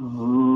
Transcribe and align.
Mm-hmm. 0.00 0.55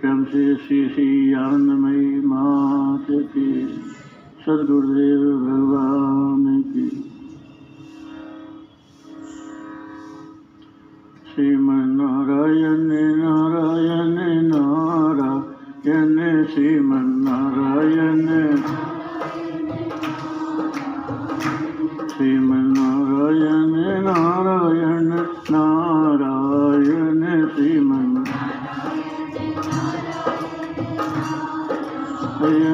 क्रम 0.00 0.24
से 0.24 0.56
श्री 0.56 0.88
श्री 0.88 1.32
आनंदमयी 1.32 2.20
मात 2.20 3.06
की, 3.10 3.66
सदगुरुदेव 4.46 5.20
भगवान 5.38 6.62
की। 6.62 6.88
श्रीमन 11.34 11.88
नारायण 11.88 12.88
नारायण 13.18 14.42
नारायण 14.46 16.44
श्रीमन 16.44 17.06
नारायण 17.28 18.26
श्रीमन 22.08 22.73
Amen. 32.44 32.73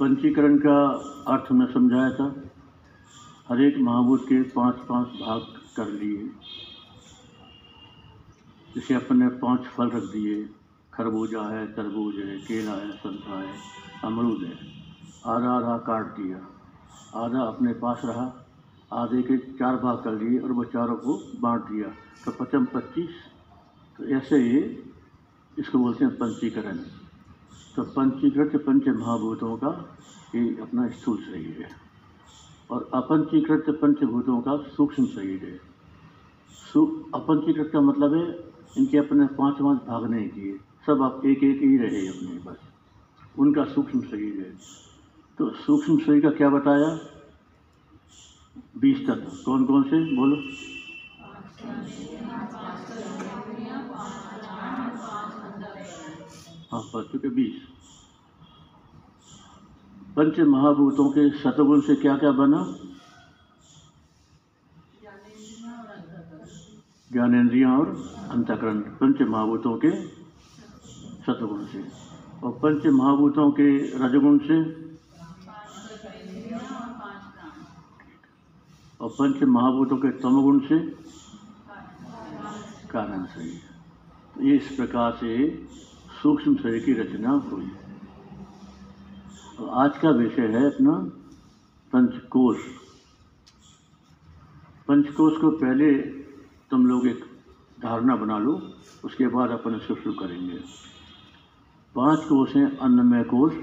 पंचीकरण 0.00 0.58
का 0.58 0.86
अर्थ 1.28 1.52
मैं 1.52 1.74
समझाया 1.74 2.10
था। 2.10 2.42
हर 3.48 3.62
एक 3.62 3.78
महाभूत 3.78 4.24
के 4.24 4.42
पाँच 4.42 4.74
पाँच 4.74 5.06
भाग 5.06 5.40
कर 5.76 5.88
लिए। 5.88 6.30
जैसे 8.74 8.94
अपन 8.94 9.28
पाँच 9.28 9.60
फल 9.60 9.90
रख 9.90 10.02
दिए। 10.02 10.50
खरबूजा 10.94 11.42
है, 11.42 11.66
तरबूज 11.66 12.14
है, 12.14 12.38
केला 12.38 12.72
है, 12.72 12.92
संतरा 12.92 13.36
है, 13.36 13.54
अमरूद 14.04 14.42
है। 14.42 14.58
आधा 15.26 15.50
आधा 15.50 15.78
काट 15.78 16.06
दिया। 16.06 16.46
आधा 17.24 17.40
अपने 17.40 17.72
पास 17.72 18.02
रहा। 18.04 18.46
आधे 18.92 19.22
के 19.22 19.36
चार 19.36 19.76
भाग 19.76 19.96
कर 19.96 20.12
लिए 20.12 20.40
और 20.40 20.52
वो 20.52 20.64
चारों 20.64 20.96
को 20.96 21.32
बांट 21.40 21.62
दिया। 21.62 21.88
तो 22.24 22.44
पचम 22.44 22.64
पच्चीस। 22.64 23.10
तो 23.98 24.04
ऐसे 24.04 24.36
ही 24.36 24.78
इसको 25.58 25.78
बोलते 25.78 26.04
हैं 26.04 26.14
पंचीकरण। 26.14 26.99
तो 27.76 27.82
पंचीकृत 27.90 28.56
पंच 28.66 28.88
महाभूतों 28.88 29.56
का 29.56 29.70
ये 30.34 30.42
अपना 30.62 30.88
स्थूल 30.90 31.16
शरीर 31.22 31.62
है 31.62 31.68
और 32.70 32.88
अपंचीकृत 32.94 33.70
पंचभूतों 33.82 34.40
का 34.40 34.56
सूक्ष्म 34.70 35.06
शरीर 35.08 35.44
है 35.44 35.58
अपंचीकृत 37.14 37.70
का 37.72 37.80
मतलब 37.82 38.14
है 38.14 38.24
इनके 38.78 38.98
अपने 38.98 39.26
पाँच 39.36 39.56
पाँच 39.60 39.78
भाग 39.86 40.10
नहीं 40.10 40.28
किए 40.28 40.58
सब 40.86 41.02
आप 41.02 41.22
एक 41.26 41.42
एक 41.44 41.62
ही 41.62 41.76
रहे 41.78 42.06
अपने 42.08 42.38
बस 42.44 43.38
उनका 43.38 43.64
सूक्ष्म 43.66 44.00
शरीर 44.02 44.40
है 44.40 44.52
तो 45.38 45.50
सूक्ष्म 45.58 45.98
शरीर 45.98 46.22
का 46.22 46.30
क्या 46.36 46.48
बताया 46.50 46.88
बीस 48.78 49.06
तत्व 49.06 49.42
कौन 49.44 49.64
कौन 49.64 49.82
से 49.84 50.04
बोलो 50.16 50.36
पद 56.72 57.08
चुके 57.12 57.28
बीस 57.28 57.62
पंच 60.16 60.40
महाभूतों 60.40 61.10
के 61.10 61.30
शतगुण 61.30 61.80
से 61.80 61.94
क्या 61.96 62.16
क्या 62.16 62.32
बना? 62.32 62.60
ज्ञानेन्द्रियाँ 67.12 67.78
और 67.78 67.86
अंतकरण। 68.30 68.80
पंच 68.80 69.22
महाभूतों 69.22 69.78
के 69.78 69.90
शतगुण 71.26 71.66
से। 71.66 71.82
और 72.44 72.52
पंच 72.52 72.86
महाभूतों 72.86 73.50
के 73.50 73.68
रजगुण 73.98 74.38
से? 74.38 74.58
और 79.00 79.10
पंच 79.10 79.42
महाभूतों 79.42 79.96
के 79.96 80.10
तमगुण 80.10 80.60
से? 80.60 80.78
कारण 82.86 83.24
से। 83.24 83.58
तो 84.34 84.42
ये 84.42 84.56
इस 84.56 84.76
प्रकार 84.76 85.12
से 85.12 85.48
सूक्ष्म 86.22 86.56
शरीर 86.56 86.84
की 86.84 86.92
रचना 86.92 87.30
हुई। 87.30 87.66
तो 89.58 89.66
आज 89.66 89.98
का 89.98 90.10
विषय 90.10 90.42
है 90.42 90.66
अपना 90.66 90.92
पंचकोश। 91.92 92.56
पंचकोश 94.88 95.40
को 95.40 95.50
पहले 95.50 95.94
तुम 96.70 96.86
लोग 96.86 97.06
एक 97.06 97.24
धारणा 97.82 98.16
बना 98.16 98.38
लो, 98.38 98.72
उसके 99.04 99.26
बाद 99.26 99.50
अपन 99.50 99.74
इसको 99.74 99.94
शुरू 99.94 100.12
करेंगे। 100.12 100.58
पाँच 101.94 102.20
कोश 102.20 102.56
हैं, 102.56 102.76
अन्नमय 102.76 103.22
कोश, 103.22 103.54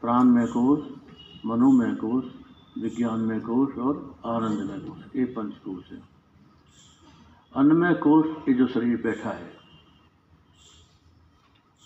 प्राणमय 0.00 0.46
कोश, 0.46 0.80
मनोमय 1.46 1.94
कोश, 1.94 2.24
विज्ञानमय 2.78 3.40
कोश 3.40 3.78
और 3.78 4.18
आनंदमय 4.26 4.78
कोश। 4.78 5.16
ये 5.16 5.24
पंचकोश 5.24 5.92
है। 5.92 6.02
अन्नमय 7.56 7.94
कोश 7.94 8.48
ये 8.48 8.54
जो 8.54 8.66
शरीर 8.66 9.02
बैठा 9.02 9.30
है 9.30 9.63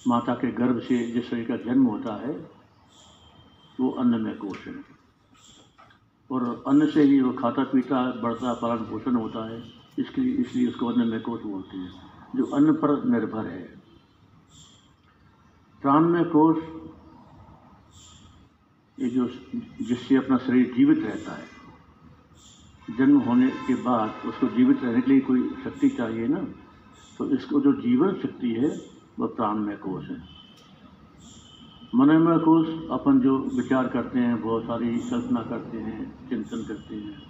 माता 0.06 0.34
के 0.34 0.50
गर्भ 0.52 0.80
से 0.80 1.06
जिस 1.06 1.30
शरीर 1.30 1.44
का 1.44 1.56
जन्म 1.56 1.84
होता 1.86 2.14
है, 2.14 2.32
वो 3.80 3.90
अन्न 3.90 4.20
में 4.20 4.36
कोश 4.38 4.66
है। 4.66 4.74
और 6.30 6.64
अन्न 6.68 6.90
से 6.90 7.02
ही 7.02 7.20
वो 7.20 7.32
खाता 7.32 7.64
पीता, 7.64 8.20
बढ़ता 8.22 8.52
पालन 8.52 8.84
पोषण 8.84 9.14
होता 9.14 9.50
है, 9.50 9.62
इसके 9.98 10.20
लिए, 10.20 10.34
इसलिए 10.34 10.68
उसको 10.68 10.86
अन्न 10.86 11.08
में 11.08 11.20
कोश 11.20 11.42
बोलते 11.42 11.76
हैं, 11.76 11.92
जो 12.36 12.44
अन्न 12.44 12.72
पर 12.72 13.04
निर्भर 13.04 13.46
है। 13.46 13.62
प्राण 15.82 16.04
में 16.04 16.24
कोश 16.24 16.56
ये 18.98 19.08
जो, 19.08 19.26
जिससे 19.80 20.16
अपना 20.16 20.36
शरीर 20.36 20.74
जीवित 20.74 20.98
रहता 20.98 21.32
है, 21.32 21.58
जन्म 22.98 23.18
होने 23.18 23.48
के 23.48 23.74
बाद 23.74 24.26
उसको 24.26 24.46
जीवित 24.48 24.82
रहने 24.82 25.00
के 25.00 25.10
लिए 25.10 25.20
कोई 25.20 25.50
शक्ति 25.64 25.88
चाहिए 25.88 26.26
ना 26.28 26.38
तो 27.18 27.30
इसको 27.30 27.60
जो 27.60 27.72
जीवन 27.72 28.14
शक्ति 28.14 28.50
है 28.52 28.97
वह 29.18 29.52
में 29.52 29.78
कोश 29.78 30.08
है। 30.08 30.22
मनोमय 31.94 32.38
कोश 32.38 32.68
अपन 32.90 33.20
जो 33.20 33.38
विचार 33.38 33.88
करते 33.88 34.18
हैं, 34.18 34.42
बहुत 34.42 34.62
सारी 34.62 34.98
कल्पना 34.98 35.42
करते 35.42 35.78
हैं, 35.78 36.28
चिंतन 36.28 36.64
करते 36.64 36.94
हैं। 36.94 37.22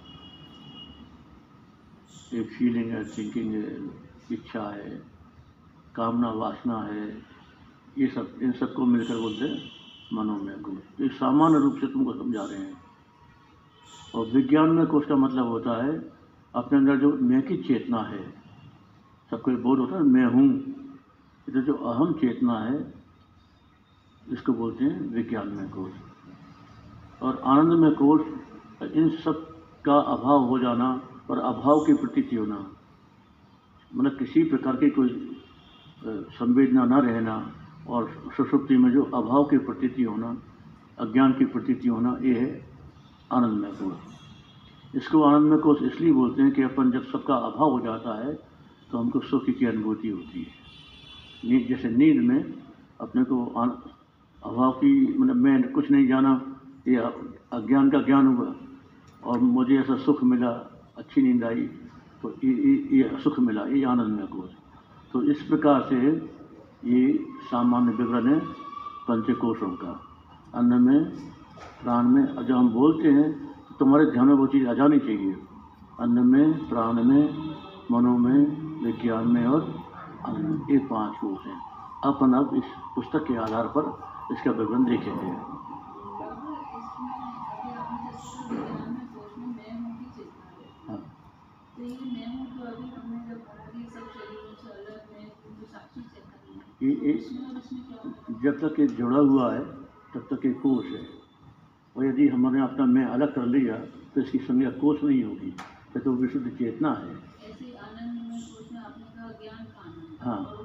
एक 2.33 2.49
फीलिंग 2.49 2.91
है 2.91 3.05
थिंकिंग 3.05 3.53
है, 3.53 3.89
इच्छा 4.31 4.69
है, 4.69 5.01
कामना, 5.95 6.31
वासना 6.31 6.81
है, 6.81 7.21
ये 7.97 8.07
सब, 8.07 8.33
इन 8.41 8.51
सबको 8.51 8.85
मिलकर 8.85 9.17
बोलते 9.17 9.45
हैं 9.45 9.71
मनोमय 10.13 10.53
कोश 10.53 11.01
एक 11.01 11.11
सामान्य 11.11 11.59
रूप 11.59 11.77
से 11.77 11.87
तुमको 11.87 12.13
समझा 12.13 12.43
रहे 12.43 12.59
हैं। 12.59 12.73
और 14.15 14.25
विज्ञान 14.25 14.69
में 14.69 14.87
कोश 14.87 15.05
का 15.05 15.15
मतलब 15.15 15.47
होता 15.47 15.85
है, 15.85 16.11
अपने 16.55 16.77
अंदर 16.77 16.95
जो 16.95 17.13
मैं 17.13 17.47
की 17.47 17.57
चेतना 17.57 18.01
है 18.01 18.29
सबको 19.31 19.51
बोध 19.51 19.79
होता 19.79 19.95
है, 19.95 20.03
मैं 20.03 20.25
हूँ। 20.25 20.78
तो 21.47 21.61
जो 21.61 21.73
अहम 21.73 22.13
चेतना 22.21 22.57
है, 22.59 22.77
इसको 24.23 24.53
बोलते 24.53 24.85
हैं 24.85 24.99
विज्ञान 25.13 25.47
में 25.49 25.69
कोष 25.69 25.91
और 27.21 27.41
आनंद 27.45 27.79
में 27.79 27.91
कोष 27.95 28.21
इन 28.93 29.09
सब 29.23 29.45
का 29.85 29.97
अभाव 30.13 30.43
हो 30.47 30.59
जाना 30.59 30.89
और 31.29 31.39
अभाव 31.39 31.79
की 31.85 31.93
प्रतीति 31.93 32.35
होना 32.35 32.59
मतलब 33.91 34.17
किसी 34.17 34.43
प्रकार 34.43 34.75
की 34.75 34.89
कोई 34.89 35.09
संवेदना 36.37 36.85
न 36.85 37.01
रहना 37.01 37.35
और 37.89 38.09
सुसुप्ति 38.37 38.77
में 38.77 38.91
जो 38.91 39.03
अभाव 39.03 39.43
की 39.45 39.57
प्रतीति 39.57 40.03
होना, 40.03 40.29
अज्ञान 40.99 41.31
की 41.33 41.45
प्रतीति 41.45 41.87
होना, 41.87 42.17
ये 42.21 42.33
है 42.39 42.49
आनंदमय 43.31 43.71
कोष 43.81 44.95
इसको 44.95 45.23
आनंदमय 45.23 45.57
कोष 45.57 45.81
इसलिए 45.83 46.11
बोलते 46.13 46.41
हैं 46.41 46.51
कि 46.51 46.63
अपन 46.63 46.91
जब 46.91 47.03
सबका 47.05 47.35
अभाव 47.35 47.71
हो 47.71 47.79
जाता 47.79 48.17
है 48.19 48.33
तो 48.91 48.97
हमको 48.97 49.19
सुख 49.21 49.49
की 49.49 49.65
अनुभूति 49.65 50.09
होती 50.09 50.43
है। 50.43 50.58
नींद 51.45 51.67
जैसे 51.67 51.89
नींद 51.89 52.21
में 52.21 52.53
अपने 53.01 53.23
को 53.23 53.45
अभाव 53.45 54.71
की 54.71 54.91
मतलब 55.17 55.35
मैं 55.35 55.71
कुछ 55.71 55.91
नहीं 55.91 56.07
जाना 56.07 56.41
ये 56.87 56.95
अज्ञान 57.53 57.89
का 57.89 58.01
ज्ञान 58.01 58.27
हुआ 58.27 58.53
और 59.23 59.39
मुझे 59.39 59.79
ऐसा 59.79 59.95
सुख 59.95 60.23
मिला 60.23 60.49
अच्छी 60.97 61.21
नींद 61.21 61.43
आई 61.43 61.61
तो 62.21 62.33
ये, 62.43 63.17
सुख 63.23 63.39
मिला 63.39 63.61
ये 63.67 63.83
आनंद 63.83 64.19
में 64.19 64.27
कोष 64.27 64.51
तो 65.13 65.23
इस 65.23 65.41
प्रकार 65.43 65.81
से 65.89 65.97
ये 66.85 67.25
सामान्य 67.51 67.91
विवरण 67.93 68.27
है 68.27 68.39
पंचकोशों 69.07 69.69
का। 69.69 69.99
अन्न 70.55 70.81
में 70.83 70.99
प्राण 71.83 72.07
में 72.07 72.23
जब 72.47 72.55
हम 72.55 72.69
बोलते 72.69 73.07
हैं 73.09 73.31
तो 73.67 73.75
तुम्हारे 73.79 74.05
ध्यान 74.05 74.27
में 74.27 74.35
वो 74.35 74.47
चीज़ 74.47 74.67
आ 74.67 74.73
जानी 74.73 74.99
चाहिए। 74.99 75.35
अन्न 75.99 76.25
में 76.27 76.69
प्राण 76.69 77.03
में 77.03 77.23
मनो 77.91 78.17
में 78.17 78.39
विज्ञान 78.83 79.27
में 79.27 79.45
और 79.45 79.61
ये 80.19 80.77
पाँच 80.87 81.13
कोष 81.17 81.45
हैं। 81.45 81.59
अपन 82.05 82.33
अब 82.33 82.55
इस 82.55 82.63
पुस्तक 82.95 83.25
के 83.27 83.35
आधार 83.37 83.67
पर 83.75 83.83
इसका 84.33 84.51
विवरण 84.51 84.83
देखेंगे। 84.85 85.31
हाँ। 90.87 91.01
ये, 96.83 96.89
ये 96.89 97.13
जब 98.43 98.59
तक 98.59 98.79
ये 98.79 98.87
जुड़ा 98.87 99.19
हुआ 99.19 99.53
है 99.53 99.63
तब 100.13 100.27
तक 100.31 100.45
ये 100.45 100.53
कोष 100.53 100.85
है। 100.85 101.07
और 101.95 102.05
यदि 102.05 102.27
हमने 102.27 102.61
अपना 102.61 102.85
मैं 102.85 103.05
अलग 103.05 103.33
कर 103.35 103.45
लिया 103.45 103.75
तो 104.13 104.21
इसकी 104.21 104.37
संज्ञा 104.39 104.69
कोष 104.83 105.03
नहीं 105.03 105.23
होगी 105.23 105.55
तो 105.99 106.11
विशुद्ध 106.11 106.47
चेतना 106.49 106.91
है। 106.93 107.15
हाँ। 110.21 110.55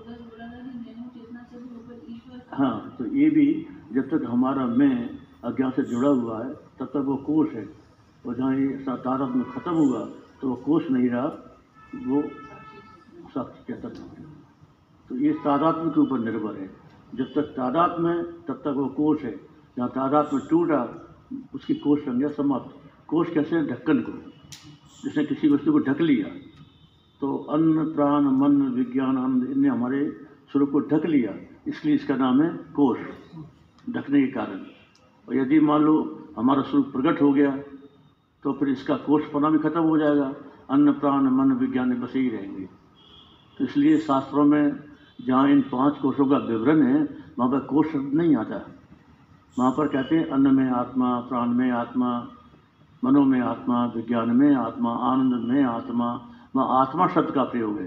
हाँ 2.53 2.97
तो 2.99 3.07
ये 3.07 3.31
भी 3.31 3.67
जब 3.93 4.09
तक 4.11 4.25
हमारा 4.29 4.67
मैं 4.67 5.19
अज्ञान 5.45 5.71
से 5.71 5.83
जुड़ा 5.83 6.09
हुआ 6.09 6.45
है, 6.45 6.55
तब 6.55 6.87
तक 6.87 6.97
वो 6.97 7.17
कोष 7.17 7.53
है। 7.53 7.69
और 8.27 8.35
जहाँ 8.35 8.57
ये 8.57 8.69
तादाद 8.69 9.31
में 9.31 9.45
ख़त्म 9.51 9.73
हुआ 9.73 10.01
तो 10.41 10.49
वो 10.49 10.57
कोष 10.57 10.91
नहीं 10.91 11.09
रहा, 11.09 11.27
वो 12.07 12.23
साक्षी 13.31 13.73
चेतन 13.73 14.03
हो। 14.03 14.09
तो 15.09 15.17
ये 15.17 15.33
तादात्म 15.33 15.91
के 15.91 16.01
ऊपर 16.01 16.19
निर्भर 16.19 16.55
है। 16.57 16.71
जब 17.15 17.33
तक 17.35 17.43
तादाद 17.43 18.01
में 18.01 18.23
तब 18.25 18.55
तक 18.55 18.75
वो 18.77 18.87
कोष 18.87 19.23
है। 19.23 19.37
जहाँ 19.77 19.89
तादाद 19.89 20.31
में 20.33 20.47
टूटा 20.51 20.83
उसकी 21.55 21.75
कोष 21.75 22.01
संज्ञा 22.01 22.29
समाप्त। 22.29 22.71
कोष 23.07 23.31
कैसे 23.35 23.63
ढक्कन 23.63 24.01
को। 24.01 24.13
जिसने 25.05 25.25
किसी 25.25 25.49
वस्तु 25.49 25.73
को 25.73 25.79
ढक 25.79 26.01
लिया 26.01 26.27
तो 27.25 27.37
अन्न, 27.51 27.85
प्राण, 27.95 28.23
मन, 28.23 28.63
विज्ञान, 28.69 29.19
आनंद, 29.19 29.45
इनने 29.51 29.69
हमारे 29.69 30.01
स्वरूप 30.53 30.71
को 30.71 30.81
ढक 30.81 31.05
लिया। 31.07 31.33
इसलिए 31.67 31.95
इसका 31.95 32.17
नाम 32.17 32.43
है 32.43 32.49
कोष, 32.77 32.99
ढकने 33.91 34.21
के 34.21 34.29
कारण। 34.29 34.59
और 35.29 35.37
यदि 35.37 35.61
मान 35.61 35.81
लो 35.81 35.95
हमारा 36.37 36.63
स्वरूप 36.63 36.87
प्रकट 36.87 37.23
हो 37.23 37.33
गया 37.33 37.57
तो 38.45 38.53
फिर 38.53 38.69
इसका 38.69 38.97
कोष 38.97 39.23
पना 39.25 39.51
भी 39.51 39.59
खत्म 39.59 39.81
हो 39.81 39.97
जाएगा। 39.99 40.35
अन्न, 40.71 40.93
प्राण, 40.93 41.23
मन, 41.23 41.53
विज्ञान 41.53 41.95
बसे 42.01 42.19
ही 42.19 42.29
रहेंगे। 42.29 42.69
तो 43.59 43.65
इसलिए 43.65 43.99
शास्त्रों 43.99 44.45
में 44.45 44.77
जहाँ 45.27 45.49
इन 45.49 45.61
पाँच 45.63 45.97
कोषों 46.03 46.27
का 46.27 46.37
विवरण 46.37 46.83
है, 46.83 47.09
वहाँ 47.39 47.51
पर 47.51 47.61
कोष 47.61 47.95
नहीं 47.95 48.37
आता। 48.37 48.61
वहाँ 49.59 49.71
पर 49.71 49.89
कहते 49.89 50.17
हैं 50.17 50.27
अन्न 50.27 50.55
में 50.55 50.71
आत्मा, 50.73 51.21
प्राण 51.21 51.49
में 51.49 51.71
आत्मा, 51.71 52.29
मनो 53.05 53.25
में 53.25 53.41
आत्मा, 53.41 53.87
विज्ञान 53.87 54.37
में 54.37 54.55
आत्मा, 54.57 54.91
आनंद 54.91 55.49
में 55.49 55.65
आत्मा 55.65 56.31
वहाँ 56.55 56.81
आत्मा 56.81 57.07
शब्द 57.09 57.31
का 57.31 57.43
प्रयोग 57.45 57.81
है। 57.81 57.87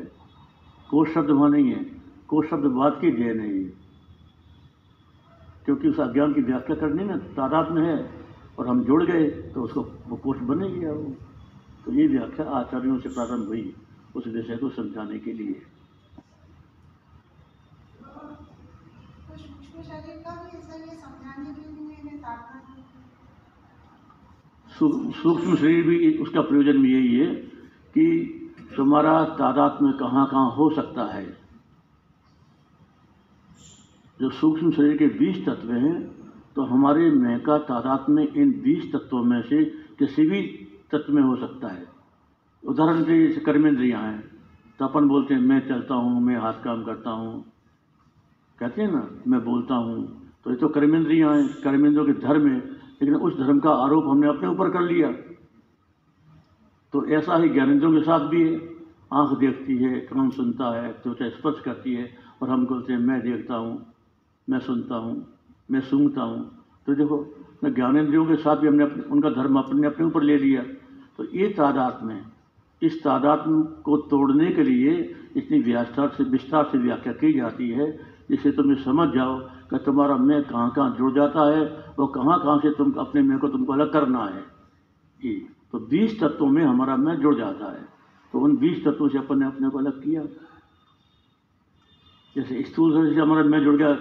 कोष 0.89 1.13
शब्द 1.13 1.29
वहाँ 1.29 1.49
नहीं 1.49 1.71
है। 1.71 1.83
कोष 2.27 2.49
शब्द 2.49 2.65
बात 2.65 2.97
की 3.01 3.11
देन 3.11 3.39
है। 3.39 3.63
क्योंकि 5.65 5.87
उस 5.89 5.99
अज्ञान 5.99 6.33
की 6.33 6.41
व्याख्या 6.41 6.75
करनी 6.75 7.03
ना 7.03 7.17
तादाद 7.17 7.71
में 7.71 7.81
है 7.81 7.97
और 8.59 8.67
हम 8.67 8.83
जुड़ 8.83 9.03
गए 9.03 9.29
तो 9.51 9.61
उसको 9.61 9.81
वो 10.07 10.15
कोष 10.15 10.37
बन 10.37 10.59
गया 10.59 10.91
वो। 10.91 11.15
तो 11.85 11.91
ये 11.91 12.07
व्याख्या 12.07 12.45
आचार्यों 12.49 12.99
से 12.99 13.09
प्रारंभ 13.09 13.47
हुई 13.47 13.75
उस 14.15 14.27
विषय 14.27 14.57
को 14.57 14.69
समझाने 14.69 15.19
के 15.19 15.33
लिए। 15.33 15.61
का 22.23 22.35
के 22.35 22.81
सूक्ष्म 25.13 25.55
शरीर 25.55 25.87
भी 25.87 26.17
उसका 26.17 26.41
प्रयोजन 26.41 26.81
भी 26.81 26.93
यही 26.93 27.15
है 27.19 27.33
कि 27.95 28.36
तुम्हारा 28.77 29.23
तादाद 29.35 29.77
में 29.81 29.93
कहाँ 29.93 30.25
कहाँ 30.27 30.49
हो 30.51 30.69
सकता 30.69 31.05
है? 31.05 31.25
जो 34.19 34.29
सूक्ष्म 34.29 34.71
शरीर 34.71 34.97
के 34.97 35.07
बीस 35.07 35.45
तत्व 35.45 35.71
हैं 35.73 35.95
तो 36.55 36.63
हमारे 36.63 37.09
मैं 37.11 37.39
का 37.39 37.57
तादाद 37.57 38.05
में 38.09 38.27
इन 38.27 38.51
बीस 38.61 38.91
तत्वों 38.93 39.23
में 39.23 39.41
से 39.41 39.63
किसी 39.99 40.25
भी 40.25 40.41
तत्व 40.91 41.13
में 41.13 41.21
हो 41.21 41.35
सकता 41.35 41.67
है। 41.67 41.85
उदाहरण 42.63 43.03
के 43.03 43.11
लिए 43.11 43.35
कर्मेंद्रियाँ 43.39 44.01
हैं 44.01 44.23
तो 44.79 44.85
अपन 44.85 45.07
बोलते 45.07 45.33
हैं, 45.33 45.41
मैं 45.41 45.59
चलता 45.67 45.95
हूँ, 45.95 46.21
मैं 46.21 46.35
हाथ 46.35 46.53
काम 46.53 46.83
करता 46.83 47.09
हूँ। 47.09 47.45
कहते 48.59 48.81
हैं 48.81 48.91
ना, 48.91 49.07
मैं 49.27 49.43
बोलता 49.45 49.75
हूँ। 49.75 50.05
तो 50.43 50.49
ये 50.49 50.55
तो 50.55 50.67
कर्मेंद्रियाँ 50.67 51.33
हैं, 51.35 51.47
कर्मेंद्रियों 51.61 52.05
के 52.05 52.13
धर्म 52.13 52.47
है, 52.47 52.57
लेकिन 53.01 53.15
उस 53.15 53.37
धर्म 53.37 53.59
का 53.59 53.71
आरोप 53.85 54.05
हमने 54.07 54.27
अपने 54.27 54.47
ऊपर 54.47 54.69
कर 54.69 54.81
लिया। 54.81 55.09
तो 56.93 57.05
ऐसा 57.05 57.37
ही 57.37 57.49
ज्ञानेंद्रियों 57.49 57.93
के 57.93 58.01
साथ 58.01 58.19
भी 58.19 58.41
है। 58.47 58.77
आँख 59.13 59.37
देखती 59.39 59.77
है, 59.77 59.99
कान 59.99 60.29
सुनता 60.29 60.75
है, 60.75 60.91
त्वचा 60.93 61.29
स्पर्श 61.29 61.59
करती 61.59 61.93
है 61.93 62.09
और 62.41 62.49
हम 62.49 62.65
बोलते 62.65 62.93
हैं, 62.93 62.99
मैं 62.99 63.21
देखता 63.21 63.55
हूँ, 63.55 63.93
मैं 64.49 64.59
सुनता 64.59 64.95
हूँ, 64.95 65.25
मैं 65.71 65.81
सूंघता 65.81 66.21
हूँ। 66.21 66.65
तो 66.87 66.95
देखो 66.95 67.17
मैं 67.63 67.73
ज्ञानेंद्रियों 67.73 68.25
के 68.25 68.35
साथ 68.35 68.57
भी 68.57 68.67
हमने 68.67 68.83
अपने, 68.83 69.03
उनका 69.03 69.29
धर्म 69.29 69.59
अपने 69.59 69.87
अपने 69.87 70.05
ऊपर 70.05 70.23
ले 70.23 70.37
लिया। 70.37 70.61
तो 71.17 71.25
ये 71.33 71.47
तादाद 71.49 71.99
में, 72.03 72.21
इस 72.81 73.03
तादाद 73.03 73.43
को 73.83 73.97
तोड़ने 73.97 74.51
के 74.51 74.63
लिए 74.63 75.15
इतनी 75.37 75.59
विस्तार 75.59 76.09
से 76.09 76.23
विस्तार 76.23 76.63
से 76.63 76.77
व्याख्या 76.77 77.13
की 77.13 77.33
जाती 77.33 77.69
है, 77.69 77.91
जिससे 78.29 78.51
तुम 78.51 78.71
ये 78.71 78.83
समझ 78.83 79.09
जाओ 79.15 79.39
कि 79.39 79.77
तुम्हारा 79.77 80.17
मैं 80.17 80.43
कहाँ 80.43 80.69
कहाँ 80.75 80.95
जुड़ 80.97 81.13
जाता 81.13 81.51
है 81.51 81.61
और 81.99 82.11
कहाँ 82.15 82.39
कहाँ 82.39 82.57
से 82.59 82.71
तुम 82.71 82.91
अपने 82.91 83.21
मैं 83.21 83.39
को 83.39 83.47
तुमको 83.47 83.73
अलग 83.73 83.93
करना 83.93 84.23
है। 84.25 84.43
ये 85.19 85.56
तो 85.73 85.79
बीस 85.79 86.19
तत्वों 86.19 86.47
में 86.47 86.63
हमारा 86.63 86.95
मैं 86.97 87.15
जुड़ 87.15 87.35
जाता 87.35 87.71
है। 87.71 87.85
तो 88.33 88.39
उन 88.39 88.55
बीस 88.57 88.83
तत्वों 88.85 89.09
से 89.09 89.17
अपन 89.17 89.39
ने 89.39 89.45
अपने 89.45 89.69
को 89.69 89.77
अलग 89.77 90.03
किया। 90.03 90.21
जैसे 92.35 92.63
स्थूल 92.63 92.93
शरीर 92.93 93.13
से 93.13 93.21
हमारा 93.21 93.43
मैं 93.43 93.63
जुड़ 93.63 93.75
गया 93.75 93.93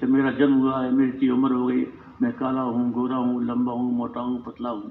कि 0.00 0.06
मेरा 0.06 0.30
जन्म 0.30 0.54
हुआ 0.54 0.82
है, 0.82 0.90
मेरी 0.92 1.10
इतनी 1.10 1.28
उम्र 1.28 1.52
हो 1.52 1.66
गई, 1.66 1.86
मैं 2.22 2.32
काला 2.32 2.60
हूँ, 2.60 2.90
गोरा 2.92 3.16
हूँ, 3.16 3.44
लंबा 3.44 3.72
हूँ, 3.72 3.92
मोटा 3.92 4.20
हूँ, 4.20 4.42
पतला 4.42 4.70
हूँ, 4.70 4.90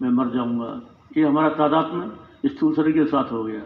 मैं 0.00 0.10
मर 0.10 0.30
जाऊँगा। 0.30 0.70
ये 1.16 1.24
हमारा 1.24 1.48
तादाद 1.48 1.92
में 1.94 2.10
स्थूल 2.46 2.74
शरीर 2.74 2.92
के 2.92 3.04
साथ 3.04 3.32
हो 3.32 3.42
गया। 3.44 3.60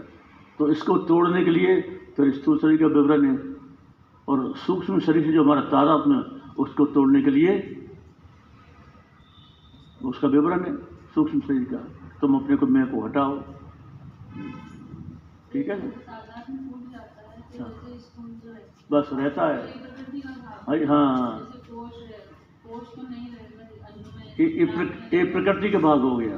तो 0.58 0.70
इसको 0.70 0.96
तोड़ने 0.98 1.44
के 1.44 1.50
लिए 1.50 1.80
फिर 2.16 2.32
स्थूल 2.32 2.58
शरीर 2.58 2.80
का 2.80 2.86
विवरण 2.86 3.24
है 3.24 3.36
और 4.28 4.52
सूक्ष्म 4.56 4.98
शरीर 5.00 5.24
से 5.24 5.32
जो 5.32 5.42
हमारा 5.44 5.60
तादाद 5.70 6.06
में 6.08 6.18
उसको 6.56 6.84
तोड़ने 6.86 7.22
के 7.22 7.30
लिए 7.30 7.54
उसका 10.04 10.28
विवरण 10.28 10.64
है। 10.64 10.95
सूक्ष्म 11.16 11.40
शरीर 11.40 11.64
का 11.64 11.76
तुम 12.20 12.36
अपने 12.36 12.56
को 12.56 12.66
मैं 12.66 12.86
को 12.86 13.06
हटाओ। 13.06 13.40
ठीक 15.52 15.68
है? 15.68 15.88
ना 17.60 17.66
बस 18.92 19.10
रहता 19.12 19.48
है। 19.48 19.66
अरे 20.68 20.86
हाँ। 20.86 21.50
ये 24.40 24.58
ये 24.58 24.64
प्रक- 24.64 25.14
ये 25.14 25.24
प्रकृति 25.24 25.70
का 25.70 25.78
भाग 25.78 26.00
हो 26.00 26.16
गया। 26.16 26.36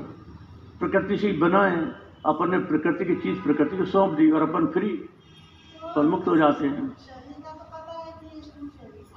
प्रकृति 0.79 1.17
से 1.17 1.31
ही 1.31 1.39
बना 1.39 1.65
है। 1.65 1.87
अपन 2.27 2.51
ने 2.51 2.59
प्रकृति 2.59 3.05
की 3.05 3.17
चीज़ 3.17 3.43
प्रकृति 3.43 3.77
को 3.77 3.85
सौंप 3.85 4.13
दी 4.13 4.31
और 4.31 4.43
अपन 4.43 4.67
फ्री 4.67 5.09
पर 5.83 6.07
मुक्त 6.07 6.29
हो 6.29 6.37
जाते 6.37 6.67
हैं। 6.67 6.89
तो 6.89 6.95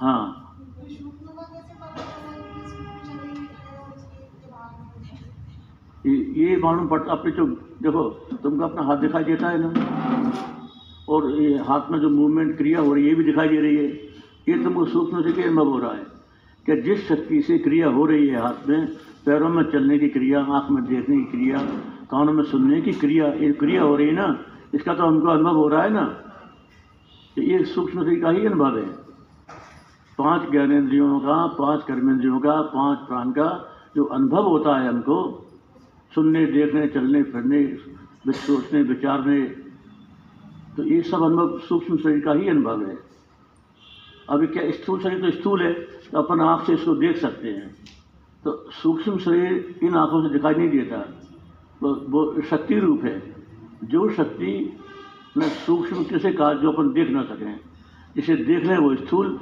है। 0.06 0.41
ये 6.06 6.56
मालूम 6.56 6.88
पड़ता 6.88 7.12
अपने 7.12 7.32
जो, 7.32 7.46
देखो, 7.82 8.10
तुमको 8.42 8.64
अपना 8.64 8.82
हाथ 8.82 8.96
दिखाई 8.96 9.24
देता 9.24 9.48
है 9.48 9.58
ना? 9.60 9.72
और 11.08 11.30
ये 11.30 11.58
हाथ 11.58 11.80
में 11.90 11.98
जो 11.98 12.10
मूवमेंट 12.10 12.56
क्रिया 12.56 12.80
हो 12.80 12.94
रही 12.94 13.02
है, 13.02 13.08
ये 13.08 13.14
भी 13.14 13.24
दिखाई 13.24 13.48
दे 13.48 13.56
रही 13.56 13.76
है। 13.76 13.84
ये 14.48 14.64
तुमको 14.64 14.84
सूक्ष्म 14.84 15.22
से 15.22 15.32
क्या 15.32 15.44
अनुभव 15.44 15.68
हो 15.68 15.78
रहा 15.78 15.92
है 15.92 16.06
कि 16.66 16.82
जिस 16.82 17.08
शक्ति 17.08 17.42
से 17.42 17.58
क्रिया 17.58 17.88
हो 17.88 18.06
रही 18.06 18.26
है 18.26 18.40
हाथ 18.40 18.68
में, 18.68 18.86
पैरों 19.26 19.48
में 19.48 19.62
चलने 19.62 19.98
की 19.98 20.08
क्रिया, 20.08 20.44
आँख 20.44 20.70
में 20.70 20.84
देखने 20.84 21.16
की 21.16 21.24
क्रिया, 21.24 21.58
कानों 22.10 22.32
में 22.32 22.44
सुनने 22.44 22.80
की 22.80 22.92
क्रिया, 22.92 23.26
ये 23.26 23.52
क्रिया 23.52 23.82
हो 23.82 23.96
रही 23.96 24.06
है 24.06 24.12
ना, 24.12 24.38
इसका 24.74 24.94
तो 24.94 25.02
हमको 25.02 25.28
अनुभव 25.28 25.56
हो 25.56 25.68
रहा 25.68 25.82
है 25.82 25.90
ना? 25.90 26.04
तो 27.36 27.42
ये 27.42 27.64
सूक्ष्म 27.64 28.04
शरीर 28.04 28.20
का 28.20 28.30
ही 28.30 28.46
अनुभव 28.46 28.78
है? 28.78 28.86
पाँच 30.18 30.50
ज्ञानेन्द्रियों 30.50 31.20
का, 31.20 31.46
पाँच 31.46 31.82
कर्मेंद्रियों 31.82 32.40
का, 32.40 32.60
पाँच 32.60 32.98
प्राण 32.98 33.30
का 33.30 33.68
जो 33.96 34.04
अनुभव 34.04 34.42
होता 34.42 34.76
है 34.76 34.88
हमको 34.88 35.41
सुनने, 36.14 36.46
देखने, 36.46 36.86
चलने, 36.88 37.22
फिरने 37.22 38.32
सोचने, 38.32 38.82
विचारने। 38.82 39.42
तो 40.76 40.84
ये 40.84 41.02
सब 41.02 41.22
अनुभव 41.22 41.58
सूक्ष्म 41.58 41.96
शरीर 41.96 42.20
का 42.20 42.32
ही 42.32 42.48
अनुभव 42.48 42.86
है। 42.86 42.98
अभी 44.30 44.46
क्या 44.46 44.70
स्थूल 44.70 45.00
शरीर 45.00 45.20
तो 45.20 45.30
स्थूल 45.30 45.62
है 45.62 45.72
तो 46.12 46.18
अपन 46.18 46.40
आँख 46.40 46.66
से 46.66 46.74
इसको 46.74 46.94
देख 46.94 47.16
सकते 47.16 47.48
हैं। 47.48 47.74
तो 48.44 48.70
सूक्ष्म 48.70 49.18
शरीर 49.18 49.78
इन 49.82 49.94
आँखों 49.94 50.28
से 50.28 50.32
दिखाई 50.32 50.54
नहीं 50.54 50.68
देता। 50.68 50.98
वो 51.82 51.94
वो 52.08 52.42
शक्ति 52.42 52.78
रूप 52.78 53.04
है। 53.04 53.34
जो 53.84 54.08
शक्ति 54.10 54.76
में 55.36 55.48
सूक्ष्म 55.48 56.04
किसे 56.04 56.32
कहा 56.32 56.52
जो 56.54 56.72
अपन 56.72 56.92
देख 56.92 57.10
ना 57.10 57.22
सकें, 57.22 57.60
जिसे 58.16 58.36
देख 58.36 58.64
लें 58.64 58.78
वो 58.78 58.94
स्थूल, 58.96 59.38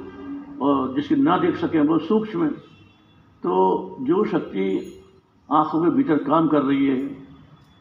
और 0.61 0.95
जिसके 0.95 1.15
ना 1.15 1.37
देख 1.37 1.55
सकें 1.55 1.81
वो 1.81 1.97
सूक्ष्म। 1.99 2.47
तो 3.43 3.51
जो 4.01 4.23
शक्ति 4.25 4.97
आँखों 5.51 5.83
के 5.83 5.89
भीतर 5.89 6.17
काम 6.17 6.47
कर 6.47 6.61
रही 6.61 6.85
है, 6.85 6.97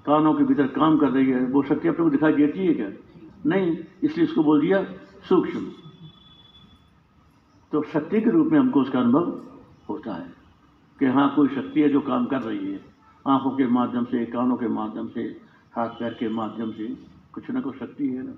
कानों 0.07 0.35
के 0.35 0.45
भीतर 0.45 0.67
काम 0.67 0.99
कर 0.99 1.11
रही 1.11 1.31
है। 1.31 1.45
वो 1.45 1.62
शक्ति 1.62 1.89
अपने 1.89 2.05
को 2.05 2.11
दिखाई 2.11 2.33
देती 2.33 2.67
है 2.67 2.75
क्या? 2.75 2.89
नहीं, 3.47 3.77
इसलिए 4.03 4.27
इसको 4.27 4.43
बोल 4.43 4.61
दिया 4.61 4.83
सूक्ष्म। 5.29 5.71
तो 7.73 7.83
शक्ति 7.83 8.21
के 8.21 8.31
रूप 8.31 8.53
में 8.53 8.59
हमको 8.59 8.81
उसका 8.81 9.00
अनुभव 9.00 9.43
होता 9.89 10.15
है 10.15 10.33
कि 10.99 11.07
हाँ 11.07 11.35
कोई 11.35 11.49
शक्ति 11.49 11.81
है 11.81 11.89
जो 11.89 12.00
काम 12.00 12.27
कर 12.27 12.43
रही 12.43 12.73
है। 12.73 12.81
आँखों 13.29 13.50
के 13.50 13.67
माध्यम 13.67 14.05
से, 14.05 14.25
कानों 14.27 14.57
के 14.57 14.69
माध्यम 14.69 15.09
से, 15.09 15.23
हाथ 15.75 15.89
पैर 15.89 16.15
के 16.15 16.29
माध्यम 16.29 16.73
से 16.73 16.89
कुछ 17.33 17.50
ना 17.50 17.61
कुछ 17.61 17.79
शक्ति 17.79 18.09
है 18.09 18.23
ना। 18.23 18.35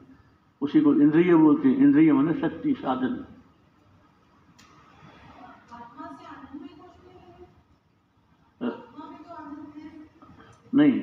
उसी 0.63 0.81
को 0.81 0.95
इंद्रिय 0.95 1.35
बोलते 1.35 1.69
हैं। 1.69 1.77
इंद्रिय 1.77 2.13
माने 2.13 2.35
शक्ति, 2.35 2.75
साधन 2.75 3.25
आत्मा 5.73 6.07
से 6.07 6.27
आनंद 6.27 6.61
में 6.61 6.69
कुछ 6.69 6.97
नहीं 7.09 7.21
है 7.21 7.45
अ, 8.61 8.65
आत्मा 8.65 9.11
में 9.11 9.23
तो 9.23 9.35
आनंद 9.35 9.73
है 9.77 9.91
नहीं। 10.73 11.01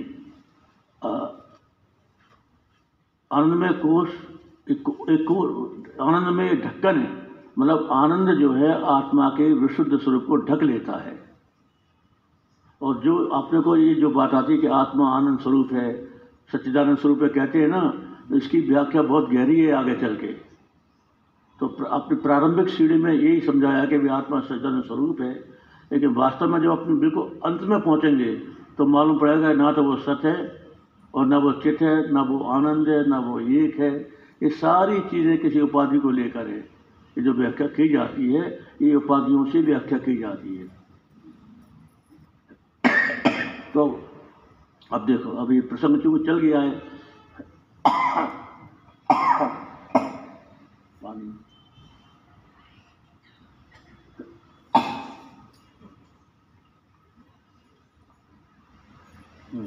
आनंदमय 3.31 3.69
कोष 3.75 4.09
एक, 4.69 4.89
एक 5.09 5.97
आनंदमय 6.01 6.55
ढक्कन 6.55 6.97
है। 6.97 7.27
मतलब 7.59 7.87
आनंद 7.91 8.37
जो 8.39 8.51
है 8.53 8.71
आत्मा 8.87 9.29
के 9.29 9.53
विशुद्ध 9.53 9.97
स्वरूप 9.97 10.25
को 10.27 10.35
ढक 10.45 10.63
लेता 10.63 10.97
है। 10.97 11.17
और 12.81 12.99
जो 12.99 13.15
अपने 13.27 13.59
को 13.61 13.75
ये 13.75 13.95
जो 13.95 14.09
बात 14.09 14.33
आती 14.33 14.53
है 14.53 14.59
कि 14.59 14.67
आत्मा 14.67 15.09
आनंद 15.09 15.39
स्वरूप 15.39 15.73
है 15.73 15.87
सच्चिदानंद 16.51 16.97
स्वरूप 16.97 17.23
है 17.23 17.29
कहते 17.29 17.61
हैं 17.61 17.67
ना 17.67 17.81
इसकी 18.35 18.61
व्याख्या 18.61 19.01
बहुत 19.01 19.29
गहरी 19.29 19.59
है 19.59 19.71
आगे 19.71 19.95
चल 19.95 20.15
के। 20.15 20.27
तो 21.59 21.67
अपनी 21.85 22.17
प्रारंभिक 22.17 22.69
सीढ़ी 22.69 22.97
में 22.97 23.13
यही 23.13 23.39
समझाया 23.41 23.85
कि 23.85 23.97
भी 23.97 24.09
आत्मा 24.09 24.39
सच्चिदानंद 24.39 24.83
स्वरूप 24.83 25.21
है 25.21 25.33
लेकिन 25.91 26.13
वास्तव 26.15 26.47
में 26.47 26.59
जब 26.61 26.71
अपने 26.71 26.95
बिल्कुल 26.95 27.39
अंत 27.45 27.61
में 27.61 27.79
पहुँचेंगे 27.81 28.58
तो 28.79 28.85
मालूम 28.85 29.19
पड़ेगा 29.19 29.53
ना 29.53 29.71
तो 29.71 29.83
वो 29.83 29.95
सत्य 29.95 30.27
है 30.27 30.69
और 31.13 31.25
ना 31.25 31.37
वो 31.37 31.51
चित 31.51 31.81
है, 31.81 32.11
ना 32.13 32.21
वो 32.21 32.39
आनंद 32.39 32.89
है, 32.89 33.09
ना 33.09 33.19
वो 33.19 33.39
एक 33.39 33.79
है। 33.79 33.99
ये 34.43 34.49
सारी 34.49 34.99
चीज़ें 34.99 35.37
किसी 35.37 35.61
उपाधि 35.61 35.99
को 35.99 36.09
लेकर 36.09 36.47
है। 36.47 36.59
ये 36.59 37.21
जो 37.21 37.33
व्याख्या 37.33 37.67
की 37.67 37.89
जाती 37.89 38.33
है, 38.33 38.59
ये 38.81 38.95
उपाधियों 38.95 39.45
से 39.45 39.61
व्याख्या 39.61 39.97
की 39.97 40.17
जाती 40.17 40.57
है। 40.57 40.67
तो 43.73 44.09
अब 44.93 45.05
देखो, 45.05 45.29
अब 45.29 45.51
ये 45.51 45.61
प्रसंग 45.61 46.01
चूँकि 46.01 46.25
चल 46.25 46.39
गया 46.39 46.59
है। 46.59 46.71
पानी 51.03 51.21
हम्म 51.21 51.37
विज्ञानमय 51.37 51.47
विज्ञानमय 58.99 59.27
है 59.27 59.38
तुम 59.49 59.61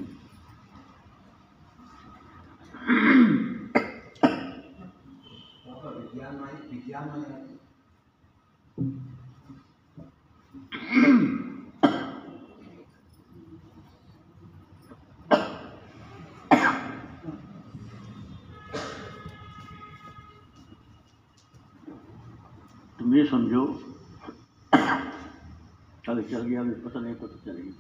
ये 23.15 23.25
समझो 23.27 23.63
आगे 26.05 26.23
चल 26.23 26.43
गया 26.43 26.63
पता 26.63 27.01
नहीं 27.01 27.15
पता 27.15 27.37
चलेगी 27.45 27.71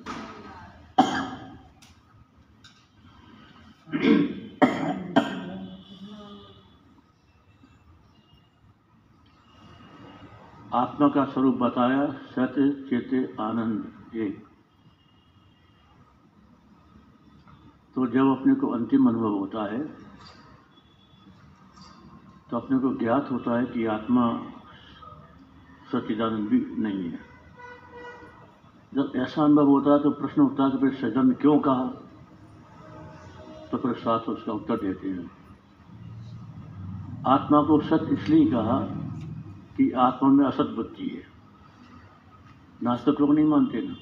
आत्मा 11.03 11.15
का 11.15 11.33
स्वरूप 11.33 11.55
बताया 11.57 12.07
सत्य 12.31 12.71
चेत 12.89 13.41
आनंद, 13.41 14.15
एक। 14.15 14.45
तो 17.95 18.07
जब 18.07 18.31
अपने 18.31 18.55
को 18.55 18.67
अंतिम 18.69 19.09
अनुभव 19.09 19.35
होता 19.39 19.65
है 19.73 19.81
तो 22.51 22.57
अपने 22.57 22.79
को 22.79 22.95
ज्ञात 22.95 23.31
होता 23.33 23.59
है 23.59 23.67
कि 23.67 23.87
आत्मा 23.87 24.27
सच्चिदानंद 25.93 26.49
भी 26.49 26.61
नहीं 26.79 27.11
है। 27.11 27.19
जब 28.95 29.13
ऐसा 29.17 29.43
अनुभव 29.45 29.67
होता 29.67 29.93
है 29.93 29.99
तो 29.99 30.11
प्रश्न 30.13 30.43
उठता 30.43 30.65
है 30.65 30.71
कि 30.71 30.79
फिर 30.79 30.95
सज्जन 30.95 31.33
क्यों 31.43 31.59
कहा? 31.59 31.85
तो 33.71 33.79
फिर 33.79 33.93
साथ 33.99 34.29
उसका 34.31 34.53
उत्तर 34.53 34.77
देते 34.77 35.11
हैं। 35.11 35.31
आत्मा 37.27 37.63
को 37.63 37.81
सत्य 37.83 38.15
इसलिए 38.15 38.51
कहा 38.51 38.81
कि 39.77 39.91
आत्मा 39.91 40.29
में 40.29 40.47
असत 40.47 40.67
बुद्धि 40.77 41.09
है। 41.09 41.23
नास्तिक 42.83 43.21
लोग 43.21 43.35
नहीं 43.35 43.45
मानते 43.45 43.83
ना। 43.83 43.95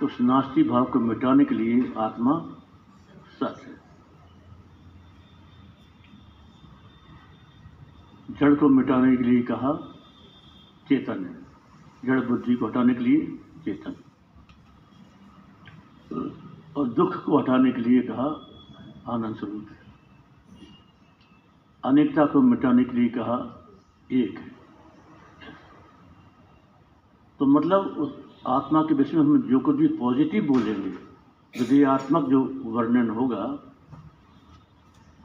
तो 0.00 0.06
उस 0.06 0.20
नास्ती 0.20 0.62
भाव 0.62 0.84
को 0.84 1.00
मिटाने 1.00 1.44
के 1.44 1.54
लिए 1.54 1.94
आत्मा 1.96 2.40
सत्य 3.40 3.66
है। 3.66 3.78
जड़ 8.30 8.54
को 8.54 8.68
मिटाने 8.68 9.16
के 9.16 9.22
लिए 9.22 9.42
कहा 9.42 9.94
चेतन 10.88 11.24
है। 11.24 11.46
जड़ 12.04 12.20
बुद्धि 12.20 12.54
को 12.54 12.66
हटाने 12.66 12.94
के 12.94 13.00
लिए 13.00 13.40
चेतन। 13.64 13.94
और 16.76 16.88
दुख 16.88 17.24
को 17.24 17.38
हटाने 17.38 17.72
के 17.72 17.80
लिए 17.80 18.02
कहा 18.02 18.26
आनंद 19.14 19.36
स्वरूप 19.36 19.68
है। 19.70 19.77
अनेकता 21.84 22.24
को 22.26 22.40
मिटाने 22.42 22.84
के 22.84 22.96
लिए 22.96 23.08
कहा, 23.08 23.36
एक 24.10 24.38
है। 24.38 24.56
तो 27.40 27.46
मतलब 27.48 27.96
उस 27.98 28.12
आत्मा 28.46 28.82
के 28.82 28.94
विषय 28.94 29.16
में 29.16 29.24
हम 29.24 29.42
जो 29.42 29.58
कुछ 29.60 29.76
भी 29.76 29.86
पॉजिटिव 29.96 30.46
बोलेंगे 30.46 30.90
हृदयात्मक 31.54 32.28
जो 32.28 32.40
वर्णन 32.66 33.10
होगा, 33.10 33.44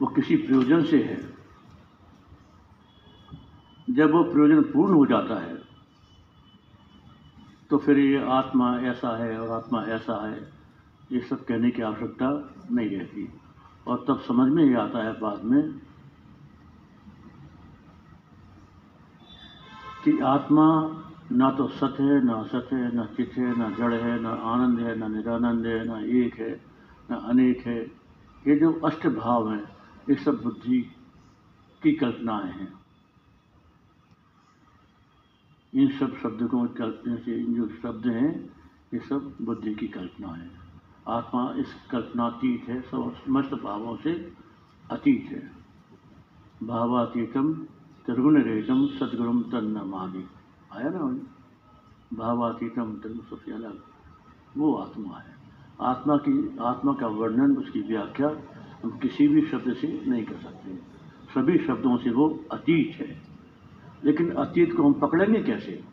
वो 0.00 0.06
किसी 0.08 0.36
प्रयोजन 0.36 0.84
से 0.84 1.02
है। 1.02 1.20
जब 3.88 4.12
वो 4.12 4.22
प्रयोजन 4.24 4.62
पूर्ण 4.64 4.94
हो 4.94 5.06
जाता 5.06 5.40
है 5.40 5.62
तो 7.70 7.78
फिर 7.78 7.98
ये 7.98 8.22
आत्मा 8.32 8.68
ऐसा 8.82 9.16
है 9.18 9.38
और 9.40 9.50
आत्मा 9.52 9.82
ऐसा 9.90 10.16
है, 10.26 10.40
ये 11.12 11.20
सब 11.20 11.44
कहने 11.44 11.70
की 11.70 11.82
आवश्यकता 11.82 12.28
नहीं 12.70 12.88
रहती। 12.90 13.28
और 13.86 14.04
तब 14.08 14.20
समझ 14.20 14.52
में 14.52 14.64
ही 14.64 14.74
आता 14.76 15.04
है 15.04 15.12
बाद 15.20 15.44
में 15.44 15.62
कि 20.04 20.18
आत्मा 20.18 20.66
ना 21.32 21.50
तो 21.50 21.68
सत 21.68 21.96
है, 22.00 22.24
ना 22.24 22.34
असत 22.34 22.68
है, 22.72 22.94
ना 22.94 23.06
चित 23.06 23.32
है, 23.32 23.58
ना 23.58 23.70
जड़ 23.70 23.94
है, 23.94 24.20
ना 24.20 24.30
आनंद 24.30 24.80
है, 24.80 24.98
ना 24.98 25.08
निरानंद 25.08 25.66
है, 25.66 25.84
ना 25.84 26.00
एक 26.00 26.34
है, 26.34 26.60
ना 27.10 27.16
अनेक 27.16 27.66
है। 27.66 27.80
ये 28.46 28.56
जो 28.56 28.72
अष्ट 28.72 29.06
भाव 29.06 29.52
हैं, 29.52 29.64
ये 30.10 30.14
सब 30.14 30.42
बुद्धि 30.42 30.80
की 31.82 31.92
कल्पनाएँ 31.92 32.52
हैं। 32.52 32.72
इन 35.74 35.88
सब 35.88 36.16
शब्दों 36.16 36.48
को 36.48 36.66
कल्पना 36.66 37.16
से 37.16 37.42
जो 37.42 37.68
शब्द 37.68 38.06
हैं, 38.06 38.50
ये 38.94 39.00
सब 39.00 39.36
बुद्धि 39.42 39.74
की 39.74 39.88
कल्पना 39.88 40.28
है। 40.28 40.50
आत्मा 41.08 41.54
इस 41.56 41.66
कल्पनातीत 41.90 42.68
है 42.68 42.80
समस्त 42.80 43.50
भावों 43.54 43.96
से 43.96 44.32
अतीत 44.90 45.30
है। 45.30 45.52
भावातीतम 46.62 47.66
त्रिगुण 48.06 48.42
रेतम 48.42 48.86
सदगुरुम 48.86 49.42
तन्नमादि 49.42 50.24
आया 50.72 50.90
ना 50.90 50.98
वही 50.98 51.20
भावातीतम 52.16 52.92
त्रिगुण 52.92 53.36
सबसे 53.36 53.52
अलग। 53.52 53.80
वो 54.56 54.74
आत्मा 54.74 55.18
है। 55.18 55.34
आत्मा 55.80 56.16
की, 56.16 56.58
आत्मा 56.60 56.92
का 56.92 57.06
वर्णन, 57.06 57.56
उसकी 57.56 57.80
व्याख्या 57.80 58.36
हम 58.84 58.98
किसी 58.98 59.28
भी 59.28 59.40
शब्द 59.42 59.74
से 59.74 60.04
नहीं 60.06 60.24
कर 60.24 60.36
सकते। 60.36 60.74
सभी 61.34 61.58
शब्दों 61.58 61.96
से 61.96 62.10
वो 62.10 62.40
अतीत 62.52 63.00
है। 63.00 63.22
लेकिन 64.04 64.30
अतीत 64.30 64.76
को 64.76 64.82
हम 64.82 64.92
पकड़ेंगे 64.92 65.42
कैसे? 65.42 65.84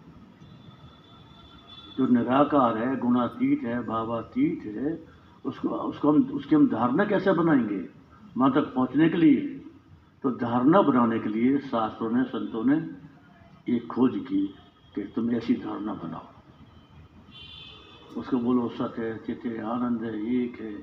जो 1.98 2.08
निराकार 2.08 2.78
है, 2.78 2.98
गुणातीत 2.98 3.62
है, 3.64 3.88
भावातीत 3.88 4.64
है, 4.66 5.08
उसको 5.46 5.70
उसको 5.70 6.12
हम, 6.12 6.24
उसकी 6.24 6.56
हम 6.56 6.68
धारणा 6.68 7.06
कैसे 7.06 7.34
बनाएँगे? 7.34 7.90
वहाँ 8.38 8.54
तक 8.54 8.62
पहुँचने 8.62 9.10
के 9.10 9.18
लिए। 9.18 9.61
तो 10.24 10.32
धारणा 10.32 10.82
बनाने 10.82 11.20
के 11.20 11.30
लिए 11.30 11.58
शास्त्रों 11.60 12.12
ने, 12.12 12.24
संतों 12.24 12.64
ने 12.66 12.78
एक 13.68 13.88
खोज 13.88 14.12
की 14.28 14.42
कि 14.96 15.02
तुम 15.16 15.32
ऐसी 15.32 15.54
धारणा 15.56 15.94
बनाओ। 15.94 16.28
उसको 18.20 18.38
बोलो 18.38 18.68
सत्य 18.70 19.02
है, 19.02 19.18
चित 19.18 19.42
है, 19.46 19.58
आनंद 19.66 20.04
है, 20.04 20.14
एक 20.36 20.60
है, 20.62 20.74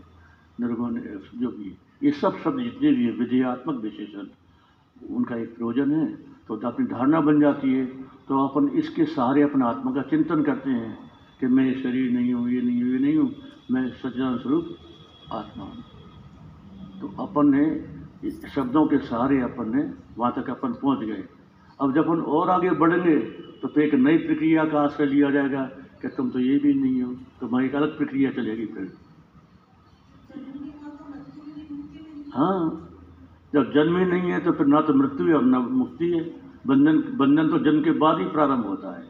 निर्गुण 0.61 0.96
है, 0.96 1.16
जो 1.35 1.48
भी। 1.51 1.77
ये 2.03 2.11
सब 2.12 2.38
शब्द 2.44 2.62
जितने 2.62 2.92
भी 2.92 3.11
विधेयात्मक 3.11 3.83
विशेषण, 3.83 4.27
उनका 4.96 5.37
एक 5.37 5.55
प्रयोजन 5.57 5.92
है। 5.92 6.07
तो 6.48 6.57
अपनी 6.66 6.87
धारणा 6.87 7.20
बन 7.20 7.40
जाती 7.40 7.72
है 7.72 7.85
तो 8.29 8.46
अपन 8.46 8.68
इसके 8.79 9.05
सहारे 9.07 9.42
अपना 9.42 9.66
आत्मा 9.66 9.92
का 9.92 10.03
चिंतन 10.03 10.42
करते 10.42 10.70
हैं 10.70 10.98
कि 11.40 11.46
मैं 11.46 11.72
शरीर 11.83 12.11
नहीं 12.12 12.33
हूँ, 12.35 12.48
ये 12.51 12.61
नहीं 12.62 12.83
हूँ, 12.83 12.90
ये 12.90 12.98
नहीं 12.98 13.16
हूँ, 13.16 13.35
मैं 13.70 13.88
सच्चिदानंद 13.90 14.40
स्वरूप 14.40 14.77
आत्मा 15.33 15.64
हूँ। 15.64 15.85
तो 17.01 17.09
अपन 17.22 17.55
ने 17.55 17.64
शब्दों 18.48 18.87
के 18.87 18.98
सहारे 19.00 19.40
अपन 19.42 19.76
ने 19.76 19.83
वहाँ 20.18 20.33
तक 20.37 20.50
अपन 20.50 20.72
पहुँच 20.74 21.04
गए। 21.07 21.24
अब 21.81 21.94
जब 21.94 22.09
हम 22.09 22.22
और 22.28 22.50
आगे 22.50 22.70
बढ़ेंगे 22.78 23.16
तो 23.61 23.68
फिर 23.68 23.85
एक 23.85 23.94
नई 23.96 24.18
प्रक्रिया 24.18 24.64
का 24.64 24.81
आश्रय 24.81 25.07
लिया 25.07 25.31
जाएगा 25.31 25.62
कि 26.02 26.09
तुम 26.09 26.31
तो 26.31 26.38
ये 26.38 26.59
भी 26.59 26.72
नहीं 26.74 27.02
हो 27.02 27.12
तुम्हारी 27.40 27.66
एक 27.66 27.74
अलग 27.74 27.96
प्रक्रिया 27.98 28.31
चलेगी 28.31 28.66
फिर। 28.66 28.92
हाँ 32.35 32.59
जब 33.54 33.72
जन्म 33.72 33.96
ही 33.98 34.04
नहीं 34.07 34.31
है 34.31 34.40
तो 34.40 34.52
फिर 34.52 34.66
ना 34.66 34.81
तो 34.81 34.94
मृत्यु 34.94 35.26
है 35.26 35.35
और 35.35 35.44
ना 35.44 35.59
मुक्ति 35.61 36.11
है। 36.11 36.22
बंधन 36.66 36.98
बंधन 37.18 37.48
तो 37.48 37.59
जन्म 37.61 37.83
के 37.83 37.90
बाद 37.98 38.18
ही 38.18 38.24
प्रारंभ 38.26 38.66
होता 38.66 38.96
है। 38.98 39.07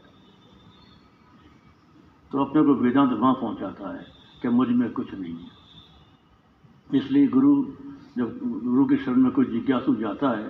तो 2.31 2.45
अपने 2.45 2.61
को 2.63 2.73
वेदांत 2.75 3.11
वहाँ 3.11 3.33
पहुँचाता 3.33 3.95
है 3.95 4.05
कि 4.41 4.49
मुझमें 4.49 4.89
कुछ 4.91 5.13
नहीं 5.13 5.33
है। 5.33 6.97
इसलिए 6.97 7.27
गुरु 7.27 7.53
जब 8.19 8.39
गुरु 8.63 8.85
के 8.85 8.97
शरण 8.97 9.21
में 9.23 9.31
कोई 9.31 9.45
जिज्ञासु 9.45 9.95
जाता 9.95 10.29
है 10.29 10.49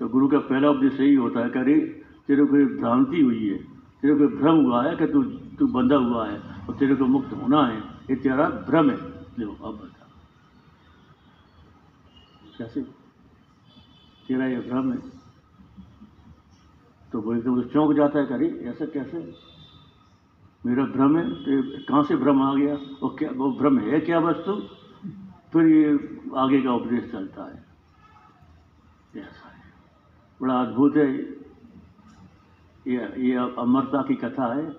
तो 0.00 0.08
गुरु 0.08 0.28
का 0.28 0.38
पहला 0.48 0.70
उपदेश 0.70 1.00
यही 1.00 1.14
होता 1.14 1.40
है 1.40 1.50
कि 1.50 1.58
अरे 1.58 1.78
तेरे 2.26 2.44
को 2.44 2.56
भ्रांति 2.80 3.20
हुई 3.20 3.48
है, 3.48 3.58
तेरे 4.00 4.14
को 4.14 4.28
भ्रम 4.36 4.56
हुआ 4.64 4.82
है 4.84 4.96
कि 4.96 5.06
तू 5.06 5.22
तू 5.58 5.66
बंधा 5.68 5.96
हुआ 5.98 6.26
है 6.28 6.38
और 6.66 6.76
तेरे 6.78 6.94
को 6.94 7.04
मुक्त 7.06 7.32
होना 7.32 7.60
है, 7.66 7.78
ये 8.10 8.16
तेरा 8.16 8.48
भ्रम 8.68 8.90
है। 8.90 8.96
देखो, 9.36 9.52
अब 9.68 9.74
बता 9.74 10.06
कैसे? 12.58 12.80
तेरा 14.28 14.46
ये 14.46 14.60
भ्रम 14.60 14.92
है? 14.92 14.98
तो 17.12 17.20
वो 17.20 17.34
एकदम 17.34 17.62
चौंक 17.68 17.96
जाता 17.96 18.18
है, 18.18 18.26
करे, 18.26 18.48
ऐसा 18.70 18.86
कैसे? 18.86 19.18
मेरा 20.66 20.84
भ्रम 20.86 21.16
है 21.18 21.24
तो 21.44 21.84
कहाँ 21.88 22.02
से 22.04 22.16
भ्रम 22.16 22.42
आ 22.42 22.54
गया? 22.54 22.74
वो 23.02 23.08
क्या, 23.18 23.30
वो 23.34 23.50
भ्रम 23.58 23.78
है 23.80 24.00
क्या 24.00 24.18
वस्तु? 24.20 24.52
फिर 25.52 25.66
ये 25.66 26.20
आगे 26.36 26.62
का 26.62 26.72
उपदेश 26.72 27.12
चलता 27.12 27.44
है। 27.44 27.64
ऐसा 29.16 29.48
है। 29.48 29.62
बड़ा 30.42 30.60
अद्भुत 30.60 30.96
है। 30.96 31.14
ये 32.86 33.20
ये 33.22 33.36
अमरता 33.36 34.02
की 34.02 34.14
कथा 34.14 34.54
है। 34.54 34.70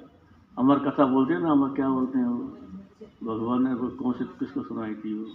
अमर 0.57 0.79
कथा 0.79 1.05
बोलते 1.05 1.33
हैं 1.33 1.41
ना, 1.41 1.51
अमर 1.51 1.75
क्या 1.75 1.89
बोलते 1.89 2.17
हैं 2.17 2.25
वो? 2.25 2.57
भगवान 3.23 3.67
ने 3.67 3.75
कौन 3.75 4.13
से, 4.13 4.25
किसको 4.25 4.63
सुनाई 4.63 4.95
थी 4.95 5.19
वो? 5.19 5.25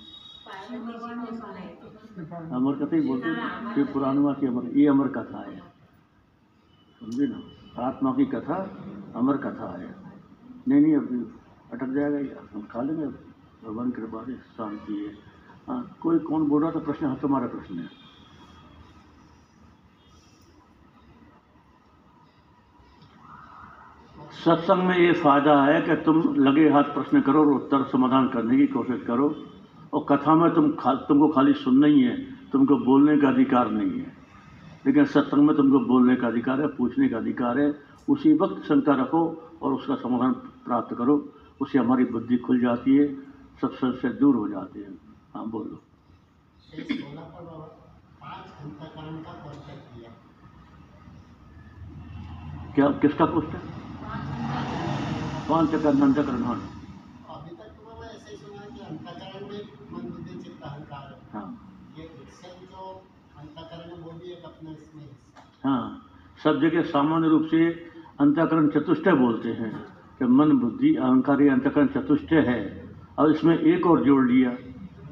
अमर 2.57 2.85
कथा 2.85 2.97
ही 2.97 3.09
बोलते 3.09 3.29
हैं। 3.29 3.93
पुराणवा 3.93 4.33
की 4.33 4.47
अमर, 4.47 4.65
ये 4.65 4.87
अमर 4.89 5.09
कथा 5.09 5.51
है। 5.51 5.59
समझे 7.01 7.27
ना? 7.27 7.41
आत्मा 7.83 8.13
की 8.13 8.25
कथा, 8.27 8.85
अमर 9.17 9.37
कथा 9.37 9.79
है। 9.79 9.95
नहीं 10.69 10.81
नहीं 10.81 10.97
अभी 10.97 11.33
अटक 11.73 11.87
जाएगा 11.87 12.41
हम 12.55 12.63
खा 12.63 12.83
लेंगे। 12.83 13.07
भगवान 13.67 13.91
कृपा 13.91 14.25
से 14.25 14.35
शांति 14.35 14.95
है। 14.95 15.28
हाँ 15.69 15.83
कोई 16.01 16.19
कौन 16.19 16.47
बोल 16.49 16.63
रहा 16.63 16.71
था? 16.71 16.79
प्रश्न 16.81 17.07
हाँ 17.07 17.17
तुम्हारा 17.23 17.47
प्रश्न 17.47 17.79
है। 17.79 17.89
सत्संग 24.39 24.87
में 24.89 24.99
ये 24.99 25.13
फ़ायदा 25.13 25.55
है 25.65 25.81
कि 25.83 25.95
तुम 26.05 26.35
लगे 26.37 26.69
हाथ 26.71 26.95
प्रश्न 26.95 27.21
करो 27.21 27.41
और 27.41 27.53
उत्तर 27.53 27.83
समाधान 27.93 28.29
करने 28.29 28.57
की 28.57 28.67
कोशिश 28.67 29.03
करो 29.07 29.35
और 29.93 30.05
कथा 30.09 30.35
में 30.35 30.51
तुम 30.55 30.71
खा, 30.73 30.95
तुमको 30.95 31.29
खाली 31.29 31.53
सुनना 31.55 31.87
ही 31.87 32.01
है 32.03 32.17
तुमको 32.53 32.77
बोलने 32.85 33.17
का 33.19 33.29
अधिकार 33.29 33.71
नहीं 33.71 34.01
है। 34.01 34.17
लेकिन 34.87 35.05
सत्संग 35.07 35.47
में 35.47 35.57
तुमको 35.57 35.81
बोलने 35.87 36.17
का 36.17 36.27
अधिकार 36.27 36.61
है 36.61 36.67
पूछने 36.77 37.09
का 37.09 37.17
अधिकार 37.17 37.59
है 37.59 37.73
उसी 38.09 38.33
वक्त 38.39 38.63
शंका 38.69 38.95
रखो 39.03 39.23
और 39.63 39.73
उसका 39.75 39.95
समाधान 39.97 40.33
प्राप्त 40.65 40.95
करो। 40.99 41.17
उससे 41.61 41.79
हमारी 41.79 42.05
बुद्धि 42.05 42.37
खुल 42.39 42.61
जाती 42.61 42.97
है 42.97 43.07
सबसे 43.61 44.09
दूर 44.21 44.37
हो 44.37 44.49
जाते 44.49 44.81
हैं। 44.81 45.08
हाँ 45.35 45.45
बोलो। 45.51 45.77
किया। 49.95 50.11
क्या 52.75 52.89
किसका 53.03 53.25
है? 53.25 53.61
पाँच 55.49 55.71
चक्कर 55.71 56.03
अंतकरण 56.03 56.43
हाँ 56.43 56.55
अभी 56.55 57.51
तक 57.57 57.69
तो 57.77 57.85
बाबा 57.87 58.07
ऐसे 58.07 58.31
ही 58.31 58.37
सुना 58.37 58.65
कि 58.75 58.81
अंतकरण 58.85 59.47
में 59.49 59.61
मन 59.93 60.11
बुद्धि 60.11 60.35
चित्त 60.45 60.63
अहंकार 60.63 61.07
हाँ। 61.33 61.47
ये 61.99 62.05
जो 62.73 62.83
अंतकरण 63.39 63.91
है 63.91 63.97
वो 64.03 64.11
भी 64.19 64.33
एक 64.33 64.45
अपने 64.45 64.71
इसमें 64.73 65.07
हाँ 65.65 65.83
सब 66.45 66.61
जगह 66.61 66.83
सामान्य 66.91 67.29
रूप 67.29 67.45
से 67.51 67.63
अंतकरण 68.21 68.69
चतुष्टय 68.69 69.13
बोलते 69.25 69.49
हैं 69.61 69.73
कि 70.19 70.25
मन 70.39 70.53
बुद्धि 70.59 70.95
अहंकार 70.97 71.43
ये 71.43 71.49
अंतकरण 71.51 71.87
चतुष्टय 71.97 72.41
है। 72.49 72.59
और 73.19 73.33
इसमें 73.35 73.59
एक 73.59 73.87
और 73.87 74.05
जोड़ 74.05 74.25
लिया। 74.31 74.51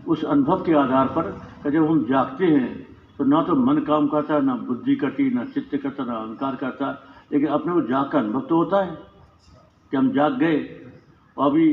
उस 0.09 0.25
अनुभव 0.25 0.63
के 0.63 0.73
आधार 0.75 1.07
पर 1.17 1.71
जब 1.71 1.87
हम 1.87 2.05
जागते 2.05 2.47
हैं 2.47 2.87
तो 3.19 3.25
ना 3.25 3.43
तो 3.43 3.55
मन 3.57 3.79
काम 3.83 4.07
करता, 4.07 4.39
ना 4.41 4.55
बुद्धि 4.55 4.95
करती, 4.97 5.31
ना 5.31 5.45
चित्त 5.47 5.77
करता, 5.77 6.05
ना 6.05 6.15
अहंकार 6.15 6.57
करता, 6.57 6.91
लेकिन 7.33 7.49
अपने 7.49 7.73
को 7.73 7.81
जाग 7.83 8.11
का 8.11 8.19
अनुभव 8.19 8.41
तो 8.41 8.57
होता 8.57 8.83
है 8.85 8.91
कि 9.93 9.97
हम 9.97 10.11
जाग 10.13 10.39
गए। 10.39 10.59
और 11.37 11.51
अभी 11.51 11.69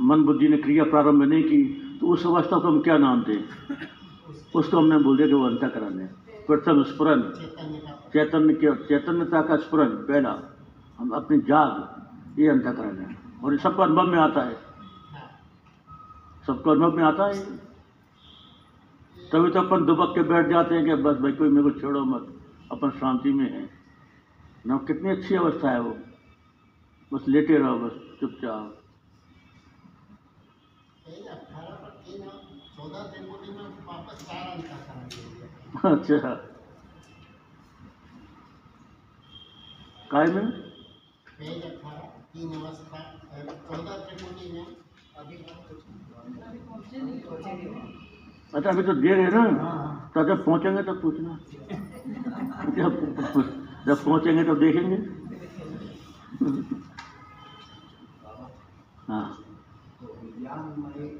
मन 0.00 0.24
बुद्धि 0.24 0.48
ने 0.48 0.56
क्रिया 0.56 0.84
प्रारंभ 0.84 1.22
नहीं 1.22 1.42
की 1.42 1.62
तो 2.00 2.06
उस 2.06 2.26
अवस्था 2.26 2.58
को 2.58 2.68
हम 2.68 2.80
क्या 2.80 2.96
नाम 2.98 3.22
दें? 3.22 3.44
उसको 4.54 4.78
हमने 4.78 4.98
बोल 4.98 5.16
दिया 5.16 5.28
कि 5.28 5.34
वो 5.34 5.46
अंतकरण 5.46 5.98
है। 5.98 6.06
प्रथम 6.46 6.82
स्फुरन। 6.82 7.22
चैतन्य 8.12 8.54
का, 8.54 8.74
चैतन्यता 8.86 9.40
का 9.42 9.56
स्फुरन, 9.56 9.88
पहला। 10.08 10.34
हम 10.98 11.10
अपनी 11.10 11.38
जाग, 11.40 12.40
ये 12.40 12.48
अंतकरण 12.48 12.98
है। 12.98 13.16
और 13.44 13.52
ये 13.52 13.58
सबको 13.58 13.82
अनुभव 13.82 14.06
में 14.06 14.18
आता 14.18 14.40
हाँ। 14.40 14.52
सबको 16.46 16.70
अनुभव 16.70 16.96
में 16.96 17.04
आता 17.04 17.24
है। 17.24 17.56
तभी 19.32 19.50
तो 19.50 19.60
अपन 19.60 19.84
दुबक 19.84 20.14
के 20.14 20.22
बैठ 20.22 20.48
जाते 20.48 20.74
हैं 20.74 20.84
कि 20.84 20.94
बस 20.94 21.16
भाई, 21.16 21.32
कोई 21.32 21.48
मेरे 21.48 21.70
को 21.70 21.80
छोड़ो 21.80 22.04
मत। 22.04 22.46
अपन 22.72 22.90
शांति 22.90 23.32
में 23.32 23.52
है। 23.52 23.70
ना, 24.66 24.76
कितनी 24.76 25.10
अच्छी 25.10 25.34
अवस्था 25.34 25.70
है 25.70 25.80
वो। 25.80 25.98
बस 27.12 27.24
लेटे 27.28 27.58
रहो, 27.58 27.78
बस 27.78 28.20
चुपचाप। 28.20 28.80
अच्छा। 35.84 36.34
काय 40.10 40.26
में? 40.26 40.64
अवस्था, 42.34 42.98
चौदह 43.52 44.06
में 44.52 44.76
अभी 45.18 45.36
अच्छा 48.54 48.70
अभी 48.70 48.82
तो 48.82 48.92
देर 49.02 49.18
है 49.20 49.28
ना? 49.34 49.42
तो 50.14 50.24
जब 50.24 50.44
पहुँचेंगे 50.44 50.82
तब 50.82 50.96
पूछना। 51.02 51.32
जब 52.76 52.92
जब 53.86 54.04
पहुँचेंगे 54.04 54.42
तब 54.44 54.58
देखेंगे। 54.60 54.98
हाँ। 59.08 59.26
तो 60.00 60.06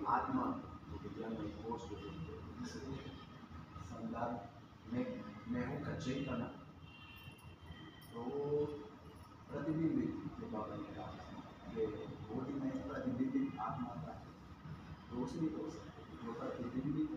आत्मा 0.08 0.44
तो 0.84 0.94
विज्ञानमय 1.02 1.48
कोष 1.58 1.80
जो 1.90 1.96
है, 1.96 2.10
इसके 2.62 2.78
संदर्भ 3.90 4.32
में 4.92 5.04
मैं 5.52 5.64
हूँ 5.68 5.78
का 5.84 5.92
चेतना 5.98 6.46
तो 8.14 8.20
प्रतिबिंबित 9.50 10.10
जो 10.40 10.46
बाबा 10.52 10.74
ने 10.76 10.88
कहा 10.96 11.08
कि 11.74 11.80
बॉडी 12.30 12.54
में 12.60 12.70
प्रतिबिंबित 12.88 13.46
आत्मा 13.60 13.83
दोष 15.14 15.30
नहीं 15.36 15.50
हो 15.56 15.62
प्रतिबिंबित 16.38 17.08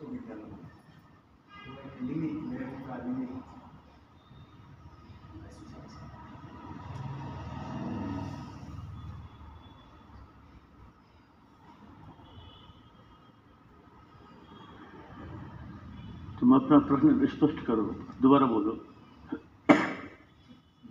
तो 0.00 0.06
विज्ञान 0.12 0.38
में 0.50 0.60
एक 1.84 1.94
लिमिट 2.02 2.36
मैं 2.50 2.62
हूँ 2.68 2.80
का 2.86 2.96
तुम 16.40 16.54
अपना 16.54 16.78
प्रश्न 16.86 17.26
स्पष्ट 17.32 17.58
करो। 17.66 17.82
दोबारा 18.22 18.46
बोलो 18.52 18.72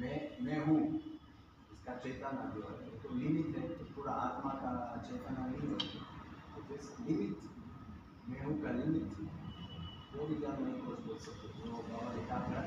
मैं 0.01 0.17
मैं 0.45 0.59
हूँ 0.65 0.77
इसका 1.73 1.93
चेतना 2.03 2.43
जो 2.55 2.61
है 2.67 2.73
तो 3.03 3.07
लिमिट 3.15 3.49
है 3.57 3.63
तो 3.69 3.83
पूरा 3.95 4.13
आत्मा 4.27 4.51
का 4.61 4.71
चेतना 5.07 5.41
नहीं 5.47 5.63
है 5.67 5.75
तो 6.53 6.59
जिस 6.69 6.85
लिमिट 7.07 7.35
मैं 8.29 8.39
हूँ 8.45 8.55
का 8.63 8.71
लिमिट 8.79 9.07
वो 10.15 10.21
भी 10.27 10.35
ज्ञान 10.35 10.55
नहीं 10.63 10.77
कुछ 10.85 10.99
बोल 11.05 11.10
सकते 11.10 11.10
जो 11.10 11.10
बाबा 11.10 11.10
ने 11.10 11.10
कहा 11.10 11.10
था, 11.10 11.10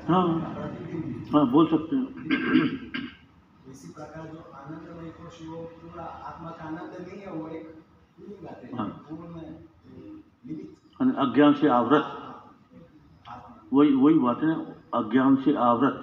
हाँ। 0.09 0.27
हाँ 1.33 1.45
बोल 1.51 1.65
सकते 1.67 1.95
हो। 1.95 2.03
इसी 3.71 3.87
प्रकार 3.89 4.27
जो 4.27 4.37
आनंदमय 4.55 5.09
कोश 5.17 5.39
वो 5.47 5.57
पूरा 5.81 6.03
आत्मा 6.03 6.49
का 6.49 6.63
आनंद 6.65 6.91
नहीं 7.01 7.19
है 7.21 7.31
वो 7.31 7.47
एक 7.49 7.67
फीलिंग 8.17 8.47
आते 8.47 8.67
हैं 8.67 8.77
हाँ। 8.77 8.87
पूर्ण 9.09 9.25
अज्ञान 11.25 11.53
से 11.53 11.67
आवृत। 11.69 12.03
वही 13.73 13.93
वही 13.95 14.19
बात 14.19 14.43
है 14.43 14.55
अज्ञान 14.93 15.35
से 15.43 15.55
आवृत। 15.63 16.01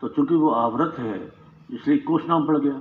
तो 0.00 0.08
चूँकि 0.08 0.34
वो 0.34 0.50
आवृत 0.52 0.94
है 0.98 1.32
इसलिए 1.72 1.98
कोष 2.04 2.26
नाम 2.28 2.46
पड़ 2.46 2.58
गया। 2.58 2.80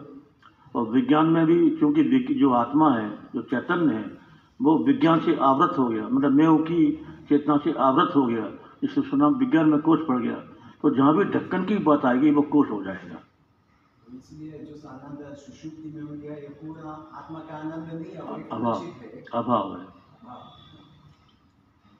और 0.75 0.89
विज्ञान 0.89 1.25
में 1.27 1.45
भी 1.45 1.69
चूँकि 1.79 2.03
जो 2.33 2.51
आत्मा 2.53 2.93
है 2.93 3.09
जो 3.35 3.41
चैतन्य 3.51 3.95
है 3.95 4.17
वो 4.59 4.77
विज्ञान 4.85 5.19
से 5.19 5.35
आवृत 5.43 5.77
हो 5.77 5.87
गया। 5.87 6.07
मतलब 6.07 6.31
मैं 6.31 6.57
की 6.63 6.91
चेतना 7.29 7.57
से 7.63 7.73
आवृत 7.79 8.11
हो 8.15 8.25
गया। 8.27 8.51
उसका 8.83 9.17
नाम 9.17 9.35
विज्ञान 9.35 9.69
में 9.69 9.79
कोष 9.81 9.99
पड़ 10.07 10.19
गया 10.21 10.35
तो 10.81 10.89
जहाँ 10.95 11.15
भी 11.17 11.23
ढक्कन 11.33 11.65
की 11.65 11.77
बात 11.85 12.05
आएगी 12.05 12.31
वो 12.31 12.41
कोष 12.51 12.69
हो 12.69 12.83
जाएगा। 12.83 13.19
इसलिए 14.15 14.59
जो 14.59 14.87
आनंद 14.89 15.35
सुषुप्ति 15.35 15.89
में 15.95 16.01
हो 16.01 16.13
गया 16.13 16.33
ये 16.33 16.49
पूरा 16.59 16.91
आत्मा 17.13 17.39
का 17.39 17.55
आनंद 17.57 17.93
नहीं 17.93 18.05
है 18.05 18.19
अभाव 18.51 18.83
है। 18.83 19.23
अभाव 19.33 19.77
है। 19.77 19.85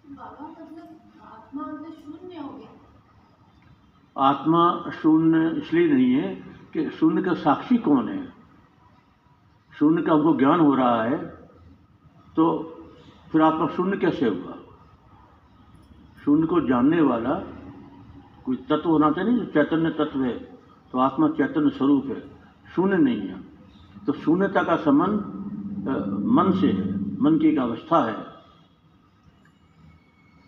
बाबा 0.10 0.48
मतलब 0.50 0.88
आत्मा 1.24 1.64
शून्य 1.96 2.68
आत्मा 4.16 4.92
शून्य 5.02 5.50
इसलिए 5.58 5.88
नहीं 5.94 6.14
है 6.14 6.34
कि 6.74 6.90
शून्य 6.90 7.22
का 7.24 7.34
साक्षी 7.42 7.78
कौन 7.78 8.10
है? 8.10 8.22
शून्य 9.74 10.02
का 10.02 10.14
हमको 10.14 10.34
ज्ञान 10.38 10.60
हो 10.60 10.74
रहा 10.76 11.04
है 11.04 11.18
तो 12.36 12.46
फिर 13.32 13.42
आत्मा 13.42 13.68
शून्य 13.68 13.98
कैसे 13.98 14.30
हुआ? 14.30 14.54
शून्य 16.28 16.48
को 16.48 16.60
जानने 16.62 17.02
वाला 17.02 17.34
कोई 18.46 18.56
तत्व 18.70 18.90
होना 18.90 19.12
चाहिए 19.12 19.34
जो 19.34 19.46
चैतन्य 19.46 19.90
तत्व 19.90 20.24
है 20.24 20.32
तो 20.92 21.00
आत्मा 21.00 21.28
चैतन्य 21.30 21.70
स्वरूप 21.70 22.06
है। 22.06 22.20
शून्य 22.76 22.98
नहीं 22.98 23.20
है। 23.20 23.40
तो 24.06 24.14
शून्यता 24.14 24.64
का 24.64 24.76
संबंध 24.76 25.14
मन 26.30 26.52
से 26.62 26.68
है, 26.68 26.92
मन 27.22 27.38
की 27.40 27.48
एक 27.48 27.60
अवस्था 27.60 28.04
है। 28.06 28.18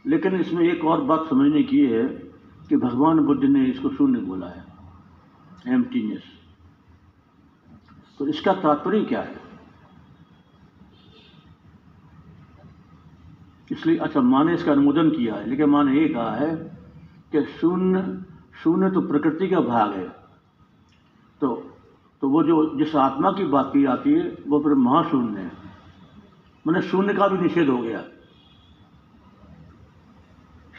लेकिन 0.05 0.35
इसमें 0.35 0.63
एक 0.65 0.85
और 0.85 1.01
बात 1.01 1.25
समझने 1.29 1.63
की 1.63 1.85
है 1.85 2.03
कि 2.69 2.77
भगवान 2.77 3.19
बुद्ध 3.19 3.43
ने 3.43 3.65
इसको 3.65 3.89
शून्य 3.89 4.19
बोला 4.19 4.47
है, 4.47 4.65
एम्प्टीनेस। 5.67 6.23
तो 8.19 8.27
इसका 8.27 8.53
तात्पर्य 8.53 9.03
क्या 9.03 9.21
है? 9.21 9.48
इसलिए 13.71 13.97
अच्छा 13.97 14.21
माँ 14.21 14.43
ने 14.45 14.53
इसका 14.53 14.71
अनुमोदन 14.71 15.09
किया 15.09 15.35
है, 15.35 15.49
लेकिन 15.49 15.69
माँ 15.69 15.83
ने 15.83 16.01
ये 16.01 16.07
कहा 16.09 16.35
है 16.35 16.55
कि 17.31 17.43
शून्य 17.43 18.23
शून्य 18.63 18.91
तो 18.91 19.01
प्रकृति 19.01 19.47
का 19.47 19.59
भाग 19.59 19.93
है। 19.93 20.07
तो 21.41 21.65
तो 22.21 22.29
वो 22.29 22.43
जो, 22.43 22.77
जिस 22.77 22.95
आत्मा 22.95 23.31
की 23.31 23.43
बात 23.43 23.69
की 23.73 23.81
जाती 23.81 24.13
है, 24.13 24.37
वो 24.47 24.59
फिर 24.59 24.73
महाशून्य 24.73 25.39
है। 25.39 25.51
मैंने 26.67 26.81
शून्य 26.81 27.13
का 27.13 27.27
भी 27.27 27.37
निषेध 27.37 27.69
हो 27.69 27.77
गया। 27.77 28.03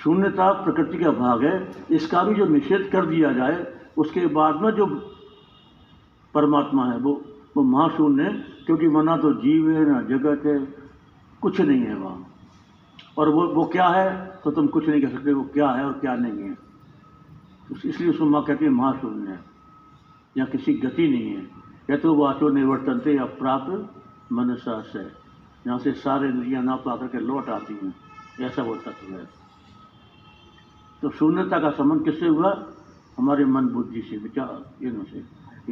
शून्यता 0.03 0.53
प्रकृति 0.53 0.99
का 0.99 1.11
भाग 1.11 1.45
है, 1.45 1.73
इसका 1.91 2.23
भी 2.23 2.35
जो 2.35 2.47
निषेध 2.47 2.91
कर 2.93 3.07
दिया 3.07 3.33
जाए, 3.33 3.67
उसके 3.99 4.27
बाद 4.27 4.61
में 4.61 4.71
जो 4.71 4.87
परमात्मा 6.35 6.93
है, 6.93 6.99
वो 6.99 7.25
वो 7.57 7.63
महाशून्य 7.63 8.23
है, 8.23 8.33
क्योंकि 8.39 8.89
मना 8.89 9.17
तो 9.17 9.33
जीव 9.33 9.71
है, 9.71 9.93
ना 9.93 10.03
जगत 10.03 10.47
है, 10.47 10.59
कुछ 11.43 11.61
नहीं 11.61 11.81
है 11.81 11.95
वहाँ। 11.95 12.30
और 13.19 13.29
वो 13.29 13.49
वो 13.49 13.65
क्या 13.65 13.89
है? 13.89 14.41
तो 14.45 14.51
तुम 14.51 14.67
कुछ 14.67 14.89
नहीं 14.89 15.03
कह 15.03 15.09
सकते 15.09 15.33
वो 15.33 15.43
क्या 15.43 15.71
है 15.71 15.85
और 15.85 15.93
क्या 15.93 16.15
नहीं 16.15 16.43
है। 16.43 16.59
उस- 17.73 17.87
इसलिए 17.87 18.11
उसको 18.11 18.25
माँ 18.25 18.45
कहती 18.45 18.65
है 18.65 18.71
महाशून्य 18.71 19.31
है 19.31 19.41
या 20.39 20.45
किसी 20.45 20.75
गति 20.75 21.09
नहीं 21.09 21.31
है। 21.31 21.51
या 21.91 21.97
तो 21.97 22.15
वाचो 22.15 22.49
निवर्तन 22.49 23.01
से 23.01 23.17
या 23.17 23.25
प्राप्त 23.25 24.03
मनसा 24.33 24.83
से। 24.83 25.03
यहाँ 25.67 25.79
से 25.79 25.93
सारे 25.93 26.29
इंद्रियाँ 26.29 26.63
ना 26.63 26.77
पा 26.77 26.97
करके 26.97 27.19
लौट 27.19 27.49
आती 27.49 27.75
हैं। 27.75 27.95
ऐसा 28.41 28.63
वो 28.63 28.77
तत्व 28.77 29.13
है। 29.13 29.29
तो 31.03 31.11
शून्यता 31.11 31.59
का 31.59 31.71
संबंध 31.71 32.05
किससे 32.05 32.29
हुआ? 32.29 32.67
हमारे 33.19 33.45
मन 33.45 33.69
बुद्धि 33.69 34.03
से, 34.03 34.17
विचार 34.17 34.85
इनों 34.85 35.05
से। 35.05 35.19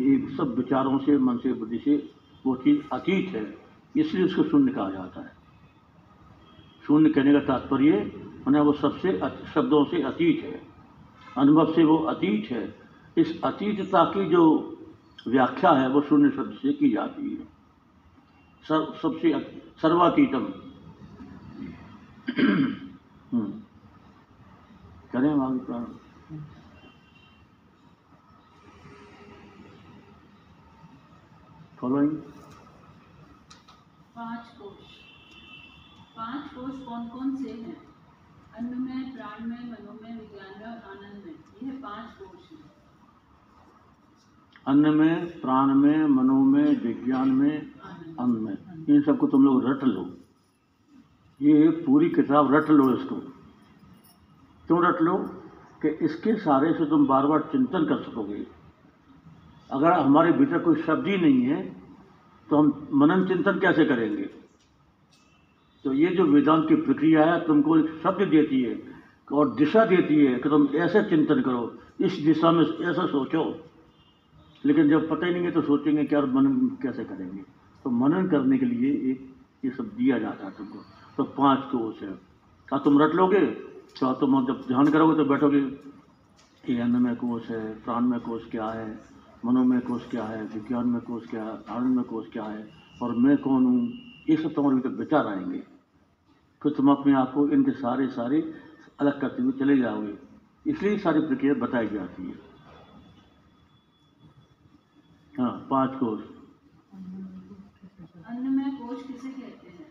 ये 0.00 0.36
सब 0.36 0.54
विचारों 0.56 0.98
से, 0.98 1.18
मन 1.18 1.36
से, 1.36 1.52
बुद्धि 1.52 1.78
से 1.78 2.10
वो 2.46 2.56
चीज़ 2.56 2.82
अतीत 2.92 3.36
है। 3.36 3.58
इसलिए 3.96 4.24
उसको 4.24 4.42
शून्य 4.42 4.72
कहा 4.72 4.90
जाता 4.90 5.20
है। 5.20 5.37
शून्य 6.88 7.10
कहने 7.10 7.32
का 7.32 7.40
तात्पर्य 7.40 7.92
माने 8.38 8.60
वो 8.60 8.72
सबसे 8.72 9.18
शब्दों 9.54 9.84
से 9.84 10.02
अतीत 10.02 10.44
है। 10.44 10.66
अनुभव 11.38 11.74
से 11.74 11.84
वो 11.84 11.98
अतीत 11.98 12.50
है। 12.50 12.78
इस 13.16 13.42
अतीतता 13.42 14.04
की 14.04 14.28
जो 14.28 14.74
व्याख्या 15.28 15.70
है 15.70 15.88
वो 15.88 16.00
शून्य 16.00 16.36
शब्द 16.36 16.52
से 16.52 16.72
की 16.72 16.90
जाती 16.90 17.30
है। 17.30 17.44
सर, 18.62 18.98
सबसे 19.02 19.60
सर्वातीतम। 19.82 20.52
हम्म। 23.32 23.52
करें 25.12 25.46
आगे 25.46 25.58
प्रारंभ। 25.58 25.98
फॉलोइंग 31.78 32.10
पाँच 34.16 34.40
कोश 34.40 34.77
पाँच 36.18 36.46
कोश 36.52 36.78
कौन 36.84 37.06
कौन 37.08 37.34
से 37.36 37.50
हैं? 37.50 37.76
अन्न 38.58 38.80
में 38.80 39.12
प्राण 39.14 39.46
में 39.48 39.62
मनो 39.64 39.92
में 40.02 40.14
विज्ञान 40.14 40.54
में 40.58 40.66
और 40.66 40.78
आनंद 40.92 41.24
में 41.26 41.34
यह 41.62 41.78
पाँच 41.82 42.14
कोश 42.14 42.50
हैं। 42.52 42.64
अन्न 44.66 44.94
में 44.94 45.40
प्राण 45.40 45.74
में 45.74 46.06
मनो 46.06 46.38
में 46.44 46.64
विज्ञान 46.82 47.28
में 47.32 47.54
अन्न 48.20 48.42
में 48.44 48.56
इन 48.88 49.02
सबको 49.02 49.26
तुम 49.26 49.44
लोग 49.44 49.66
रट 49.66 49.84
लो। 49.84 50.02
ये 51.40 51.68
पूरी 51.86 52.08
किताब 52.10 52.54
रट 52.54 52.70
लो 52.70 52.92
इसको। 52.94 53.16
क्यों 54.66 54.82
रट 54.84 55.02
लो? 55.02 55.16
कि 55.82 55.88
इसके 56.04 56.34
सारे 56.36 56.72
से 56.72 56.84
तुम 56.86 57.06
बार 57.06 57.26
बार 57.26 57.42
चिंतन 57.52 57.84
कर 57.84 58.02
सकोगे। 58.02 58.46
अगर 59.70 59.92
हमारे 59.92 60.32
भीतर 60.32 60.58
कोई 60.58 60.82
शब्द 60.82 61.06
ही 61.06 61.16
नहीं 61.16 61.42
है 61.42 61.62
तो 62.48 62.56
हम 62.56 62.88
मनन 62.94 63.26
चिंतन 63.28 63.58
कैसे 63.58 63.84
करेंगे? 63.84 64.28
तो 65.88 65.92
ये 65.94 66.08
जो 66.08 66.24
वेदांत 66.24 66.68
की 66.68 66.74
प्रक्रिया 66.74 67.24
है, 67.24 67.46
तुमको 67.46 67.76
एक 67.78 68.00
शब्द 68.02 68.22
देती 68.28 68.60
है 68.62 68.82
और 69.32 69.54
दिशा 69.54 69.84
देती 69.84 70.16
है 70.24 70.38
कि 70.38 70.48
तुम 70.48 70.66
ऐसे 70.76 71.02
चिंतन 71.02 71.40
करो, 71.40 71.62
इस 72.00 72.12
दिशा 72.12 72.50
में 72.52 72.62
ऐसा 72.62 73.06
सोचो। 73.06 73.44
लेकिन 74.64 74.88
जब 74.88 75.08
पता 75.10 75.26
ही 75.26 75.32
नहीं 75.32 75.44
है 75.44 75.50
तो 75.50 75.62
सोचेंगे 75.62 76.04
क्या 76.04 76.20
मनन 76.20 76.76
कैसे 76.82 77.04
करेंगे। 77.04 77.42
तो 77.84 77.90
मनन 77.90 78.28
करने 78.28 78.58
के 78.58 78.66
लिए 78.66 78.90
एक 79.10 79.34
ये 79.64 79.70
सब 79.70 79.84
दिया 79.84 80.18
जाता 80.18 80.46
है 80.46 80.52
तुमको। 80.58 80.78
तो 81.16 81.24
पाँच 81.24 81.58
कोश 81.72 82.02
है। 82.02 82.12
क्या 82.68 82.78
तुम 82.78 83.02
रट 83.02 83.14
लोगे? 83.14 83.40
तो 83.40 84.12
तुम 84.12 84.46
जब 84.46 84.60
ध्यान 84.68 84.90
करोगे 84.90 85.16
तो 85.16 85.24
बैठोगे? 85.24 85.60
ये 86.68 86.84
में 86.84 87.16
कोश 87.16 87.48
है, 87.50 87.74
प्राण 87.74 88.02
में 88.02 88.20
कोष 88.20 88.50
क्या 88.50 88.66
है, 88.66 89.00
मनो 89.44 89.64
में 89.64 89.80
कोश 89.80 90.06
क्या 90.10 90.24
है, 90.24 90.42
विज्ञान 90.44 90.88
में 90.88 91.00
कोष 91.00 91.26
क्या 91.26 91.44
है 91.44 91.58
आनंद 91.70 91.96
में 91.96 92.04
कोष 92.04 92.28
क्या 92.28 92.44
है, 92.44 92.68
और 93.02 93.14
मैं 93.14 93.36
कौन 93.36 93.64
हूँ? 93.64 93.88
ये 94.30 94.36
सब 94.36 94.54
तुम्हारे 94.54 94.76
भीतर 94.76 94.88
विचार 94.88 95.26
आएँगे। 95.26 95.77
फिर 96.62 96.72
तुम 96.72 96.90
अपने 96.90 97.12
आप 97.14 97.32
को 97.34 97.48
इनके 97.48 97.72
सारे 97.72 98.06
सारे 98.08 98.40
अलग 99.00 99.20
करते 99.20 99.42
हुए 99.42 99.52
चले 99.58 99.76
जाओगे। 99.78 100.14
इसलिए 100.66 100.98
सारी 100.98 101.20
प्रक्रिया 101.20 101.54
बताई 101.54 101.88
जाती 101.88 102.22
है। 102.22 102.34
हाँ 105.38 105.50
पाँच 105.70 105.90
कोश। 105.94 106.22
अन्न 108.26 108.48
में 108.48 108.76
कोश 108.76 109.02
किसे 109.02 109.28
कहते 109.28 109.68
हैं? 109.68 109.86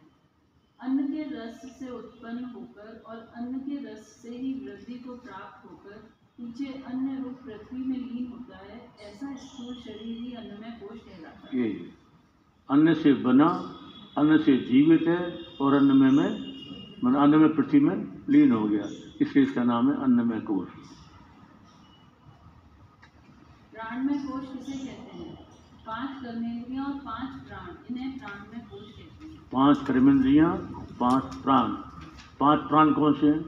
अन्न 0.79 1.07
के 1.07 1.23
रस 1.29 1.61
से 1.79 1.89
उत्पन्न 1.89 2.43
होकर 2.45 3.03
और 3.07 3.17
अन्न 3.37 3.59
के 3.59 3.77
रस 3.85 4.05
से 4.21 4.29
ही 4.29 4.53
वृद्धि 4.65 4.99
को 4.99 5.15
प्राप्त 5.15 5.71
होकर 5.71 5.95
पीछे 6.37 6.73
अन्य 6.83 7.15
रूप 7.23 7.39
पृथ्वी 7.45 7.83
में 7.83 7.97
लीन 7.97 8.27
होता 8.31 8.57
है 8.57 8.79
ऐसा 9.01 9.33
स्थूल 9.35 9.73
शरीर 9.75 10.17
ही 10.17 10.33
अन्न 10.33 10.61
में 10.61 10.79
कोश 10.79 10.99
कहलाता 10.99 11.55
है। 11.55 11.71
अन्न 12.69 12.93
से 12.93 13.13
बना 13.23 13.47
अन्न 14.17 14.37
से 14.37 14.57
जीवित 14.57 15.07
है 15.07 15.21
और 15.61 15.73
अन्न 15.73 15.97
में 15.97 16.11
में 16.11 16.46
मतलब 17.03 17.21
अन्न 17.21 17.35
में 17.35 17.55
पृथ्वी 17.55 17.79
में 17.79 18.23
लीन 18.29 18.51
हो 18.51 18.67
गया। 18.67 18.85
इसलिए 19.21 19.45
इसका 19.45 19.63
नाम 19.63 19.91
है 19.91 20.03
अन्न 20.03 20.27
में 20.27 20.41
कोश 20.41 20.67
कोश 24.27 24.45
किसे 24.45 24.77
कहते 24.77 25.17
हैं? 25.17 25.35
पाँच 25.87 26.09
कर्मेंद्रियाँ 26.23 26.85
और 26.85 26.93
पाँच 26.93 27.47
प्राण। 27.47 27.69
इन्हें 27.89 28.19
प्राण 28.19 28.59
कोश 28.59 28.81
कहते 28.81 29.25
हैं। 29.25 29.37
पाँच 29.53 29.87
कर्मेंद्रियाँ 29.87 30.55
पाँच 30.99 31.35
प्राण। 31.35 31.71
पाँच 32.39 32.59
प्राण 32.59 32.93
कौन 32.93 33.13
से 33.13 33.27
हैं? 33.27 33.41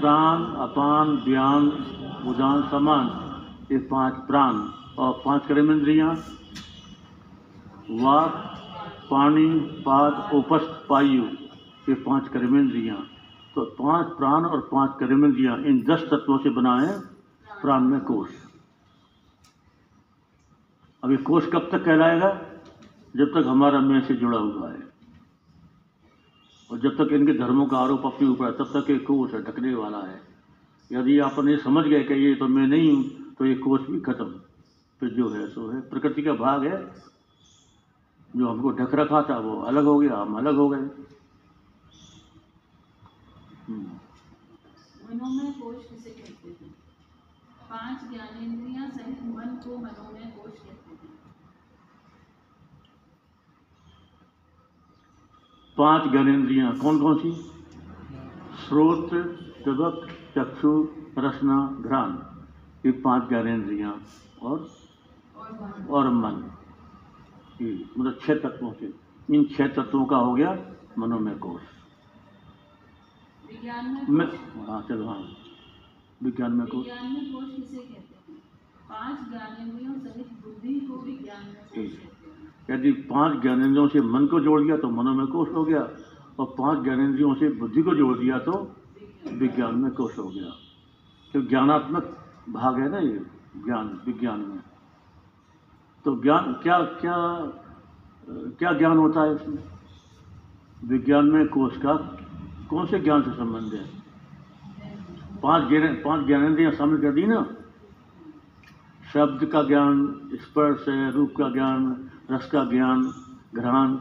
प्राण 0.00 0.42
अपान 0.42 1.08
व्यान 1.08 1.66
उदान 2.26 2.62
समान। 2.62 3.06
ये 3.72 3.78
पाँच 3.78 4.14
प्राण। 4.14 4.56
और 4.98 5.22
पाँच 5.24 5.46
कर्मेंद्रियाँ? 5.46 6.14
वाक 7.90 8.53
पानी, 9.10 9.48
पाद 9.86 10.30
उपस्थ 10.34 10.86
पायु, 10.88 11.24
ये 11.88 11.94
पाँच 11.94 12.28
कर्मेंद्रियाँ 12.28 12.96
तो 13.54 13.64
पाँच 13.78 14.06
प्राण 14.18 14.44
और 14.44 14.60
पाँच 14.72 14.96
कर्मेंद्रियाँ 15.00 15.58
इन 15.58 15.82
दस 15.82 16.08
तत्वों 16.10 16.38
से 16.38 16.50
बना 16.50 16.74
है 16.80 16.98
प्राण 17.48 17.80
में 17.80 18.00
कोश 18.00 18.30
अब 21.02 21.10
ये 21.10 21.16
कोश 21.16 21.46
कब 21.46 21.68
तक 21.72 21.84
कहलाएगा? 21.84 22.28
जब 23.16 23.32
तक 23.32 23.46
हमारा 23.46 23.80
मैं 23.80 24.00
से 24.00 24.14
जुड़ा 24.14 24.38
हुआ 24.38 24.70
है। 24.70 24.82
और 26.70 26.78
जब 26.78 26.96
तक 26.96 27.12
इनके 27.12 27.32
धर्मों 27.32 27.66
का 27.66 27.78
आरोप 27.78 28.06
अपने 28.06 28.28
ऊपर 28.28 28.44
है, 28.44 28.52
तब 28.52 28.64
तक 28.64 28.90
ये 28.90 28.98
कोष 28.98 29.34
है 29.34 29.42
ढकने 29.42 29.74
वाला 29.74 29.98
है। 29.98 30.20
यदि 30.90 31.18
अपन 31.18 31.48
ये 31.48 31.56
समझ 31.56 31.84
गए 31.84 32.02
कि 32.04 32.14
ये 32.14 32.34
तो 32.34 32.48
मैं 32.48 32.66
नहीं 32.66 32.90
हूँ 32.92 33.34
तो 33.38 33.46
ये 33.46 33.54
कोष 33.54 33.80
भी 33.80 34.00
खत्म। 34.00 34.28
फिर 35.00 35.08
जो 35.08 35.28
है, 35.28 35.46
सो 35.46 35.70
है। 35.70 35.80
प्रकृति 35.80 36.22
का 36.22 36.32
भाग 36.32 36.64
है। 36.64 36.78
जो 38.36 38.48
हमको 38.48 38.70
ढक 38.70 38.94
रखा 38.94 39.22
था 39.22 39.38
वो 39.38 39.60
अलग 39.60 39.84
हो 39.84 39.98
गया 39.98 40.16
हम 40.16 40.38
अलग 40.38 40.56
हो 40.56 40.68
गए। 40.68 40.78
हम्म, 43.68 45.30
में 45.36 45.52
कोश 45.52 45.76
किसे 45.76 46.10
कहते 46.10 46.64
हैं? 46.64 46.74
पाँच 47.70 48.10
ज्ञानेंद्रियाँ 48.10 48.88
सहित 48.88 49.22
मन 49.22 49.56
को 49.64 49.78
मनो 49.78 50.10
कोश 50.12 50.52
कहते 50.52 50.90
हैं। 50.90 51.14
पाँच 55.78 56.10
ज्ञानेन्द्रियाँ 56.10 56.78
कौन 56.78 57.00
कौन 57.00 57.18
सी? 57.18 57.32
स्रोत 58.66 59.10
जगत 59.66 60.08
चक्षु 60.38 60.88
रसना 61.18 61.76
घ्राण। 61.80 62.10
ये 62.86 62.92
पाँच 62.92 63.28
ज्ञानेन्द्रियाँ 63.28 64.02
और 64.42 64.70
और 65.90 66.08
मन। 66.08 66.50
मतलब 67.62 68.18
छह 68.22 68.34
तत्वों 68.36 68.72
से। 68.72 68.92
इन 69.28 69.44
छह 69.52 69.66
तत्वों 69.74 70.04
का 70.06 70.16
हो 70.16 70.34
गया 70.34 70.50
मनोमय 70.98 71.34
कोष 71.34 71.62
विज्ञान 73.48 73.84
में 74.08 74.26
हाँ 74.68 74.80
चलो 74.88 75.06
हाँ। 75.08 75.22
विज्ञान 76.22 76.52
में 76.52 76.66
कोष 76.66 76.86
विज्ञान 76.86 77.12
में 77.12 77.32
कोश 77.32 77.44
किसे 77.56 77.76
कहते 77.76 78.32
हैं? 78.32 78.38
पाँच 78.88 79.18
ज्ञानेंद्रियों 79.30 79.94
सहित 79.94 80.28
बुद्धि 80.44 80.74
को 80.80 80.94
विज्ञान 81.02 81.44
में 81.44 81.54
कोश 81.54 81.92
कहते 81.92 82.72
हैं। 82.72 82.78
यदि 82.78 82.92
पाँच 83.10 83.40
ज्ञानेंद्रियों 83.42 83.86
से 83.88 84.00
मन 84.00 84.26
को 84.26 84.40
जोड़ 84.40 84.60
दिया 84.62 84.76
तो 84.76 84.90
मनोमय 84.90 85.26
कोष 85.32 85.48
हो 85.48 85.64
गया 85.64 85.80
और 86.38 86.54
पाँच 86.58 86.82
ज्ञानेंद्रियों 86.84 87.34
से 87.34 87.48
बुद्धि 87.58 87.82
को 87.82 87.94
जोड़ 87.94 88.16
दिया 88.18 88.38
तो 88.38 88.52
विज्ञान 89.32 89.74
में 89.78 89.90
कोष 89.92 90.18
हो 90.18 90.28
गया। 90.28 90.50
तो 91.34 91.40
ज्ञानात्मक 91.48 92.16
भाग 92.48 92.78
है 92.80 92.88
ना 92.90 92.98
ये 92.98 93.18
ज्ञान 93.64 94.00
विज्ञान 94.06 94.40
में। 94.40 94.60
तो 96.04 96.22
ज्ञान, 96.22 96.52
क्या 96.62 96.78
क्या 96.78 97.38
क्या 98.30 98.72
ज्ञान 98.72 98.96
होता 98.96 99.20
है 99.20 99.34
इसमें? 99.34 99.64
विज्ञान 100.84 101.26
में 101.26 101.48
कोष 101.48 101.76
का, 101.76 101.94
कौन 102.70 102.86
से 102.86 102.98
ज्ञान 102.98 103.22
से 103.22 103.30
संबंध 103.30 103.74
है? 103.74 103.84
पाँच 105.42 105.68
ज्ञान, 105.68 105.94
पाँच 105.94 106.26
ज्ञानेंद्रियाँ 106.26 106.72
शामिल 106.72 107.02
कर 107.02 107.12
दी 107.12 107.26
ना? 107.26 107.46
शब्द 109.12 109.44
का 109.44 109.62
ज्ञान, 109.62 110.20
स्पर्श 110.34 110.88
है, 110.88 111.10
रूप 111.12 111.34
का 111.38 111.52
ज्ञान, 111.52 112.10
रस 112.30 112.50
का 112.50 112.64
ज्ञान, 112.64 113.02
घ्राण, 113.54 113.96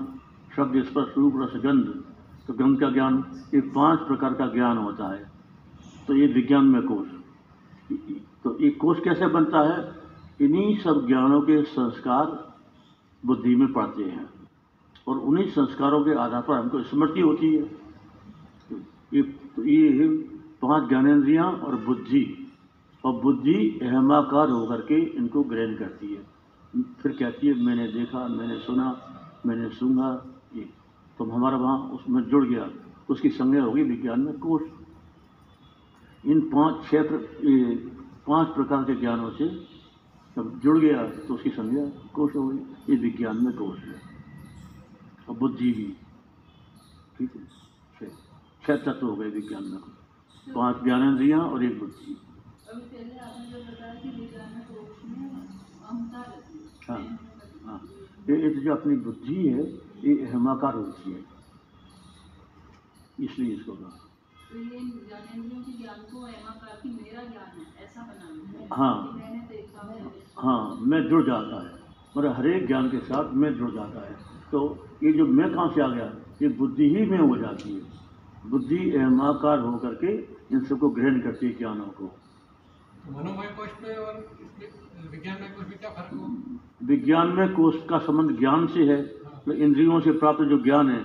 शब्द, 0.56 0.84
स्पर्श, 0.84 1.18
रूप, 1.18 1.34
रस, 1.38 1.62
गंध। 1.64 2.04
तो 2.48 2.54
गंध 2.54 2.80
का 2.80 2.90
ज्ञान, 2.90 3.26
ये 3.54 3.62
पाँच 3.62 4.00
प्रकार 4.00 4.34
का 4.34 4.48
ज्ञान 4.48 4.78
होता 4.78 5.14
है। 5.14 5.32
तो 6.08 6.14
ये 6.14 6.28
विज्ञान 6.28 6.66
में 6.66 6.82
कोष। 6.82 7.08
तो 8.44 8.60
ये 8.60 8.70
कोष 8.70 9.00
कैसे 9.00 9.28
बनता 9.28 9.60
है? 9.60 10.03
इन्हीं 10.42 10.78
सब 10.78 11.08
ज्ञानों 11.08 11.42
के 11.42 11.64
संस्कार 11.64 12.54
बुद्धि 13.26 13.56
में 13.56 13.74
पड़ते 13.74 14.04
हैं 14.04 14.30
और 15.08 15.20
उन्हीं 15.20 15.48
संस्कारों 15.48 16.06
के 16.06 16.12
आधार 16.12 16.42
पर 16.42 16.54
हमको 16.54 16.84
स्मृति 16.84 17.22
होती 17.22 17.56
है। 17.56 17.64
ये 19.14 19.22
ये 19.60 20.18
पाँच 20.62 20.90
ज्ञानेंद्रियाँ 20.90 21.52
और 21.52 21.76
बुद्धि 21.76 22.52
और 23.06 23.22
बुद्धि 23.22 23.80
अहमाकार 23.82 24.50
होकर 24.50 24.82
के 24.82 25.00
इनको 25.00 25.44
ग्रहण 25.44 25.76
करती 25.76 26.14
है। 26.14 26.34
फिर 26.84 27.12
कहती 27.12 27.48
है, 27.48 27.64
मैंने 27.64 27.88
देखा, 27.88 28.28
मैंने 28.28 28.58
सुना, 28.60 29.02
मैंने 29.46 29.70
सूंघा, 29.70 30.42
ये 30.56 30.70
तो 31.18 31.26
हमारा 31.26 31.58
वहाँ 31.58 31.78
उसमें 31.78 32.24
जुड़ 32.24 32.46
गया, 32.46 32.70
उसकी 33.10 33.30
संज्ञा 33.30 33.64
होगी 33.64 33.84
विज्ञान 33.84 34.20
में 34.20 34.40
कोष 34.40 34.62
इन 36.26 36.42
पाँच 36.42 36.76
प्र- 36.96 37.24
पाँच 38.28 38.48
प्रकार 38.48 38.84
के 38.84 38.96
ज्ञानों 38.96 39.30
से 39.30 39.73
जब 40.36 40.60
जुड़ 40.60 40.78
गया 40.80 41.08
तो 41.08 41.36
उसकी 41.36 41.50
संज्ञा 41.50 41.86
कोष 42.14 42.36
हो 42.36 42.48
गई। 42.48 42.58
ये 42.90 42.96
विज्ञान 42.96 43.46
में 43.46 43.54
कोष 43.54 43.80
है। 43.80 43.96
और 45.30 45.38
बुद्धि 45.38 45.72
भी। 45.72 45.98
ठीक 47.18 47.36
है? 47.36 47.46
छह। 48.00 48.08
छह 48.68 48.76
तत्व 48.76 49.08
हो 49.08 49.16
गए 49.16 49.30
विज्ञान 49.30 49.64
में। 49.64 49.80
पाँच 50.54 50.84
ज्ञानेंद्रियाँ 50.84 51.40
और 51.40 51.64
एक 51.64 51.80
बुद्धि। 51.80 52.18
अभी 52.70 52.82
पहले 52.82 53.18
आपने 53.18 53.46
जो 53.46 53.72
बताया 53.72 53.94
कि 53.94 54.10
विज्ञान 54.10 54.54
में 54.54 54.66
कोष 54.68 55.06
में 55.06 55.30
अहंकार 55.30 56.26
रहती 56.26 56.94
है 56.94 57.18
हाँ। 57.66 57.88
ये 58.30 58.44
ये 58.44 58.50
जो 58.50 58.76
अपनी 58.76 58.96
बुद्धि 58.96 59.36
है 59.36 59.64
ये 60.04 60.26
अहमाकार 60.26 60.74
होती 60.74 61.12
है। 61.12 61.26
इसलिए 63.20 63.56
इसको 63.56 63.72
कहा। 63.72 64.13
तो 64.54 64.60
ये 64.60 64.80
ज्ञानेंद्रियों 64.80 65.62
के 65.64 65.72
ज्ञान 65.82 66.02
को 66.10 66.20
अहमाकार 66.22 66.80
की 66.82 66.90
मेरा 66.90 67.22
ज्ञान 67.24 67.48
है 67.58 67.86
ऐसा 67.86 68.02
बनाना 68.02 68.76
हाँ। 68.76 68.98
हाँ। 70.38 70.78
मैं 70.82 71.02
जुड़ 71.10 71.22
जाता 71.26 71.62
है। 71.64 71.72
मतलब 72.18 72.36
हर 72.38 72.48
एक 72.48 72.68
ज्ञान 72.68 72.90
के 72.90 73.00
साथ 73.00 73.34
मैं 73.34 73.54
जुड़ 73.58 73.72
जाता 73.72 74.04
है। 74.06 74.16
तो 74.52 74.60
ये 75.04 75.14
जो 75.14 75.26
मैं 75.28 75.50
कहाँ 75.54 75.70
से 75.76 75.82
आ 75.82 75.88
गया 75.88 76.06
ये 76.42 76.48
बुद्धि 76.60 76.90
ही 76.90 77.06
में 77.06 77.18
हो 77.18 77.38
जाती 77.38 77.74
है। 77.74 77.82
बुद्धि 78.50 78.92
अहमाकार 78.92 79.60
होकर 79.60 79.96
के 80.04 80.14
इन 80.54 80.64
सबको 80.64 80.90
ग्रहण 80.90 81.20
करती 81.22 81.46
है 81.48 81.54
ज्ञानों 81.54 81.86
को। 81.86 82.06
तो 82.06 83.12
मनोमय 83.12 83.48
कोश 83.58 83.72
में 83.84 83.96
और 83.96 84.14
विज्ञान 85.12 85.42
में 85.42 85.54
कोश 85.56 85.68
में 85.68 85.78
क्या 85.80 85.90
फ़र्क 85.90 86.14
हो 86.14 86.88
विज्ञान 86.88 87.28
में 87.28 87.54
कोष 87.54 87.76
का 87.90 87.98
संबंध 88.00 88.38
ज्ञान 88.40 88.68
से 88.68 88.84
है। 88.84 89.02
मतलब 89.02 89.56
इंद्रियों 89.56 90.00
से 90.00 90.12
प्राप्त 90.12 90.44
जो 90.44 90.58
ज्ञान 90.64 90.90
है 90.90 91.02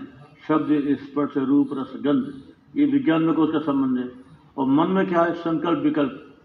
शब्द 0.48 0.96
स्पर्श 1.00 1.36
रूप 1.36 1.68
रस 1.72 1.92
गंध 1.96 2.47
ये 2.78 2.86
विज्ञान 2.86 3.22
में 3.22 3.34
कोष 3.34 3.52
का 3.52 3.58
संबंध 3.58 3.98
है। 3.98 4.12
और 4.58 4.66
मन 4.66 4.90
में 4.90 5.06
क्या 5.06 5.22
है? 5.22 5.34
संकल्प 5.34 5.78
विकल्प। 5.78 6.36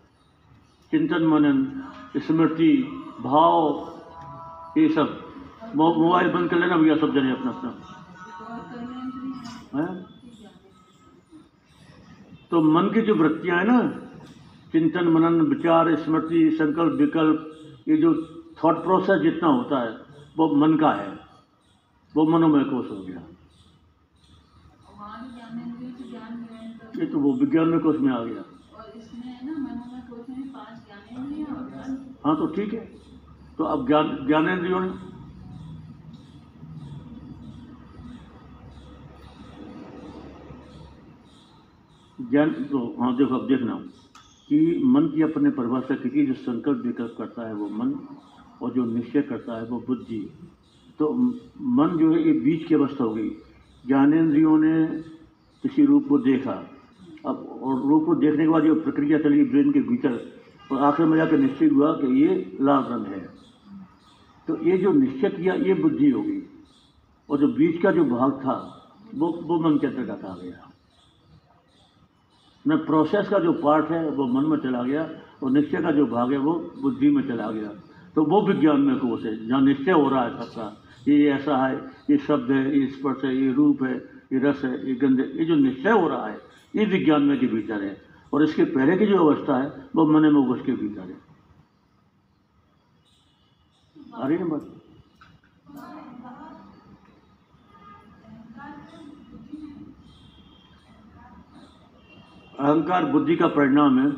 चिंतन, 0.92 1.28
मनन, 1.28 1.84
स्मृति, 2.18 2.84
भाव, 3.22 3.90
ये 4.78 4.90
सब। 4.90 5.34
मोबाइल 5.76 6.30
बंद 6.30 6.50
कर 6.50 6.60
लेना 6.60 6.78
भैया, 6.78 6.96
सब 6.98 7.14
जने 7.14 7.32
अपना 7.32 7.52
अपना। 7.52 7.70
तो 9.72 9.78
है? 9.78 10.06
तो 12.52 12.62
मन 12.62 12.84
की 12.84 13.02
जो 13.02 13.16
वृत्तियाँ 13.16 13.58
हैं 13.58 13.66
ना, 13.66 13.88
चिंतन, 14.72 15.08
मनन, 15.08 15.42
विचार, 15.42 15.96
स्मृति, 15.96 16.52
संकल्प 16.52 16.94
विकल्प, 16.94 17.52
ये 17.88 17.98
जो 17.98 18.14
थॉट 18.64 18.84
प्रोसेस 18.84 19.22
जितना 19.22 19.50
होता 19.50 19.80
है, 19.84 19.90
वो 20.38 20.56
मन 20.56 20.78
का 20.78 20.92
है। 20.92 21.24
वो 22.16 22.28
मनोमय 22.28 22.64
कोष 22.64 22.92
हो 22.92 22.96
गया 22.96 23.18
और 23.18 24.96
वहाँ 25.00 25.24
भी 25.24 25.36
ज्ञानेंद्रियों 25.36 25.92
से 25.92 26.10
ज्ञान 26.10 26.24
ग्रहण 26.24 26.72
कर 26.72 26.83
ये 26.98 27.06
तो 27.06 27.20
वो 27.20 27.34
विज्ञान 27.34 27.68
में 27.68 27.80
कोष 27.80 28.00
में 28.00 28.12
आ 28.14 28.24
गया। 28.24 28.44
और 28.78 28.94
इसमें 28.98 29.32
है 29.32 29.46
ना 29.46 29.54
मनोमय 29.54 30.02
कोश 30.10 30.30
में 30.30 30.48
पाँच 30.50 30.78
ज्ञानेंद्रिय 30.88 31.46
और 31.46 31.64
मन 31.64 32.16
हाँ 32.26 32.36
तो 32.36 32.46
ठीक 32.48 32.74
है। 32.74 32.86
तो 33.58 33.64
अब 33.64 33.88
ज्ञान 33.88 34.28
ज्ञानेन्द्रियों 34.28 34.80
ने 34.80 34.92
ज्ञान 42.30 42.50
तो 42.50 42.96
हाँ 43.02 43.16
देखो 43.18 43.36
अब 43.36 43.48
देखना। 43.48 43.76
कि 44.50 44.82
मन 44.86 45.08
की 45.08 45.22
अपने 45.22 45.50
परिभाषा 45.50 45.96
की 45.96 46.26
जो 46.26 46.34
संकल्प 46.34 46.86
विकल्प 46.86 47.16
करता 47.18 47.48
है 47.48 47.54
वो 47.54 47.70
मन 47.70 47.94
और 48.62 48.74
जो 48.74 48.86
निश्चय 48.86 49.22
करता 49.22 49.58
है 49.58 49.66
वो 49.66 49.80
बुद्धि। 49.88 50.20
तो 51.00 51.14
मन 51.78 51.98
जो 52.00 52.12
है 52.14 52.24
ये 52.24 52.34
बीच 52.40 52.68
की 52.68 52.76
अवस्था 52.76 53.04
हो 53.04 53.14
गई। 53.14 53.30
ज्ञानेन्द्रियों 53.88 54.58
ने 54.58 55.02
किसी 55.64 55.86
रूप 55.86 56.08
को 56.10 56.18
देखा। 56.18 56.54
अब, 57.26 57.60
और 57.64 57.82
रूप 57.82 58.06
को 58.06 58.16
देखने 58.16 58.44
के 58.44 58.50
बाद 58.50 58.64
जो 58.64 58.76
प्रक्रिया 58.76 59.20
चली 59.20 59.44
ब्रेन 59.44 59.72
के 59.72 59.80
भीतर, 59.80 60.40
और 60.72 60.80
आखिर 60.80 61.06
में 61.06 61.18
जाकर 61.18 61.38
निश्चित 61.38 61.74
हुआ 61.74 61.94
कि 61.94 62.24
ये 62.24 62.58
लाल 62.62 62.84
रंग 62.84 63.06
है। 63.06 63.30
तो 64.48 64.64
ये 64.64 64.78
जो 64.78 64.94
निश्चय 64.94 65.30
किया, 65.30 65.54
ये 65.54 65.74
बुद्धि 65.74 66.10
हो 66.10 66.22
गई। 66.22 66.44
और 67.30 67.38
जो 67.38 67.48
बीच 67.48 67.82
का 67.82 67.92
जो 67.92 68.06
भाग 68.06 68.32
था, 68.32 68.80
वो 69.16 69.40
वो 69.44 69.60
मन 69.60 69.78
के 69.78 69.88
अंतर्गत 69.88 70.26
आ 70.26 70.36
गया। 70.36 70.72
न 72.68 72.78
प्रोसेस 72.78 73.30
का 73.30 73.40
जो 73.40 73.54
पार्ट 73.54 73.92
है, 73.92 74.10
वो 74.10 74.28
मन 74.28 74.50
में 74.50 74.58
चला 74.58 74.84
गया, 74.84 75.10
और 75.44 75.52
निश्चय 75.52 75.82
का 75.82 75.92
जो 75.92 76.06
भाग 76.06 76.32
है, 76.32 76.38
वो 76.38 76.74
बुद्धि 76.82 77.10
में 77.10 77.28
चला 77.28 77.52
गया। 77.52 77.70
तो 78.16 78.24
वो 78.24 78.48
विज्ञान 78.48 78.82
में 78.82 79.00
कोष 79.00 79.26
है, 79.26 79.48
जहाँ 79.48 79.62
निश्चय 79.62 79.92
हो 79.92 80.10
रहा 80.10 80.24
है 80.24 80.30
सबका। 80.30 80.84
ये 81.08 81.32
ऐसा 81.32 81.68
है, 81.68 81.92
ये 82.10 82.18
शब्द 82.18 82.52
है, 82.52 82.80
ये 82.80 82.88
स्पर्श 82.88 83.24
है, 83.24 83.38
ये 83.38 83.54
रूप 83.54 83.84
है, 83.84 83.96
ये 84.34 84.40
रस 84.40 84.62
है, 84.66 84.90
ये 84.90 84.96
गंध 84.96 85.20
है, 85.20 85.38
ये 85.38 85.46
जो 85.46 85.56
निश्चय 85.56 85.92
हो 85.92 86.08
रहा 86.08 86.28
है 86.28 86.53
ये 86.74 86.86
विज्ञान 86.86 87.22
में 87.22 87.40
के 87.40 87.48
भीतर 87.48 87.84
है, 87.84 88.02
और 88.34 88.44
इसके 88.44 88.64
पहले 88.66 88.98
की 88.98 89.06
जो 89.06 89.18
अवस्था 89.18 89.58
है, 89.58 89.90
वो 89.96 90.06
मन 90.06 90.34
में 90.34 90.46
कोष 90.46 90.66
के 90.66 90.72
भीतर 90.72 91.02
है। 91.02 91.22
अहंकार 102.60 103.06
बुद्धि 103.06 103.36
का 103.36 103.48
परिणाम 103.48 104.00
है। 104.00 104.12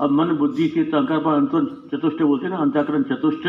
अब 0.00 0.10
मन 0.10 0.30
बुद्धि, 0.36 0.68
चित्त, 0.68 0.94
अहंकार 0.94 1.18
पर 1.18 1.34
अंतर 1.34 1.64
चतुष्ट 1.88 2.22
बोलते 2.22 2.44
हैं 2.44 2.52
ना, 2.52 2.58
अंतःकरण 2.58 3.02
चतुष्ट। 3.02 3.46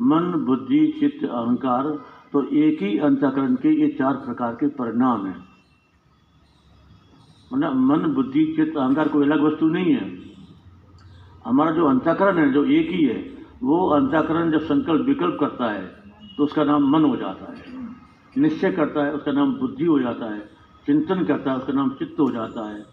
मन, 0.00 0.32
बुद्धि, 0.46 0.86
चित्त, 1.00 1.24
अहंकार 1.24 1.88
तो 2.32 2.42
एक 2.56 2.82
ही 2.82 2.98
अंतःकरण 2.98 3.54
के 3.54 3.70
ये 3.80 3.88
चार 3.88 4.14
प्रकार 4.14 4.54
के 4.54 4.66
परिणाम 4.68 5.26
है। 5.26 5.53
मतलब 7.54 7.74
मन, 7.76 8.06
बुद्धि, 8.14 8.44
चित्त, 8.56 8.76
अहंकार 8.76 9.08
कोई 9.08 9.26
अलग 9.26 9.40
वस्तु 9.40 9.66
नहीं 9.68 9.92
है। 9.94 10.06
हमारा 11.46 11.70
जो 11.70 11.86
अंतःकरण 11.86 12.38
है, 12.38 12.52
जो 12.52 12.64
एक 12.64 12.90
ही 12.90 13.04
है, 13.04 13.18
वो 13.62 13.86
अंतःकरण 13.90 14.50
जब 14.50 14.60
संकल्प, 14.62 15.06
विकल्प 15.06 15.36
करता 15.40 15.70
है 15.70 15.86
तो 16.36 16.44
उसका 16.44 16.64
नाम 16.64 16.88
मन 16.90 17.04
हो 17.04 17.16
जाता 17.16 17.52
है। 17.52 17.62
निश्चय 18.36 18.72
करता 18.72 19.04
है, 19.04 19.12
उसका 19.12 19.32
नाम 19.32 19.52
बुद्धि 19.54 19.84
हो 19.84 19.98
जाता 20.00 20.32
है। 20.34 20.40
चिंतन 20.86 21.24
करता 21.24 21.50
है, 21.50 21.56
उसका 21.56 21.72
नाम 21.72 21.90
चित्त 21.90 22.20
हो 22.20 22.30
जाता 22.30 22.68
है। 22.70 22.84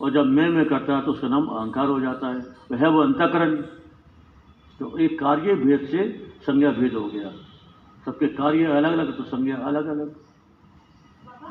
और 0.00 0.10
जब 0.10 0.26
मैं 0.26 0.48
मैं 0.48 0.64
करता 0.64 0.96
है 0.96 1.02
तो 1.02 1.12
उसका 1.12 1.28
नाम 1.28 1.46
अहंकार 1.48 1.86
हो 1.86 2.00
जाता 2.00 2.28
है। 2.28 2.40
वह 2.72 2.76
है 2.76 2.88
वो 2.88 3.00
अंतःकरण। 3.00 3.54
तो 4.80 4.96
एक 4.98 5.18
कार्य 5.20 5.54
भेद 5.54 5.86
से 5.86 6.02
संज्ञा 6.42 6.70
भेद 6.70 6.94
हो 6.94 7.04
गया। 7.06 7.30
सबके 8.06 8.26
कार्य 8.34 8.64
अलग 8.66 8.92
अलग 8.92 9.16
तो 9.16 9.22
संज्ञा 9.24 9.56
अलग 9.56 9.86
अलग 9.86 10.08
बाबा 11.20 11.48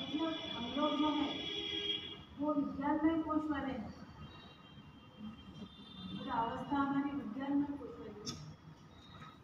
मतलब 0.00 0.32
हम 0.54 0.64
लोग 0.76 0.98
जो 0.98 1.08
है 1.10 1.26
वो 2.44 2.52
विज्ञान 2.54 2.98
में 3.04 3.22
कोष 3.22 3.42
वाले 3.50 3.72
हैं। 3.72 3.92
हमारी 6.70 7.10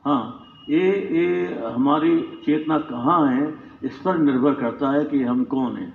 हाँ। 0.05 0.23
ये 0.71 0.85
ये 1.13 1.27
हमारी 1.67 2.11
चेतना 2.45 2.79
कहाँ 2.89 3.21
है 3.29 3.43
इस 3.85 3.97
पर 4.05 4.19
निर्भर 4.19 4.55
करता 4.55 4.91
है 4.93 5.05
कि 5.05 5.23
हम 5.23 5.45
कौन 5.55 5.77
हैं। 5.77 5.93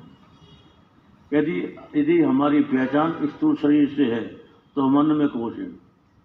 यदि 1.31 1.57
यदि 1.95 2.19
हमारी 2.21 2.61
पहचान 2.71 3.27
स्थूल 3.27 3.55
शरीर 3.55 3.87
से 3.95 4.05
है 4.13 4.23
तो 4.75 4.81
हम 4.81 4.97
मन 4.97 5.15
में 5.17 5.27
कोश 5.29 5.57
है 5.57 5.69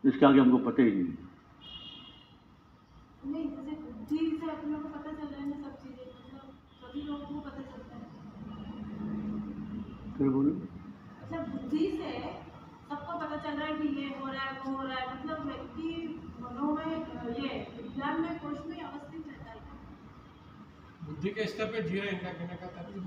इसके 0.05 0.27
आगे 0.27 0.41
हमको 0.41 0.59
पता 0.71 0.83
ही 0.83 0.91
नहीं। 0.91 1.17
नहीं 3.27 3.47
जैसे 3.47 3.75
बुद्धि 3.77 4.19
से 4.41 4.51
अपने 4.51 4.75
को 4.75 4.89
पता 4.89 5.11
चल 5.11 5.27
रहा 5.27 5.41
है 5.41 5.47
ना 5.51 5.57
सब 5.59 5.75
चीज़ें 5.83 6.07
मतलब 6.07 6.45
सभी 6.83 7.01
लोगों 7.03 7.27
को 7.27 7.41
पता 7.41 7.63
चलता 7.63 7.93
फिर 10.19 10.29
बोलो। 10.29 10.53
बुद्धि 11.53 11.87
से 11.99 12.13
सबको 12.91 13.19
पता 13.19 13.37
चल 13.37 13.59
रहा 13.59 13.67
है 13.67 13.75
कि 13.75 13.89
ये 14.01 14.07
हो 14.21 14.27
रहा 14.27 14.45
है 14.45 14.53
वो 14.61 14.77
हो 14.77 14.83
रहा 14.87 14.97
है। 14.97 15.05
मतलब 15.15 15.47
व्यक्ति 15.47 15.89
मनोमय 16.43 16.91
ये 17.41 17.51
विज्ञान 17.77 18.21
में 18.21 18.39
कोष 18.39 18.59
में 18.67 18.81
अवस्थित 18.83 19.27
रहता 19.29 19.51
है। 19.51 19.59
बुद्धि 21.07 21.31
के 21.31 21.45
स्तर 21.47 21.67
पे 21.73 21.83
जी 21.83 21.99
रहे 21.99 22.09
हैं 22.09 22.19
इनका 22.19 22.33
कहने 22.33 22.57
का 22.57 22.67
तात्पर्य 22.67 23.01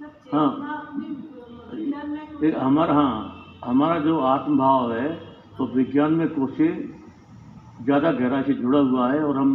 मतलब 0.00 0.34
हाँ। 0.34 0.50
में 0.98 2.48
एक 2.48 2.54
हमारा 2.56 2.94
हाँ 2.94 3.60
हमारा 3.64 3.98
जो 4.00 4.18
आत्मभाव 4.26 4.92
है 4.92 5.08
तो 5.56 5.66
विज्ञान 5.74 6.12
में 6.14 6.28
कोसे 6.34 6.68
ज़्यादा 7.84 8.12
गहराई 8.12 8.42
से 8.42 8.54
जुड़ा 8.54 8.78
हुआ 8.90 9.10
है 9.12 9.22
और 9.24 9.36
हम 9.38 9.50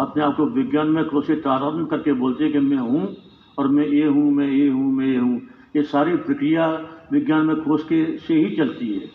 अपने 0.00 0.22
आप 0.22 0.36
को 0.36 0.46
विज्ञान 0.46 0.88
में 0.88 1.04
कोसे 1.04 1.34
तारतम्य 1.36 1.86
करके 1.90 2.12
बोलते 2.12 2.44
हैं 2.44 2.52
कि 2.52 2.58
मैं 2.60 2.78
हूँ 2.78 3.16
और 3.58 3.68
मैं 3.68 3.86
ये 3.86 4.06
हूँ, 4.06 4.30
मैं 4.32 4.48
ये 4.48 4.68
हूँ, 4.68 4.92
मैं 4.92 5.06
ये 5.06 5.18
हूँ। 5.18 5.40
ये 5.76 5.82
सारी 5.82 6.16
प्रक्रिया 6.16 6.66
विज्ञान 7.12 7.46
में 7.46 7.56
कोष 7.56 7.82
के 7.84 8.18
से 8.18 8.34
ही 8.34 8.56
चलती 8.56 8.92
है। 8.94 9.06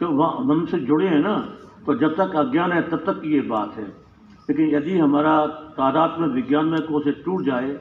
तो 0.00 0.08
वहाँ 0.08 0.44
हमसे 0.46 0.78
जुड़े 0.80 1.06
हैं 1.06 1.20
ना 1.20 1.36
तो 1.86 1.94
जब 1.94 2.14
तक 2.14 2.36
अज्ञान 2.36 2.72
है, 2.72 2.82
तब 2.82 2.96
तक 2.98 3.22
ये 3.24 3.40
बात 3.40 3.74
है। 3.74 3.86
लेकिन 4.50 4.74
यदि 4.74 4.98
हमारा 4.98 5.46
तादाद 5.46 6.16
में 6.20 6.28
विज्ञान 6.28 6.66
में 6.66 6.80
कोष 6.82 7.04
से 7.04 7.12
टूट 7.22 7.44
जाए 7.44 7.72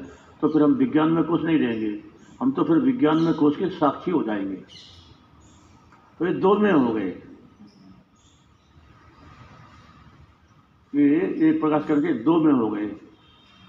तो 0.41 0.47
फिर 0.47 0.63
हम 0.63 0.73
विज्ञान 0.73 1.09
में 1.09 1.23
कोष 1.23 1.43
नहीं 1.43 1.59
रहेंगे। 1.59 2.03
हम 2.41 2.51
तो 2.51 2.63
फिर 2.63 2.77
विज्ञान 2.77 3.17
में 3.17 3.33
कोष 3.33 3.57
के 3.57 3.69
साक्षी 3.69 4.11
हो 4.11 4.23
जाएँगे। 4.23 4.55
तो 6.19 6.25
ये 6.27 6.33
दो 6.33 6.55
में 6.59 6.71
हो 6.71 6.93
गए। 6.93 7.11
ये 10.95 11.49
एक 11.49 11.61
प्रकाश 11.61 11.85
करके 11.87 12.13
दो 12.13 12.41
में 12.43 12.53
हो 12.53 12.69
गए। 12.69 12.85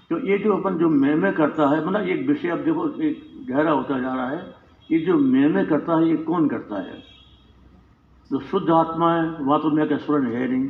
तो 0.09 0.27
ये 0.27 0.37
जो 0.37 0.57
अपन 0.57 0.77
जो 0.77 0.89
मैं 0.89 1.15
में 1.15 1.33
करता 1.33 1.69
है 1.69 1.87
मतलब 1.87 2.01
एक 2.01 2.27
विषय 2.27 2.49
अब 2.49 2.59
देखो, 2.59 3.01
एक 3.01 3.45
गहरा 3.49 3.71
होता 3.71 3.99
जा 3.99 4.15
रहा 4.15 4.29
है, 4.29 4.55
ये 4.91 4.99
जो 4.99 5.17
मैं 5.17 5.49
में 5.49 5.65
करता 5.65 5.97
है, 5.97 6.09
ये 6.09 6.15
कौन 6.15 6.47
करता 6.47 6.81
है? 6.81 7.03
जो 8.31 8.39
शुद्ध 8.39 8.69
आत्मा 8.69 9.15
है, 9.15 9.29
वहाँ 9.29 9.61
तो 9.61 9.71
मैं 9.71 9.89
का 9.89 9.97
स्वर्ण 9.97 10.27
है 10.27 10.47
नहीं। 10.47 10.69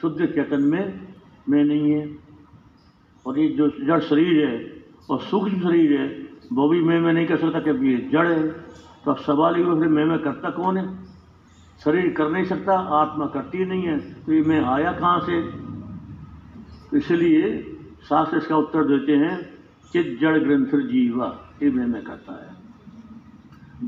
शुद्ध 0.00 0.26
चेतन 0.26 0.62
में 0.62 1.08
मैं 1.48 1.64
नहीं 1.64 1.92
है। 1.92 2.18
और 3.26 3.38
ये 3.38 3.48
जो 3.48 3.68
जड़ 3.68 4.00
शरीर 4.00 4.48
है, 4.48 4.84
और 5.10 5.20
सूक्ष्म 5.20 5.60
शरीर 5.60 6.00
है, 6.00 6.28
वो 6.52 6.68
भी 6.68 6.80
मैं, 6.80 7.00
में 7.00 7.12
नहीं 7.12 7.26
कर 7.26 7.36
सकता 7.36 7.60
क्योंकि 7.60 7.86
ये 7.86 7.96
जड़ 7.96 8.26
है। 8.28 8.48
तो 9.04 9.10
अब 9.10 9.16
सवाल 9.16 9.56
ये 9.56 9.64
फिर 9.64 9.88
मैं 9.88 10.04
में 10.04 10.18
करता 10.18 10.50
कौन 10.50 10.76
है? 10.76 11.15
शरीर 11.80 12.12
कर 12.12 12.30
नहीं 12.30 12.44
सकता 12.44 12.78
आत्मा 12.98 13.26
करती 13.26 13.64
नहीं 13.64 13.82
है 13.82 13.98
तो 14.24 14.32
ये 14.32 14.42
मैं 14.42 14.60
आया 14.64 14.92
कहाँ 14.92 15.20
से? 15.20 15.36
इसलिए 16.98 17.62
शास्त्र 18.08 18.36
इसका 18.36 18.56
उत्तर 18.56 18.84
देते 18.84 19.16
हैं 19.16 19.34
चित 19.92 20.18
जड़ 20.20 20.38
ग्रंथ 20.38 20.72
जीवा 20.88 21.28
ये 21.62 21.70
मैं 21.70 21.86
में 21.86 22.02
करता 22.04 22.32
है। 22.32 22.54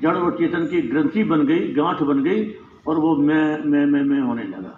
जड़ 0.01 0.17
और 0.17 0.37
चेतन 0.39 0.67
की 0.67 0.81
ग्रंथि 0.83 1.25
बन 1.25 1.47
गई 1.47 1.73
गांठ 1.75 2.03
बन 2.03 2.23
गई 2.23 2.45
और 2.89 2.99
वो 2.99 3.15
मैं 3.17 3.65
मैं 3.65 3.85
मैं 3.87 4.03
मैं 4.03 4.21
होने 4.21 4.45
लगा। 4.45 4.75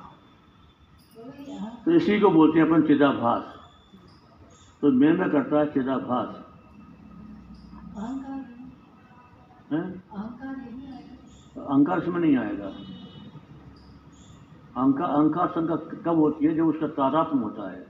तो 1.84 1.92
इसी 1.92 2.18
को 2.20 2.30
बोलते 2.30 2.58
हैं 2.58 2.66
अपन 2.66 2.82
चिदाभास। 2.82 3.44
तो 4.82 4.90
मैं 4.92 5.12
मैं 5.12 5.30
करता 5.30 5.58
है 5.58 5.66
चिदाभास। 5.66 6.28
अहंकार? 7.96 8.40
अहंकार 11.56 12.02
इसमें 12.02 12.20
नहीं 12.20 12.36
आएगा। 12.36 12.70
अहंकार 14.76 15.08
अहंकार 15.08 15.48
शंका 15.48 15.76
कब 16.04 16.18
होती 16.18 16.46
है 16.46 16.54
जब 16.54 16.66
उसका 16.66 16.86
तादात्म 16.86 17.38
होता 17.38 17.70
है? 17.70 17.86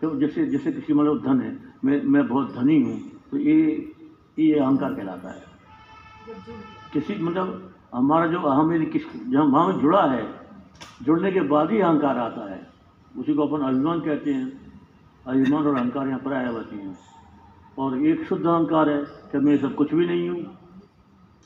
तो 0.00 0.14
जैसे 0.20 0.46
जैसे 0.46 0.72
किसी 0.72 0.92
मतलब 0.92 1.22
धन 1.22 1.40
है, 1.40 1.58
मैं 1.84 2.02
मैं 2.04 2.26
बहुत 2.28 2.54
धनी 2.54 2.80
हूँ 2.82 2.98
तो 3.30 3.36
ये 3.38 3.56
ये 4.38 4.58
अहंकार 4.58 4.94
कहलाता 4.94 5.28
है। 5.28 5.42
किसी 6.92 7.14
मतलब 7.22 7.72
हमारा 7.94 8.26
जो 8.26 8.40
अहम 8.40 8.72
यदि 8.72 8.86
किस 8.86 9.02
जहाँ 9.30 9.44
वहाँ 9.44 9.72
जुड़ा 9.80 10.02
है, 10.02 10.24
जुड़ने 11.02 11.32
के 11.32 11.40
बाद 11.40 11.70
ही 11.70 11.80
अहंकार 11.80 12.18
आता 12.18 12.50
है। 12.50 12.60
उसी 13.18 13.34
को 13.34 13.46
अपन 13.46 13.62
अभिमान 13.62 14.00
कहते 14.00 14.32
हैं। 14.34 14.46
अभिमान 15.26 15.66
और 15.66 15.76
अहंकार 15.76 16.08
यहाँ 16.08 16.20
पर 16.20 16.32
आया 16.32 16.48
होती 16.48 16.76
हैं। 16.76 16.98
और 17.78 17.98
एक 18.06 18.26
शुद्ध 18.28 18.44
अहंकार 18.46 18.90
है 18.90 19.00
कि 19.32 19.38
मैं 19.38 19.56
सब 19.58 19.74
कुछ 19.74 19.94
भी 19.94 20.06
नहीं 20.06 20.28
हूँ। 20.28 20.42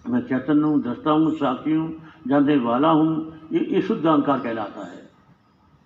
मैं 0.05 0.21
चैतन्य 0.21 0.63
हूँ 0.63 0.83
दस्ता 0.83 1.11
हूँ, 1.11 1.31
साक्षी 1.35 1.73
हूँ, 1.73 1.93
जानने 2.27 2.57
वाला 2.57 2.91
हूँ 2.91 3.40
ये 3.51 3.61
ये 3.67 3.81
शुद्ध 3.83 4.05
अहंकार 4.07 4.41
कहलाता 4.41 4.87
है। 4.87 5.09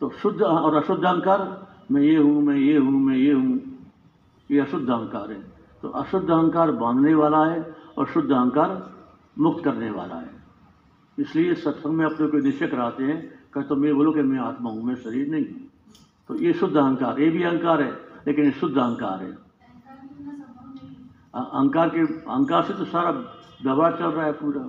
तो 0.01 0.09
शुद्ध 0.23 0.41
और 0.43 0.75
अशुद्ध 0.75 1.05
अहंकार, 1.05 1.41
मैं 1.91 2.03
ये 2.03 2.17
हूँ, 2.17 2.43
मैं 2.43 2.57
ये 2.57 2.77
हूँ, 2.77 3.01
मैं 3.01 3.17
ये 3.17 3.33
हूँ, 3.33 3.61
ये 4.51 4.61
अशुद्ध 4.61 4.89
अहंकार 4.91 5.31
है। 5.33 5.41
तो 5.83 5.89
अशुद्ध 5.89 6.29
अहंकार 6.31 6.71
बांधने 6.73 7.15
वाला 7.15 7.45
है 7.45 7.61
और 7.99 8.07
शुद्ध 8.07 8.31
अहंकार 8.31 8.93
मुक्त 9.39 9.65
करने 9.65 9.91
वाला 9.91 10.15
है। 10.15 10.31
इसलिए 11.19 11.55
सत्संग 11.55 11.95
में 11.95 12.05
अपने 12.07 12.27
को 12.27 12.39
निश्चय 12.39 12.67
कराते 12.67 13.05
हैं 13.05 13.21
कि 13.55 13.63
तो 13.63 13.77
मैं 13.77 13.95
बोलो 13.95 14.13
कि 14.13 14.23
मैं 14.23 14.39
आत्मा 14.41 14.71
हूँ, 14.71 14.83
मैं 14.83 14.95
शरीर 14.97 15.29
नहीं 15.31 15.45
हूँ। 15.45 15.61
तो 16.29 16.35
ये 16.37 16.53
शुद्ध 16.53 16.77
अहंकार, 16.77 17.21
ये 17.21 17.29
भी 17.31 17.43
अहंकार 17.43 17.83
है, 17.83 17.91
लेकिन 18.27 18.45
ये 18.45 18.51
शुद्ध 18.51 18.77
अहंकार 18.77 19.23
है। 19.23 19.33
अहंकार 21.35 21.89
के, 21.89 22.01
अहंकार 22.01 22.63
से 22.63 22.75
तो 22.75 22.85
सारा 22.85 23.11
व्यवहार 23.63 23.97
चल 23.99 24.05
रहा 24.05 24.27
है 24.27 24.33
पूरा। 24.33 24.61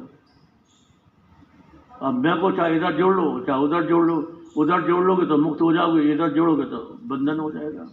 अब 2.01 2.13
मैं 2.13 2.41
को 2.41 2.51
चाहे 2.51 2.75
इधर 2.75 2.97
जोड़ 2.97 3.15
लो 3.15 3.39
चाहे 3.39 3.63
उधर 3.63 3.83
जोड़ 3.83 4.07
लो 4.07 4.43
उधर 4.57 4.81
जोड़ 4.81 5.03
लोगे 5.03 5.25
तो 5.25 5.37
मुक्त 5.37 5.61
हो 5.61 5.73
जाओगे 5.73 6.13
इधर 6.13 6.29
जोड़ोगे 6.29 6.63
तो 6.63 6.99
बंधन 7.03 7.39
हो 7.39 7.51
जाएगा 7.51 7.87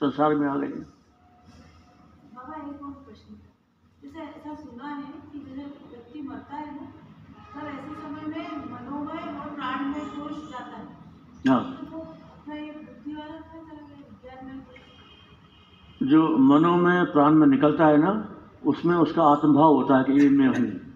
संसार 0.00 0.34
में 0.34 0.48
आ 0.48 0.56
गए। 0.56 0.66
बाबा 0.66 2.56
एक 2.56 2.82
और 2.82 2.90
प्रश्न। 2.90 3.34
जैसे 4.02 4.20
ऐसा 4.20 4.54
सुना 4.54 4.84
है 4.84 4.94
है 4.94 5.12
है। 10.62 10.88
हाँ। 11.48 11.88
तो 11.92 12.06
जो 16.06 16.38
मनो 16.38 16.76
में 16.76 17.12
प्राण 17.12 17.30
में 17.30 17.46
निकलता 17.46 17.86
है 17.86 17.96
ना 17.96 18.28
उसमें 18.66 18.96
उसका 18.96 19.22
आत्मभाव 19.22 19.74
होता 19.74 19.98
है 19.98 20.04
कि 20.04 20.12
ये 20.12 20.30
मैं 20.30 20.46
हूँ। 20.46 20.93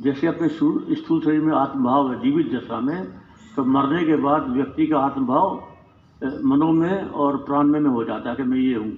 जैसे 0.00 0.26
अपने 0.26 0.48
स्थूल 0.94 1.20
शरीर 1.24 1.40
में 1.40 1.56
आत्मभाव 1.56 2.12
है 2.12 2.22
जीवित 2.22 2.52
दशा 2.52 2.80
में 2.80 3.06
तो 3.56 3.64
मरने 3.64 4.04
के 4.04 4.16
बाद 4.16 4.48
व्यक्ति 4.48 4.86
का 4.86 4.98
आत्मभाव 4.98 5.68
मनो 6.44 6.72
में 6.72 7.08
और 7.08 7.36
प्राण 7.36 7.66
में 7.66 7.80
में 7.80 7.90
हो 7.90 8.04
जाता 8.04 8.30
है 8.30 8.36
कि 8.36 8.42
मैं 8.42 8.58
ये 8.58 8.74
हूँ। 8.74 8.96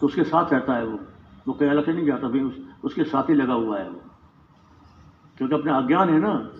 तो 0.00 0.06
उसके 0.06 0.24
साथ 0.24 0.52
रहता 0.52 0.74
है 0.74 0.86
वो। 0.86 0.98
वो 1.48 1.52
कहीं 1.52 1.70
अलग 1.70 1.88
नहीं 1.88 2.06
जाता 2.06 2.28
भाई 2.28 2.40
उस, 2.40 2.54
उसके 2.84 3.04
साथ 3.04 3.22
ही 3.22 3.34
लगा 3.34 3.54
हुआ 3.54 3.78
है 3.78 3.90
वो। 3.90 4.00
क्योंकि 5.38 5.54
अपने 5.54 5.72
अज्ञान 5.72 6.08
है 6.08 6.20
ना। 6.20 6.50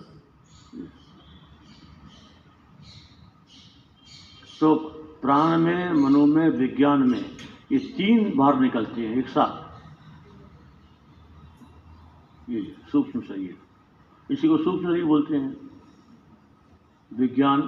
तो 4.59 4.75
प्राण 5.21 5.57
में 5.57 5.93
मनो 5.93 6.25
में 6.25 6.49
विज्ञान 6.49 7.09
में 7.09 7.25
ये 7.71 7.77
तीन 7.77 8.37
बाहर 8.37 8.59
निकलते 8.59 9.01
हैं 9.01 9.17
एक 9.17 9.27
साथ। 9.27 9.70
ये 12.49 12.75
सूक्ष्म 12.91 13.21
शरीर। 13.21 13.57
इसी 14.31 14.47
को 14.47 14.57
सूक्ष्म 14.57 14.91
शरीर 14.91 15.05
बोलते 15.05 15.35
हैं। 15.35 15.57
विज्ञान, 17.13 17.61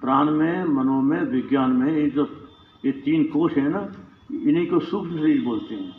प्राण 0.00 0.30
में, 0.30 0.64
मनो 0.64 1.00
में, 1.00 1.22
विज्ञान 1.22 1.70
में 1.70 1.96
ये 1.96 2.10
जो, 2.10 2.24
ये 2.84 2.92
तीन 2.92 3.24
कोष 3.24 3.52
है 3.52 3.68
ना, 3.68 3.80
इन्हीं 4.32 4.66
को 4.66 4.78
सूक्ष्म 4.78 5.18
शरीर 5.18 5.44
बोलते 5.44 5.74
हैं। 5.74 5.96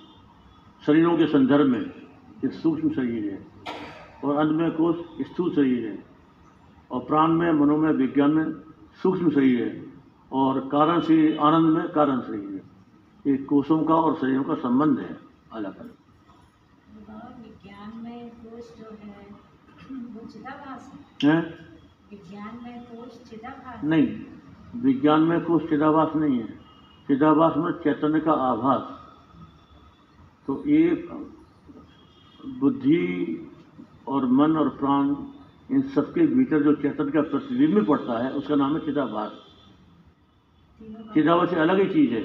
शरीरों 0.86 1.18
के 1.18 1.26
संदर्भ 1.26 1.70
में 1.70 1.82
ये 2.44 2.50
सूक्ष्म 2.50 2.90
शरीर 2.90 3.26
है। 3.26 3.48
और 4.24 4.36
अंत 4.36 4.52
में 4.52 4.72
कोष 4.72 4.96
स्थूल 5.22 5.54
शरीर 5.54 5.88
है। 5.88 6.06
और 6.92 7.00
प्राण 7.00 7.28
में, 7.28 7.52
मनो 7.52 7.78
में, 7.78 7.92
विज्ञान 7.92 8.32
में 8.32 8.52
सूक्ष्म 9.04 9.30
शरीर 9.30 9.62
है। 9.62 9.94
और 10.32 10.60
कारण 10.60 11.02
शरीर, 11.02 11.38
आनंद 11.38 11.78
में 11.78 11.90
कारण 11.90 12.20
शरीर 12.20 12.50
है। 12.50 12.72
ये 13.32 13.44
कोषों 13.44 13.84
का 13.84 13.96
और 13.96 14.16
शरीरों 14.16 14.44
का 14.44 14.54
संबंध 14.54 15.00
है 15.00 15.18
अलग 15.54 15.78
अलग 15.78 16.01
में 18.70 18.78
जो 18.80 18.90
है। 19.06 19.42
वो 20.14 20.28
चिदाभास 20.28 20.92
है? 21.24 21.30
है 21.30 21.42
विज्ञान 22.12 22.60
में 22.64 22.86
चिदाभास 23.30 23.84
नहीं 23.84 24.26
विज्ञान 24.76 25.22
में 25.22 25.42
कोई 25.42 25.68
चिदाभास 25.68 26.16
नहीं 26.16 26.40
है। 26.40 26.48
चिदाभास 27.08 27.54
में 27.58 27.72
चैतन्य 27.72 28.20
का 28.20 28.32
आभास। 28.32 29.00
तो 30.48 30.64
ये 30.68 31.08
बुद्धि 32.60 33.04
और 34.08 34.26
मन 34.26 34.58
और 34.58 34.70
प्राण 34.70 35.16
इन 35.72 35.82
सबके 35.82 36.28
भीतर 36.28 36.64
जो 36.64 36.76
चैतन्य 36.76 37.12
का 37.12 37.22
प्रतिबिंब 37.22 37.88
पड़ता 37.88 38.24
है 38.24 38.32
उसका 38.32 38.56
नाम 38.56 38.78
है 38.78 38.86
चिदाभास। 38.86 39.32
चिदाभास 41.14 41.54
अलग 41.54 41.80
ही 41.80 41.90
चीज़ 41.90 42.14
है। 42.14 42.24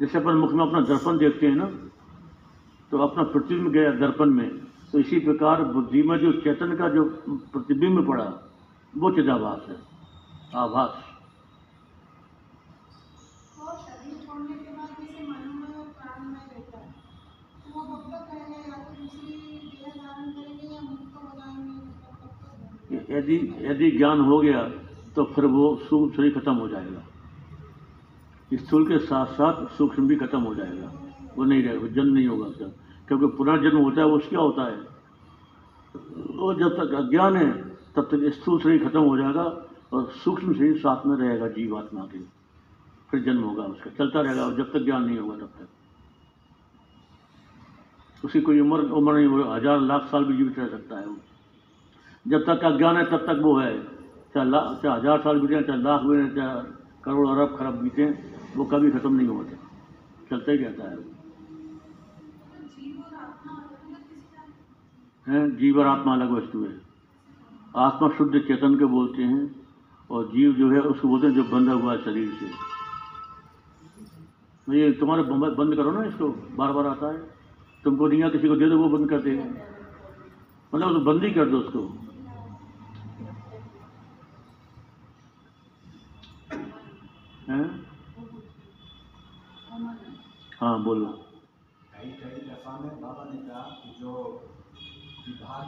जैसे 0.00 0.18
अपन 0.18 0.34
मुख 0.34 0.52
में 0.52 0.66
अपना 0.66 0.80
दर्पण 0.80 1.18
देखते 1.18 1.46
हैं 1.46 1.56
ना 1.56 1.66
तो 2.90 2.98
अपना 2.98 3.22
प्रतिबिंब 3.22 3.72
गया 3.72 3.92
दर्पण 3.92 4.30
में। 4.30 4.61
तो 4.92 4.98
इसी 4.98 5.18
प्रकार 5.18 5.62
बुद्धि 5.64 6.02
में 6.02 6.16
जो 6.18 6.32
चेतन 6.40 6.74
का 6.76 6.88
जो 6.88 7.02
प्रतिबिंब 7.52 8.06
पड़ा 8.08 8.24
वो 8.94 9.10
चिदाभास 9.10 9.68
है 9.68 9.76
आभास। 10.54 10.94
तो 22.88 22.98
यदि 23.10 23.36
यदि 23.60 23.90
ज्ञान 23.90 24.20
हो 24.20 24.38
गया 24.40 24.60
तो 25.16 25.24
फिर 25.24 25.44
वो 25.46 25.64
सूक्ष्म 25.76 26.16
शरीर 26.16 26.38
खत्म 26.38 26.54
हो 26.54 26.68
जाएगा। 26.68 27.02
स्थूल 28.52 28.86
के 28.88 28.98
साथ 28.98 29.26
साथ 29.34 29.66
सूक्ष्म 29.76 30.06
भी 30.08 30.16
खत्म 30.16 30.40
हो 30.40 30.54
जाएगा। 30.54 30.88
वो 31.36 31.44
नहीं 31.44 31.62
रहेगा 31.62 31.88
जन्म 31.88 32.14
नहीं 32.14 32.26
होगा 32.26 32.46
उसका। 32.46 32.66
क्योंकि 33.12 33.36
पुनर्जन्म 33.36 33.78
होता 33.78 34.00
है, 34.00 34.06
वो 34.06 34.18
क्या 34.18 34.40
होता 34.40 34.64
है? 34.64 34.76
वो 36.36 36.52
जब 36.54 36.76
तक 36.76 36.94
अज्ञान 36.96 37.36
है, 37.36 37.50
तब 37.92 38.08
तक 38.10 38.32
स्थूल 38.32 38.60
शरीर 38.60 38.88
खत्म 38.88 39.00
हो 39.00 39.16
जाएगा 39.16 39.42
और 39.92 40.06
सूक्ष्म 40.16 40.54
शरीर 40.54 40.76
साथ 40.78 41.06
में 41.06 41.16
रहेगा 41.16 41.48
जीवात्मा 41.48 42.04
के। 42.04 42.18
फिर 43.10 43.22
जन्म 43.22 43.42
होगा 43.42 43.64
उसका, 43.64 43.90
चलता 43.90 44.20
रहेगा 44.20 44.42
और 44.44 44.56
जब 44.56 44.72
तक 44.72 44.84
ज्ञान 44.84 45.04
नहीं 45.04 45.18
होगा 45.18 45.36
तब 45.36 45.50
तक। 45.58 45.68
उसकी 48.24 48.40
कोई 48.40 48.60
उम्र 48.60 48.80
उम्र 48.90 49.14
नहीं 49.14 49.26
होगा 49.26 49.54
हज़ार, 49.54 49.80
लाख 49.82 50.02
साल 50.10 50.24
भी 50.24 50.36
जीवित 50.36 50.58
रह 50.58 50.68
सकता 50.68 50.98
है 50.98 51.06
वो। 51.06 51.16
जब 52.26 52.44
तक 52.44 52.64
अज्ञान 52.64 52.96
है, 52.96 53.04
तब 53.04 53.26
तक 53.28 53.38
वो 53.42 53.56
है। 53.58 53.72
चाहे 54.34 54.48
लाख 54.50 54.80
चाहे 54.82 54.98
हज़ार 54.98 55.18
साल 55.20 55.40
बीते 55.40 55.62
चाहे 55.62 55.80
लाख 55.82 56.00
बीते 56.00 56.34
चाहे 56.34 56.62
करोड़ 57.04 57.28
अरब 57.28 57.56
खरब 57.58 57.74
बीते 57.82 58.04
वो 58.56 58.64
कभी 58.64 58.90
खत्म 58.90 59.12
नहीं 59.16 59.28
होता। 59.28 59.56
चलता 60.30 60.52
ही 60.52 60.58
रहता 60.58 60.90
है 60.90 60.96
वो। 60.96 61.21
हैं 65.26 65.44
जीव 65.56 65.78
और 65.80 65.86
आत्मा 65.86 66.12
अलग 66.12 66.30
वस्तु 66.32 66.64
है। 66.64 66.72
आत्मा 67.78 68.08
शुद्ध 68.16 68.38
चेतन 68.38 68.74
के 68.78 68.84
बोलते 68.94 69.22
हैं 69.24 69.42
और 70.10 70.24
जीव 70.28 70.52
जो 70.52 70.70
है 70.70 70.80
उसको 70.82 71.08
बोलते 71.08 71.26
हैं 71.26 71.34
जो 71.34 71.44
बंधा 71.46 71.72
हुआ 71.74 71.92
है 71.92 71.98
शरीर 72.04 72.32
से। 72.32 72.46
तो 74.66 74.72
ये 74.72 74.90
तुम्हारे 74.92 75.22
बंद 75.22 75.74
करो 75.76 75.92
ना 75.92 76.04
इसको 76.04 76.28
बार 76.56 76.72
बार 76.72 76.86
आता 76.86 77.12
है। 77.12 77.18
तुमको 77.84 78.06
नहीं 78.06 78.30
किसी 78.30 78.48
को 78.48 78.56
दे 78.56 78.68
दो, 78.68 78.78
वो 78.78 78.88
बंद 78.88 79.08
कर 79.10 79.20
देगा 79.22 79.44
मतलब 80.72 80.86
उसको 80.88 81.00
बंद 81.04 81.24
ही 81.24 81.30
कर 81.30 81.48
दो 81.48 81.58
उसको। 81.58 81.80
हैं? 87.48 87.64
हाँ 90.60 90.82
बोलो। 90.84 91.06
कई 91.92 92.10
कई 92.12 92.40
दफ़ा 92.42 92.78
में 92.80 93.00
बाबा 93.00 93.24
ने 93.24 93.38
कहा 93.38 93.62
कि 93.82 93.88
जो 94.00 94.12
विभाग 95.26 95.66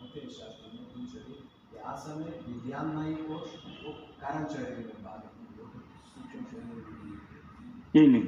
होते 0.00 0.20
हैं 0.20 0.28
शास्त्र 0.28 0.64
में 0.74 0.82
उन 0.94 1.06
सभी 1.06 1.34
कि 1.70 1.76
आ 1.78 1.94
समय 1.96 2.32
विज्ञानमयी 2.48 3.14
कोश 3.14 3.48
वो 3.84 3.92
कारण 4.20 4.44
शरीर 4.44 4.76
में 4.86 5.04
भाग 5.04 5.20
सूक्ष्म 6.14 6.44
शरीर 6.44 6.66
नहीं 7.96 8.08
नहीं। 8.08 8.26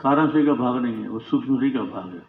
कारण 0.00 0.30
शरीर 0.30 0.46
का 0.46 0.52
भाग 0.52 0.82
नहीं 0.82 1.02
है 1.02 1.08
वो 1.08 1.18
सूक्ष्म 1.18 1.58
शरीर 1.58 1.76
का 1.76 1.82
भाग 1.94 2.08
है। 2.14 2.22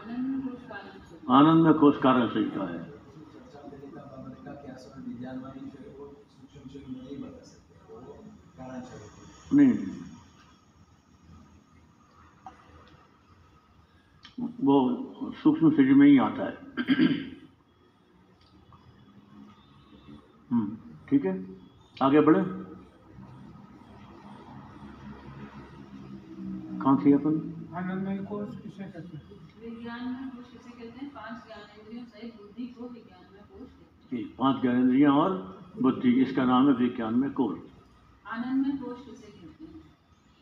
आनंद 0.00 0.28
में 0.34 0.44
कोश 0.46 0.62
कारण 0.62 2.28
से। 2.28 2.42
कोष 2.44 2.56
का 2.56 2.64
है। 2.64 2.78
चर्चा 2.78 3.68
में 3.68 3.80
देखा 3.80 4.02
बाबा 4.02 4.28
ने 4.28 4.34
कहा 4.44 4.54
कि 4.54 4.72
आ 4.72 4.74
समय 4.74 5.02
विज्ञानमयी 5.08 5.60
जो 5.60 5.78
है 5.80 5.96
वो 5.98 6.06
सूक्ष्म 6.32 6.68
शरीर 6.70 6.88
में 6.88 7.02
नहीं 7.04 7.18
बता 7.22 7.42
सकते 7.44 7.74
वो 14.40 14.90
में 15.22 15.32
सूक्ष्म 15.32 15.70
शरीर 15.70 15.94
में 15.94 16.06
ही 16.06 16.18
आता 16.18 16.44
है। 16.44 16.56
हम्म, 20.50 20.76
ठीक 21.08 21.24
है? 21.24 21.34
आगे 22.02 22.20
बढ़े। 22.20 22.42
कहाँ 26.80 26.96
थे 27.04 27.12
अपन? 27.12 27.34
आनंदमय 27.74 28.18
कोश 28.18 28.60
किसे 28.60 28.84
कहते 28.84 29.16
हैं 29.16 29.22
विज्ञान 29.60 30.08
में 30.08 30.30
कोश 30.30 30.44
किसे 30.52 30.70
कहते 30.70 31.04
हैं 31.04 31.14
पाँच 31.14 31.46
ज्ञानेंद्रियों 31.46 32.04
सहित 32.04 32.34
बुद्धि 32.36 32.66
को 32.66 32.88
विज्ञान 32.88 33.34
में 33.34 33.42
कोश 33.42 33.68
कहते 33.68 34.16
हैं। 34.16 34.24
पाँच 34.36 34.62
ज्ञानेन्द्रियाँ 34.62 35.12
और 35.12 35.60
बुद्धि 35.82 36.12
इसका 36.22 36.44
नाम 36.44 36.68
है 36.68 36.74
विज्ञान 36.74 37.14
में 37.14 37.30
कोष 37.32 37.58
आनंद 38.26 38.66
में 38.66 38.76
कोश 38.78 38.98
किसे 38.98 39.26
कहते 39.26 39.64
हैं? 39.64 39.82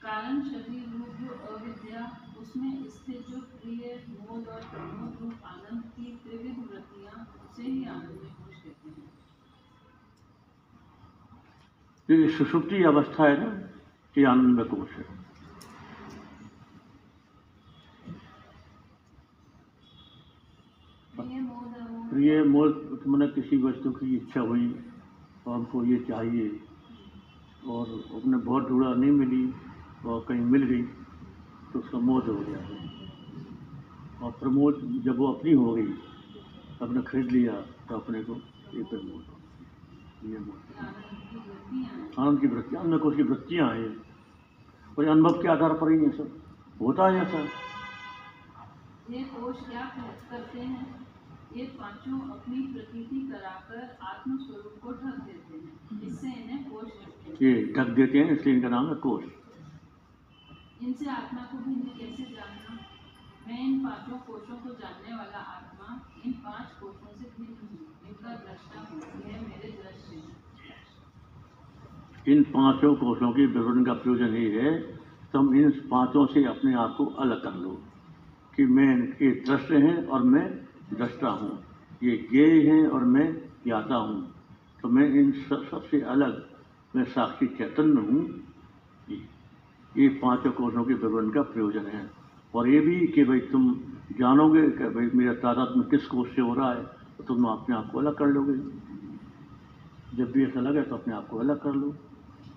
कारण 0.02 0.40
शरीर 0.42 0.84
रूप 0.92 1.08
अविद्या 1.50 2.27
उसमें 2.48 2.88
स्थित 2.88 3.24
जो 3.30 3.38
प्रिय 3.54 3.94
मोद 4.10 4.46
और 4.48 4.60
प्रमोद 4.66 5.16
रूप 5.22 5.40
आनंद 5.46 5.82
की 5.96 6.04
त्रिविध 6.22 6.58
वृत्तियाँ 6.68 7.16
उसे 7.44 7.62
ही 7.62 7.80
आनंद 7.84 8.20
में 8.22 8.30
कोश 8.34 8.60
कहते 8.60 8.88
हैं 12.14 12.28
सुषुप्ति 12.36 12.78
अवस्था 12.82 13.24
है 13.24 13.34
ना 13.40 13.48
कि 14.14 14.24
आनंद 14.24 14.52
में 14.56 14.66
कोष 14.68 14.90
है। 14.90 15.04
प्रिय 22.10 22.42
मोद 22.42 22.70
मोल 22.94 23.00
मैंने 23.06 23.28
किसी 23.32 23.56
वस्तु 23.62 23.90
की 23.90 24.08
इच्छा 24.16 24.40
हुई 24.42 24.68
और 25.46 25.52
हमको 25.54 25.84
ये 25.84 25.98
चाहिए 26.08 26.46
और 27.68 27.84
अपने 28.14 28.36
बहुत 28.38 28.62
ढूंढा 28.68 28.92
नहीं 28.94 29.12
मिली 29.12 29.44
और 30.06 30.24
कहीं 30.28 30.44
मिल 30.54 30.64
गई। 30.64 30.84
तो 31.72 31.78
उसका 31.78 31.98
मोह 32.00 32.20
हो 32.26 32.34
गया। 32.40 32.60
और 34.22 34.30
प्रमोद 34.40 34.80
जब 35.04 35.18
वो 35.18 35.26
अपनी 35.32 35.52
हो 35.54 35.72
गई 35.74 35.92
अपने 36.82 37.02
खरीद 37.02 37.30
लिया 37.32 37.52
तो 37.88 37.94
अपने 37.96 38.22
को 38.24 38.34
ये 38.74 38.82
प्रमोद 38.84 39.24
ये 40.30 40.38
मोह 40.38 40.56
आनंद 40.78 41.04
की 41.30 41.36
वृत्तियाँ 41.36 42.08
आनंद 42.18 42.40
की 42.40 42.46
वृत्तियाँ 42.46 42.82
अन्य 42.84 42.98
कोष 42.98 43.16
की 43.16 43.22
वृत्तियाँ 43.22 43.68
हैं। 43.74 43.90
और 44.98 45.04
अनुभव 45.06 45.40
के 45.42 45.48
आधार 45.48 45.72
पर 45.80 45.90
ही 45.92 45.98
ये 45.98 46.10
सब। 46.10 46.28
होता 46.80 47.08
है 47.08 47.20
ऐसा। 47.22 47.38
ये 49.10 49.22
कोश 49.24 49.56
क्या 49.68 49.84
करते 50.30 50.60
हैं? 50.60 50.86
ये 51.56 51.64
पाँचों 51.78 52.18
अपनी 52.30 52.60
प्रतीति 52.72 53.20
कराकर 53.28 53.82
आत्म 54.04 54.36
स्वरूप 54.38 54.74
को 54.82 54.92
ढक 54.92 55.20
देते 55.26 55.58
हैं। 55.58 56.08
इससे 56.08 56.28
इन्हें 56.32 56.64
कोश 56.70 56.88
ये 57.42 57.52
ढक 57.76 57.88
देते 57.96 58.18
हैं 58.18 58.30
इसलिए 58.30 58.54
इनका 58.54 58.68
नाम 58.68 58.88
है 58.88 58.94
कोष 59.04 59.24
इनसे 60.82 61.06
आत्मा 61.10 61.42
को 61.42 61.58
भिन्न 61.58 61.98
कैसे 61.98 62.24
जानना? 62.34 62.72
मैं 63.48 63.60
इन 63.64 63.78
पाँचों 63.84 64.18
कोशों 64.26 64.56
को 64.56 64.70
जानने 64.80 65.14
वाला 65.14 65.38
आत्मा 65.52 65.88
इन 66.26 66.32
पाँच 66.44 66.66
कोशों 66.80 67.12
से 67.14 67.30
भिन्न 67.38 67.54
हूँ। 67.62 67.78
इनका 68.08 68.34
दृष्टा 68.36 68.78
हूँ 68.80 68.98
यह 69.30 69.40
मेरे 69.40 69.70
दृश्य 69.72 70.22
इन 72.32 72.42
पाँचों 72.44 72.94
कोषों 72.94 73.30
की 73.32 73.46
विवरण 73.46 73.84
का 73.84 73.92
प्रयोजन 73.94 74.34
ये 74.36 74.60
है, 74.60 74.72
तुम 75.32 75.54
इन 75.54 75.70
पाँचों 75.90 76.26
से 76.26 76.44
अपने 76.44 76.74
आप 76.74 76.94
को 76.98 77.04
अलग 77.22 77.42
कर 77.42 77.54
लो 77.54 77.70
कि 78.56 78.64
मैं 78.66 78.92
ये 79.22 79.30
दृश्य 79.46 79.78
हैं 79.78 80.06
और 80.06 80.22
मैं 80.24 80.46
दृष्टा 80.92 81.28
हूँ। 81.30 81.52
ये 82.02 82.16
ज्ञेय 82.30 82.60
हैं 82.70 82.86
और 82.86 83.04
मैं 83.04 83.26
ज्ञाता 83.64 83.94
हूँ। 83.94 84.20
तो 84.82 84.88
मैं 84.88 85.06
इन 85.10 85.32
सब, 85.32 85.68
सबसे 85.70 86.00
अलग, 86.00 86.32
मैं 86.96 87.04
साक्षी 87.04 87.46
चैतन्य 87.46 88.00
हूँ। 88.00 88.22
ये 89.98 90.08
पाँचों 90.20 90.50
कोषों 90.52 90.84
के 90.84 90.94
विवरण 90.94 91.30
का 91.30 91.42
प्रयोजन 91.44 91.86
है। 91.86 92.02
और 92.54 92.68
ये 92.68 92.80
भी 92.80 93.06
कि 93.06 93.24
भाई 93.24 93.40
तुम 93.52 93.62
जानोगे 94.18 94.62
कि 94.72 94.88
भाई 94.88 95.10
मेरा 95.14 95.32
तादाद 95.42 95.74
में 95.76 95.86
किस 95.88 96.06
कोष 96.06 96.28
से 96.34 96.42
हो 96.42 96.54
रहा 96.54 96.72
है 96.72 96.82
तो 97.16 97.24
तुम 97.24 97.44
अपने 97.48 97.76
आप 97.76 97.90
को 97.92 97.98
अलग 97.98 98.14
कर 98.18 98.26
लोगे। 98.28 98.56
जब 100.16 100.30
भी 100.32 100.44
ऐसा 100.44 100.60
लगे 100.60 100.82
तो 100.82 100.96
अपने 100.96 101.14
आप 101.14 101.26
को 101.28 101.38
अलग 101.38 101.58
कर 101.62 101.74
लो। 101.74 101.94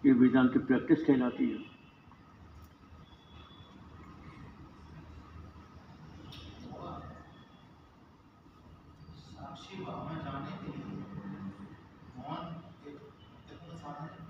ये 0.06 0.12
वेदांत 0.14 0.54
की 0.54 0.60
प्रैक्टिस 0.62 1.04
कहलाती 1.06 1.50
है 1.50 1.58
साक्षी 9.32 9.84
भावना 9.84 10.16
जाने 10.24 10.52
के 10.58 10.68
लिए 10.70 10.96
मौन 12.18 12.42
एक 12.88 12.98
महत्वपूर्ण 13.18 13.78
साधन 13.78 14.08
है 14.08 14.30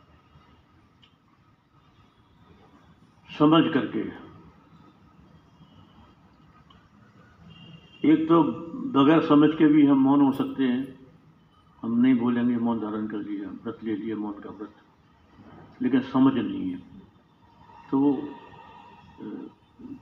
समझ 3.41 3.63
करके। 3.73 4.01
एक 8.03 8.27
तो 8.29 8.43
बगैर 8.95 9.21
समझ 9.21 9.49
के 9.49 9.67
भी 9.67 9.85
हम 9.85 9.99
मौन 9.99 10.21
हो 10.21 10.31
सकते 10.31 10.63
हैं। 10.63 10.99
हम 11.83 11.97
नहीं 12.01 12.15
बोलेंगे 12.15 12.57
मौन 12.57 12.79
धारण 12.79 13.07
कर 13.07 13.17
लिया, 13.17 13.49
व्रत 13.49 13.83
ले 13.83 13.95
लिया, 13.95 14.15
मौन 14.15 14.33
का 14.33 14.49
व्रत। 14.49 15.81
लेकिन 15.81 16.01
समझ 16.01 16.33
नहीं 16.33 16.69
है। 16.71 16.77
तो 17.91 18.13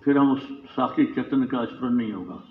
फिर 0.04 0.18
हम 0.18 0.32
उस 0.32 0.48
साक्षी 0.70 1.06
चैतन्य 1.06 1.48
का 1.48 1.66
स्मरण 1.66 1.94
नहीं 1.94 2.12
होगा। 2.14 2.44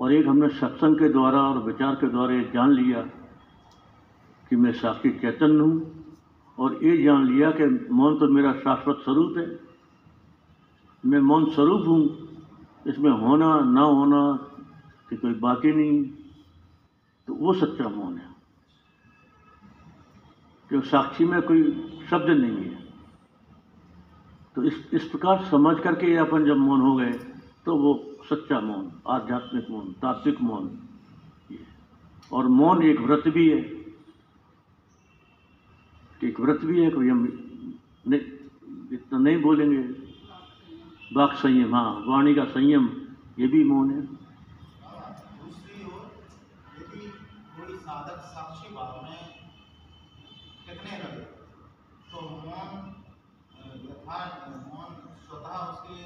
और 0.00 0.12
एक 0.12 0.26
हमने 0.26 0.48
सत्संग 0.48 0.96
के 0.96 1.08
द्वारा 1.08 1.40
और 1.40 1.58
विचार 1.62 1.94
के 1.94 2.08
द्वारा 2.08 2.34
ये 2.34 2.50
जान 2.54 2.70
लिया 2.70 3.02
कि 4.48 4.56
मैं 4.56 4.72
साक्षी 4.72 5.10
चैतन्य 5.10 5.60
हूँ। 5.60 6.03
और 6.58 6.84
ये 6.84 7.02
जान 7.02 7.26
लिया 7.26 7.50
कि 7.50 7.88
मौन 7.92 8.18
तो 8.18 8.28
मेरा 8.28 8.52
शाश्वत 8.52 8.96
स्वरूप 8.96 9.34
है। 9.38 9.60
मैं 11.06 11.20
मौन 11.20 11.50
स्वरूप 11.50 11.88
हूँ। 11.88 12.28
इसमें 12.86 13.10
होना, 13.10 13.60
ना 13.60 13.80
होना 13.80 14.32
कि 15.10 15.16
कोई 15.16 15.34
बात 15.34 15.64
ही 15.64 15.72
नहीं। 15.72 16.04
तो 17.26 17.34
वो 17.34 17.52
सच्चा 17.52 17.88
मौन 17.88 18.16
है। 18.16 18.34
कि 20.70 20.80
साक्षी 20.88 21.24
में 21.24 21.42
कोई 21.42 21.62
शब्द 22.10 22.30
नहीं 22.30 22.56
है। 22.56 22.84
तो 24.54 24.62
इस 24.62 24.90
इस 24.92 25.04
प्रकार 25.04 25.44
समझ 25.44 25.80
करके 25.80 26.16
अपन 26.16 26.44
जब 26.44 26.56
मौन 26.56 26.80
हो 26.80 26.96
गए 26.96 27.12
तो 27.66 27.76
वो 27.76 28.16
सच्चा 28.30 28.60
मौन, 28.60 28.92
आध्यात्मिक 29.08 29.70
मौन, 29.70 29.92
तात्विक 29.92 30.40
मौन। 30.40 30.78
और 32.32 32.48
मौन 32.48 32.82
एक 32.82 33.00
व्रत 33.00 33.22
भी 33.28 33.48
है। 33.48 33.73
एक 36.22 36.38
व्रत 36.40 36.60
भी 36.64 36.82
है 36.82 36.90
कि 36.90 37.08
हम 37.08 37.20
नहीं 38.08 38.20
इतना 38.92 39.18
नहीं 39.18 39.40
बोलेंगे। 39.42 39.82
वाक 41.12 41.32
संयम 41.38 41.74
हाँ 41.74 41.90
वाणी 42.06 42.34
का 42.34 42.44
संयम 42.52 42.84
ये 43.38 43.46
भी 43.46 43.62
मौन 43.64 43.90
है। 43.90 44.00
दूसरी 44.00 45.84
ओर 45.84 46.02
यदि 46.76 46.98
कोई 47.56 47.76
साधक 47.78 48.18
साक्षी 48.32 48.74
भाव 48.74 48.92
में 49.02 49.22
टिकने 50.66 50.94
लगे 50.98 51.24
तो 52.10 52.18
मौन 52.46 52.70
मौन 54.72 54.90
स्वतः 55.26 55.54
उसके 55.66 56.00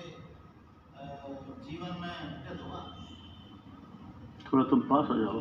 जीवन 1.64 1.92
में 2.00 2.14
घटित 2.18 2.58
होगा। 2.62 2.80
थोड़ा 4.46 4.64
तुम 4.64 4.80
पास 4.90 5.06
आ 5.10 5.12
जाओ। 5.16 5.40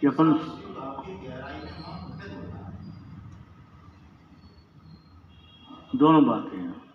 कि 0.00 0.06
अपन 0.06 0.32
दोनों 5.96 6.24
बातें 6.26 6.58
हैं। 6.58 6.88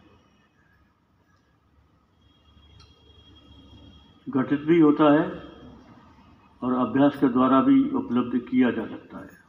घटित 4.30 4.60
भी 4.60 4.80
होता 4.80 5.12
है 5.14 5.30
और 6.62 6.74
अभ्यास 6.74 7.16
के 7.20 7.28
द्वारा 7.28 7.62
भी 7.62 7.90
उपलब्ध 7.90 8.40
किया 8.50 8.72
जा 8.72 8.86
सकता 8.86 9.18
हैं। 9.18 9.44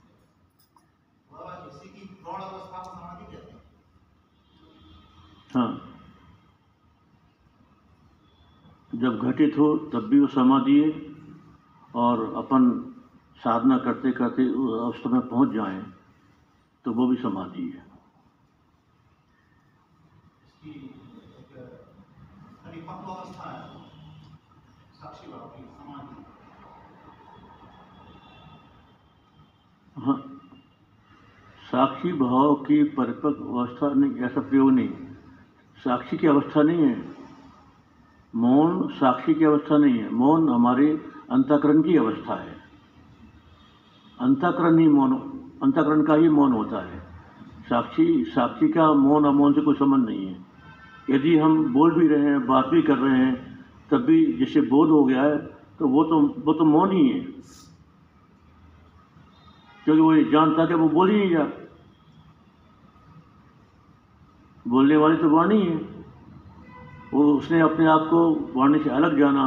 हाँ। 5.55 5.91
जब 8.95 9.19
घटित 9.19 9.59
हो, 9.59 9.77
तब 9.77 10.09
भी 10.09 10.21
वो 10.21 10.27
समाधि 10.27 10.81
है 10.81 11.15
और 11.95 12.35
अपन 12.35 12.91
साधना 13.45 13.79
करते 13.79 14.11
करते 14.13 14.49
उस 14.51 15.03
में 15.07 15.21
पहुँच 15.21 15.51
जाएँ 15.53 15.83
तो 16.85 16.93
वो 16.93 17.07
भी 17.07 17.17
समाधि 17.17 17.63
है। 17.63 17.83
हाँ। 29.97 30.17
साक्षी 31.71 32.13
भाव 32.13 32.55
की 32.55 32.83
परिपक्व 32.85 33.45
अवस्था 33.59 33.95
नहीं 33.95 34.17
ऐसा 34.17 34.41
प्रयोग 34.41 34.71
नहीं। 34.71 34.89
साक्षी 35.85 36.17
की 36.17 36.27
अवस्था 36.27 36.63
नहीं 36.63 36.83
है। 36.83 37.17
मौन 38.35 38.89
साक्षी 38.89 39.35
की 39.35 39.45
अवस्था 39.45 39.77
नहीं 39.79 39.99
है। 39.99 40.11
मौन 40.11 40.49
हमारे 40.49 40.91
अंतकरण 41.31 41.83
की 41.83 41.97
अवस्था 41.97 42.35
है। 42.35 42.54
अंतकरण 44.19 44.79
ही 44.79 44.89
मौन, 44.89 45.13
अंतकरण 45.63 46.03
का 46.03 46.15
ही 46.15 46.29
मौन 46.29 46.53
होता 46.53 46.81
है। 46.83 46.99
साक्षी 47.69 48.25
साक्षी 48.25 48.69
का 48.69 48.93
मौन 48.95 49.25
अमौन 49.25 49.53
से 49.53 49.61
कोई 49.61 49.75
संबंध 49.75 50.09
नहीं 50.09 50.27
है। 50.27 50.37
यदि 51.11 51.37
हम 51.39 51.73
बोल 51.73 51.95
भी 51.95 52.07
रहे 52.09 52.25
हैं, 52.25 52.47
बात 52.47 52.67
भी 52.67 52.83
कर 52.83 52.99
रहे 52.99 53.19
हैं, 53.19 53.35
तब 53.91 54.05
भी 54.07 54.25
जैसे 54.39 54.61
बोध 54.69 54.91
हो 54.91 55.05
गया 55.05 55.23
है 55.23 55.37
तो 55.79 55.89
वो 55.89 56.05
तो 56.05 56.21
वो 56.45 56.53
तो 56.53 56.65
मौन 56.65 56.93
ही 56.93 57.09
है। 57.09 57.21
क्योंकि 59.85 60.01
वो 60.01 60.15
ये 60.15 60.25
जानता 60.31 60.67
कि 60.67 60.75
वो 60.75 60.89
बोल 60.89 61.11
ही 61.11 61.17
नहीं 61.19 61.35
रहा। 61.35 61.47
बोलने 64.67 64.97
वाली 64.97 65.17
तो 65.17 65.29
वाणी 65.31 65.61
है। 65.61 65.77
वो 67.13 67.23
उसने 67.33 67.61
अपने 67.61 67.87
आप 67.87 68.07
को 68.11 68.19
वाणी 68.55 68.79
से 68.85 68.91
अलग 68.91 69.19
जाना 69.19 69.43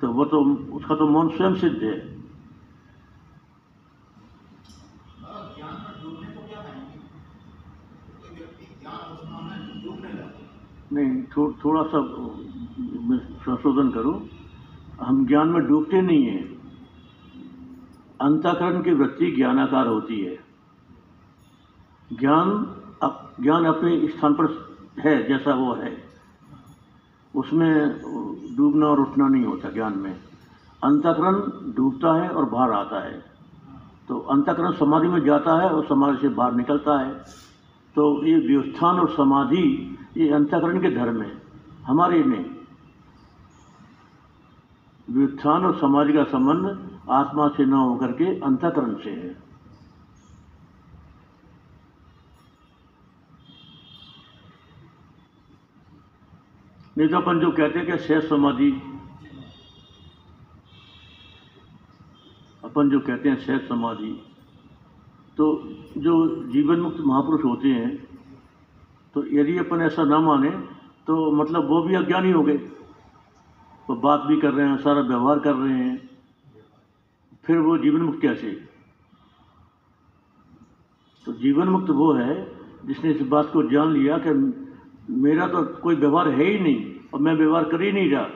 तो 0.00 0.08
वो 0.12 0.24
तो 0.24 0.38
उसका 0.76 0.94
तो 0.96 1.06
मौन 1.08 1.28
स्वयं 1.30 1.54
सिद्ध 1.54 1.82
है 1.82 1.90
और 5.26 5.42
ज्ञान 5.56 5.74
में 5.82 5.92
डूबने 6.02 6.28
को 6.30 6.40
क्या 6.48 6.60
कहेंगे 6.62 6.98
कोई 8.20 8.30
व्यक्ति 8.38 8.64
ज्ञान 8.80 8.96
अवस्था 8.96 9.38
में 9.40 9.82
डूबने 9.84 10.12
लगे 10.12 10.44
नहीं 10.92 11.22
थो, 11.22 11.52
थोड़ा 11.52 11.82
सा 11.82 11.98
संशोधन 13.44 13.90
करूँ। 13.90 14.28
हम 15.02 15.26
ज्ञान 15.26 15.48
में 15.48 15.68
डूबते 15.68 16.02
नहीं 16.02 16.24
हैं। 16.24 16.60
अंतःकरण 18.20 18.82
की 18.82 18.92
वृत्ति 18.92 19.32
ज्ञानाकार 19.32 19.86
होती 19.86 20.20
है। 20.20 20.38
ज्ञान 22.12 22.48
अप, 23.02 23.34
ज्ञान 23.40 23.64
अपने 23.64 24.08
स्थान 24.08 24.34
पर 24.34 24.76
है 24.98 25.28
जैसा 25.28 25.54
वो 25.54 25.74
है। 25.74 26.04
उसमें 27.36 28.00
डूबना 28.56 28.86
और 28.86 29.00
उठना 29.00 29.28
नहीं 29.28 29.44
होता 29.44 29.68
ज्ञान 29.68 29.98
में। 29.98 30.20
अंतःकरण 30.84 31.34
डूबता 31.74 32.22
है 32.22 32.28
और 32.28 32.44
बाहर 32.44 32.72
आता 32.72 33.04
है। 33.04 33.24
तो 34.08 34.18
अंतकरण 34.18 34.72
समाधि 34.72 35.08
में 35.08 35.20
जाता 35.20 35.62
है 35.62 35.70
और 35.70 35.84
समाधि 35.84 36.18
से 36.18 36.28
बाहर 36.28 36.54
निकलता 36.54 37.00
है। 37.00 37.14
तो 37.94 38.26
ये 38.26 38.34
व्युत्थान 38.34 39.00
और 39.00 39.10
समाधि 39.10 39.96
ये 40.16 40.28
अंतःकरण 40.32 40.80
के 40.80 40.90
धर्म 40.90 41.20
है, 41.22 41.30
हमारे 41.86 42.22
नहीं 42.24 42.44
व्युत्थान 45.08 45.64
और 45.64 45.78
समाधि 45.78 46.12
का 46.12 46.24
संबंध 46.24 47.10
आत्मा 47.10 47.46
से 47.48 47.64
न 47.64 47.72
होकर 47.72 48.12
के 48.12 48.26
अंतकरण 48.40 48.94
से 48.96 49.10
है। 49.10 49.36
नहीं 56.96 57.08
तो 57.08 57.16
अपन 57.16 57.40
जो 57.40 57.50
कहते 57.50 57.78
हैं 57.78 57.86
कि 57.86 57.98
शेष 57.98 58.28
समाधि, 58.28 58.70
अपन 62.62 62.90
जो 62.90 63.00
कहते 63.00 63.28
हैं 63.28 63.36
शेष 63.40 63.68
समाधि 63.68 64.12
तो 65.38 65.52
जो 65.98 66.14
जीवन 66.48 66.80
मुक्त 66.80 67.00
महापुरुष 67.00 67.44
होते 67.44 67.68
हैं 67.70 68.09
तो 69.14 69.26
यदि 69.26 69.58
अपन 69.58 69.80
ऐसा 69.80 70.04
ना 70.04 70.18
माने 70.18 70.50
तो 71.06 71.32
मतलब 71.32 71.68
वो 71.68 71.82
भी 71.82 71.94
अज्ञानी 71.94 72.30
हो 72.30 72.42
गए। 72.42 72.56
वो 73.90 73.96
बात 73.96 74.20
भी 74.20 74.40
कर 74.40 74.52
रहे 74.52 74.68
हैं, 74.68 74.76
सारा 74.76 75.00
व्यवहार 75.00 75.38
कर 75.38 75.54
रहे 75.54 75.72
हैं। 75.72 76.10
फिर 77.44 77.58
वो 77.58 77.78
जीवन 77.78 78.00
मुक्त 78.00 78.20
कैसे? 78.22 78.50
तो 81.26 81.32
जीवन 81.32 81.68
मुक्त 81.68 81.90
वो 81.90 82.12
है 82.12 82.58
जिसने 82.84 83.10
इस 83.10 83.20
बात 83.22 83.50
को 83.52 83.62
जान 83.70 83.92
लिया 83.92 84.18
कि 84.18 84.30
मेरा 85.12 85.46
तो 85.46 85.62
कोई 85.64 85.94
व्यवहार 85.94 86.28
है 86.28 86.44
ही 86.44 86.58
नहीं 86.58 87.08
और 87.14 87.20
मैं 87.20 87.34
व्यवहार 87.34 87.64
कर 87.64 87.82
ही 87.82 87.92
नहीं 87.92 88.10
रहा। 88.10 88.28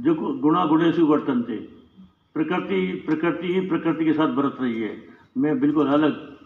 जो 0.00 0.14
गुणा 0.14 0.64
गुणे 0.66 0.92
से 0.92 1.02
वर्तन 1.02 1.42
थे। 1.42 1.56
प्रकृति 2.34 3.04
प्रकृति 3.08 3.54
ही 3.54 3.60
प्रकृति 3.60 4.04
के 4.04 4.12
साथ 4.12 4.28
बरत 4.28 4.56
रही 4.60 4.82
है। 4.82 5.08
मैं 5.38 5.60
बिल्कुल 5.60 5.86
अलग। 5.86 6.36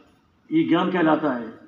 ये 0.53 0.62
ज्ञान 0.64 0.91
कहलाता 0.91 1.32
है। 1.32 1.68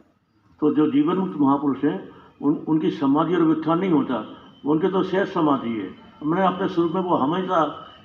तो 0.61 0.75
जो 0.75 0.91
जीवन 0.91 1.17
मुक्त 1.17 1.37
महापुरुष 1.39 1.85
हैं, 1.85 1.99
उन, 2.43 2.55
उनकी 2.69 2.91
समाधि 2.93 3.35
और 3.35 3.43
व्युत्थान 3.43 3.79
नहीं 3.79 3.91
होता। 3.91 4.25
उनके 4.67 4.89
तो 4.89 5.03
शेष 5.05 5.33
समाधि 5.35 5.71
है। 5.71 5.89
मैंने 6.23 6.47
अपने 6.47 6.69
स्वरूप 6.69 6.93
में 6.95 7.03
वो 7.03 7.17
हमेशा 7.17 7.61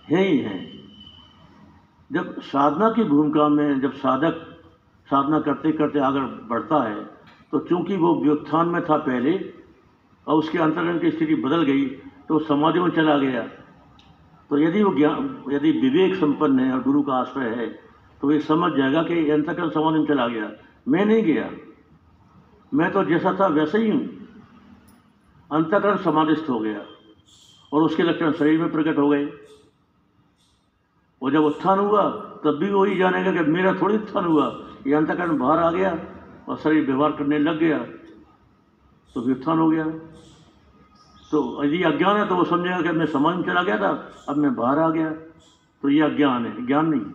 है 0.10 0.24
ही 0.24 0.38
हैं। 0.40 0.60
जब 2.10 2.40
साधना 2.44 2.90
की 2.90 3.04
भूमिका 3.04 3.48
में 3.50 3.80
जब 3.82 3.94
साधक 3.96 4.42
साधना 5.08 5.40
करते 5.40 5.72
करते 5.72 6.00
आगे 6.02 6.20
बढ़ता 6.48 6.84
है 6.84 7.04
तो 7.52 7.60
चूँकि 7.60 7.98
वो 7.98 8.14
व्युत्थान 8.22 8.68
में 8.68 8.82
था 8.84 8.98
पहले, 9.00 9.34
और 10.28 10.36
उसके 10.36 10.58
अंतर्गत 10.58 11.02
की 11.02 11.12
स्थिति 11.12 11.36
बदल 11.38 11.64
गई 11.64 11.86
तो 12.28 12.40
समाधि 12.42 12.80
में 12.80 12.90
चला 12.92 13.18
गया। 13.18 13.42
तो 14.50 14.58
यदि 14.58 14.84
वो 14.84 14.94
ज्ञान, 14.96 15.44
यदि 15.52 15.72
विवेक 15.74 16.16
संपन्न 16.16 16.60
है 16.60 16.72
और 16.74 16.82
गुरु 16.84 17.02
का 17.04 17.14
आश्रय 17.14 17.50
है 17.52 17.68
तो 18.22 18.32
ये 18.32 18.40
समझ 18.42 18.72
जाएगा 18.74 19.04
कि 19.04 19.30
अंतकरण 19.30 19.70
समाधि 19.70 20.00
में 20.00 20.06
चला 20.08 20.28
गया। 20.28 20.52
मैं 20.88 21.06
नहीं 21.06 21.24
गया। 21.24 21.50
मैं 22.76 22.92
तो 22.92 23.04
जैसा 23.06 23.32
था 23.40 23.48
वैसे 23.50 23.78
ही 23.78 23.90
हूँ। 23.90 24.04
अंतकरण 25.52 25.98
समाधिस्थ 26.04 26.50
हो 26.50 26.60
गया 26.60 26.86
और 27.72 27.82
उसके 27.82 28.04
लक्षण 28.04 28.32
शरीर 28.34 28.60
में 28.62 28.72
प्रकट 28.72 28.98
हो 28.98 29.08
गए। 29.10 29.26
और 31.22 31.32
जब 31.32 31.44
उत्थान 31.44 31.80
हुआ, 31.80 32.04
तब 32.44 32.58
भी 32.60 32.70
वही 32.72 32.96
जानेगा 32.98 33.32
कि 33.34 33.52
मेरा 33.52 33.74
थोड़ी 33.74 33.96
उत्थान 33.96 34.26
हुआ। 34.26 34.48
ये 34.88 34.94
अंतकरण 34.94 35.38
बाहर 35.38 35.60
आ 35.60 35.72
गया 35.72 35.92
और 36.50 36.58
शरीर 36.58 36.86
व्यवहार 36.86 37.12
करने 37.12 37.40
लग 37.40 37.60
गया। 37.60 37.80
तो 39.16 39.22
भी 39.22 39.32
उत्थान 39.32 39.60
हो 39.60 39.70
गया। 39.70 39.86
तो 41.32 41.64
यदि 41.64 41.82
अज्ञान 41.84 42.18
है 42.18 42.28
तो 42.28 42.36
वो 42.36 42.44
समझेगा 42.46 42.82
कि 42.82 42.92
मैं 42.92 43.06
समाज 43.06 43.36
में 43.36 43.44
चला 43.44 43.64
गया 43.64 43.78
था, 43.78 43.90
अब 44.30 44.38
मैं 44.38 44.54
बाहर 44.56 44.80
आ 44.80 44.90
गया। 44.90 45.12
तो 45.84 45.90
ये 45.90 46.02
अज्ञान 46.04 46.46
है, 46.46 46.66
ज्ञान 46.66 46.86
नहीं। 46.88 47.06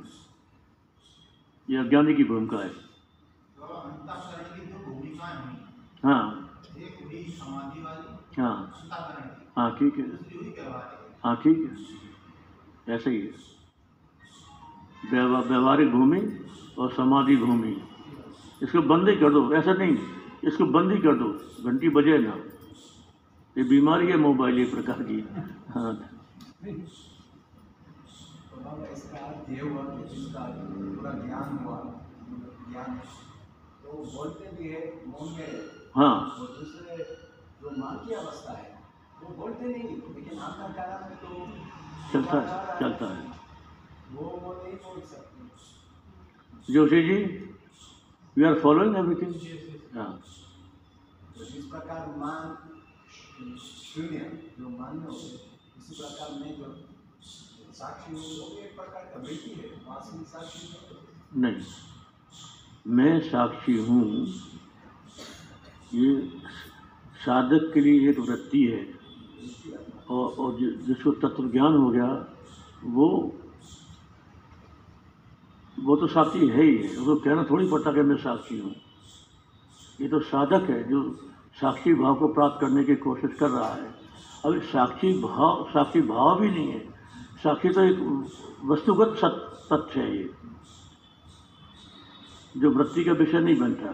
ये 1.69 1.77
अज्ञानी 1.79 2.15
की 2.15 2.25
भूमिका 2.25 2.59
है 2.59 2.69
तो 2.69 3.65
अंतःकरण 3.65 4.45
की 4.51 4.67
जो 4.67 4.79
भूमिकाएँ 4.87 5.37
हुई 5.37 5.57
हाँ। 6.05 6.47
हाँ। 8.39 8.73
हाँ 9.57 9.79
ठीक 9.79 9.99
है। 9.99 10.17
हाँ 11.25 11.37
ठीक 11.37 11.59
है। 11.59 12.95
ऐसे 12.95 13.11
ही। 13.11 13.31
व्यवहा- 15.11 15.45
व्यवहारिक 15.45 15.93
भूमि 15.93 16.45
और 16.79 16.93
समाधि 16.93 17.37
भूमि। 17.37 17.89
इसको 18.63 18.83
बंद 18.83 19.09
ही 19.09 19.17
कर 19.17 19.33
दो, 19.33 19.55
ऐसा 19.55 19.73
नहीं। 19.73 19.97
इसको 20.45 20.65
बंद 20.65 20.93
ही 20.93 20.99
कर 20.99 21.15
दो। 21.15 21.39
घंटी 21.71 21.89
बजे 21.89 22.19
ना। 22.19 22.37
ये 23.59 23.65
बीमारी 23.65 24.07
है 24.07 24.17
मोबाइल 24.17 24.59
एक 24.59 24.75
प्रकार 24.75 25.03
की। 25.03 25.21
हाँ। 25.69 25.95
तो 33.83 33.89
तो 33.89 34.17
बोलते 34.17 34.63
भी 34.63 34.69
है 34.69 35.01
हाँ। 35.95 36.15
दूसरे 36.39 36.97
जो 37.63 37.71
माँ 37.79 37.95
की 38.07 38.15
अवस्था 38.15 38.53
है 38.53 38.69
वो 39.23 39.35
बोलते 39.37 39.65
नहीं 39.65 39.97
लेकिन 40.15 40.39
आपका 40.39 40.69
कारण 40.77 41.09
में 41.09 41.17
तो 41.23 41.29
चलता 42.13 42.41
है 42.41 42.79
चलता 42.81 43.07
है। 43.15 43.23
वो 44.13 44.23
वो 44.45 44.53
नहीं 44.63 44.75
बोल 44.85 45.01
सकते। 45.11 46.73
Joshi 46.73 47.03
ji 47.09 47.17
we 48.37 48.45
are 48.45 48.59
following 48.61 48.97
everything 48.97 49.35
हाँ। 49.97 50.11
तो 51.37 51.45
जिस 51.45 51.65
प्रकार 51.67 52.07
मान 52.19 52.57
शून्य 53.59 54.19
जो 54.59 54.69
मान्य 54.69 55.05
हो 55.07 55.17
इसी 55.19 55.95
प्रकार 56.01 56.31
में 56.41 56.51
जो 56.59 56.73
साक्षी 57.81 58.13
हूँ 58.13 58.23
वो 58.39 58.59
एक 58.63 58.77
प्रकार 58.77 59.05
का 59.15 59.21
वृत्ति 59.21 59.51
है 59.61 59.69
वास्तविक 59.89 60.27
साक्षी 60.29 61.41
नहीं 61.41 61.53
नहीं 61.53 62.95
मैं 62.97 63.19
साक्षी 63.31 63.77
हूँ 63.87 64.03
ये 65.95 66.15
साधक 67.25 67.71
के 67.75 67.81
लिए 67.81 68.11
एक 68.11 68.19
वृत्ति 68.19 68.63
है। 68.65 68.83
और, 70.11 70.31
और 70.33 70.57
जिसको 70.87 71.11
तत्व 71.23 71.49
ज्ञान 71.51 71.77
हो 71.77 71.89
गया 71.91 72.07
वो 72.85 73.07
वो 75.77 75.97
तो 75.97 76.07
साक्षी 76.07 76.47
है 76.49 76.63
ही 76.63 76.77
है 76.77 76.97
उसको 76.97 77.15
कहना 77.17 77.43
थोड़ी 77.51 77.67
पड़ता 77.71 77.93
कि 77.93 78.03
मैं 78.03 78.17
साक्षी 78.17 78.59
हूँ। 78.59 78.75
ये 80.01 80.09
तो 80.09 80.21
साधक 80.21 80.71
है 80.71 80.83
जो 80.89 81.03
साक्षी 81.61 81.95
भाव 81.95 82.15
को 82.15 82.29
प्राप्त 82.35 82.61
करने 82.61 82.85
की 82.85 82.95
कोशिश 82.97 83.35
कर 83.41 83.51
रहा 83.51 83.73
है। 83.75 83.89
अभी 84.45 84.61
साक्षी 84.67 85.13
भाव 85.21 85.65
साक्षी 85.73 86.01
भाव 86.03 86.41
भी 86.41 86.49
नहीं 86.49 86.69
है। 86.69 86.81
साक्षी 87.43 87.69
तो 87.69 87.83
एक 87.83 87.99
वस्तुगत 88.65 89.17
सत 89.19 89.69
तथ्य 89.73 90.01
है 90.01 90.17
ये 90.17 90.31
जो 92.57 92.71
वृत्ति 92.71 93.05
का 93.05 93.13
विषय 93.13 93.41
नहीं 93.41 93.57
बनता। 93.57 93.91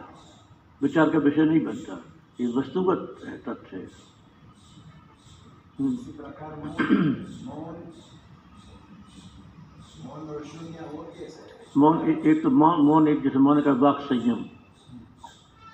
विचार 0.83 1.11
का 1.11 1.18
विषय 1.18 1.45
नहीं 1.45 1.61
बनता। 1.61 2.05
ये 2.41 2.47
वस्तुगत 2.47 3.24
है 3.27 3.39
तथ्य 3.39 3.77
है। 3.77 3.89
हम्म, 5.79 5.97
मौन 11.77 12.09
एक 12.09 12.43
तो 12.43 12.51
मौन 12.51 12.81
मौन 12.81 13.09
एक 13.09 13.22
जैसे 13.22 13.39
मौन 13.39 13.62
का 13.62 13.72
वाक 13.72 14.01
संयम। 14.01 14.45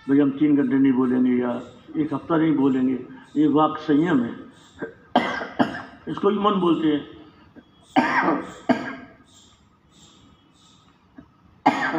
भाई 0.09 0.19
हम 0.19 0.31
तीन 0.31 0.57
घंटे 0.57 0.79
नहीं 0.79 0.93
बोलेंगे 0.93 1.33
या 1.33 1.63
एक 1.97 2.15
हफ़्ता 2.15 2.37
नहीं 2.37 2.55
बोलेंगे 2.57 2.99
ये 3.37 3.47
वाक 3.47 3.79
संयम 3.79 4.23
है। 4.23 4.33
इसको 6.09 6.31
भी 6.31 6.39
मन 6.39 6.55
बोलते 6.61 6.89
हैं। 6.89 7.03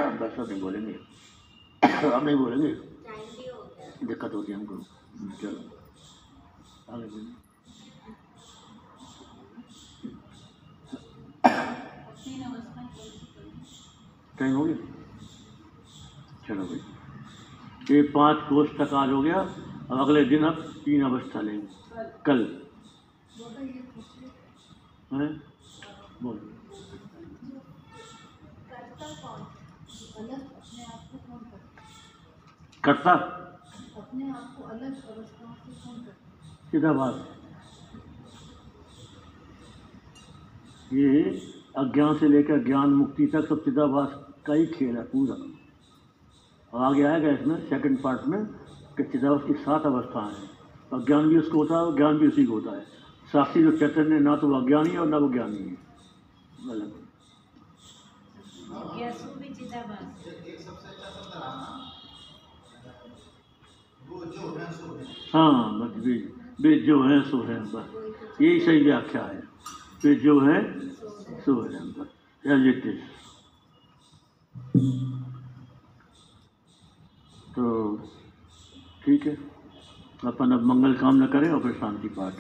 बस 0.19 0.49
नहीं 0.49 0.61
बोलेंगे। 0.61 0.93
अब 2.09 2.25
नहीं 2.25 2.35
बोलेंगे। 2.35 2.92
दिक्कत 4.07 4.33
होती 4.33 4.51
है 4.51 4.57
हमको। 4.57 4.77
चलो? 5.41 5.69
टाइम 14.39 14.55
हो 14.55 14.65
गया 14.65 14.75
चलो 16.47 16.65
भाई। 16.65 17.95
ये 17.95 18.01
पाँच 18.01 18.37
कोष 18.49 18.69
तक 18.69 18.93
आज 18.93 19.09
हो 19.09 19.21
गया। 19.21 19.39
अब 19.91 19.99
अगले 20.01 20.25
दिन 20.25 20.43
अब 20.43 20.63
तीन 20.85 21.03
अवस्था 21.03 21.41
लेंगे। 21.41 21.67
कल। 22.25 22.67
हैं? 25.13 25.43
बोल। 26.23 26.49
करता? 32.83 33.42
अपने 34.13 34.29
आप 34.29 34.55
को 34.57 34.63
अलग 34.63 34.95
अवस्थाओं 35.09 35.53
से 35.53 35.71
करता 35.85 36.71
सीधा 36.71 36.91
बात? 36.93 37.13
ये 40.93 41.21
अज्ञान 41.77 42.17
से 42.17 42.27
लेकर 42.27 42.63
ज्ञान 42.63 42.89
मुक्ति 42.89 43.25
तक 43.25 43.47
सब 43.49 43.63
चिदाभास 43.65 44.09
का 44.45 44.53
ही 44.53 44.65
खेल 44.65 44.97
है 44.97 45.03
पूरा। 45.03 45.37
और 46.73 46.83
आगे 46.83 47.03
आएगा 47.03 47.29
इसमें 47.29 47.69
सेकंड 47.69 48.01
पार्ट 48.01 48.27
में 48.27 48.45
कि 48.97 49.03
चिदाभास 49.03 49.47
की 49.47 49.53
सात 49.53 49.85
अवस्थाएँ 49.85 50.35
हैं। 50.35 50.49
अज्ञान 50.99 51.29
भी 51.29 51.37
उसको 51.37 51.57
होता 51.57 51.75
है 51.75 51.81
और 51.81 51.95
ज्ञान 51.95 52.17
भी 52.17 52.27
उसी 52.27 52.45
को 52.45 52.53
होता 52.53 52.71
है। 52.71 52.85
साक्षी 53.33 53.63
जो 53.63 53.77
चैतन्य 53.77 54.19
ना 54.19 54.35
तो 54.35 54.47
वो 54.47 54.61
अज्ञानी 54.61 54.89
है 54.89 54.99
और 54.99 55.07
ना 55.07 55.17
वो 55.17 55.29
ज्ञानी 55.29 55.57
है। 55.57 55.77
अलग 56.69 57.01
है, 64.23 65.45
बस 65.79 65.93
वे 66.61 66.71
जो 66.79 67.01
है, 67.03 67.21
सो 67.21 67.37
है, 67.43 67.59
बस। 67.71 67.87
यही 68.41 68.59
सही 68.59 68.83
व्याख्या 68.83 69.23
है। 69.23 69.41
वे 70.03 70.13
जो 70.15 70.39
है, 70.39 70.57
सो 71.41 71.53
है, 71.61 71.81
बस। 71.91 72.09
एज 72.45 72.67
इट 72.67 72.85
इज़ 72.85 73.01
तो 77.55 77.65
ठीक 79.05 79.25
है। 79.27 79.35
अपन 80.25 80.51
अब 80.51 80.63
मंगल 80.65 80.93
कामना 80.93 81.27
करें 81.27 81.49
और 81.49 81.59
फिर 81.59 81.73
शांति 81.73 82.09
पाठ। 82.09 82.33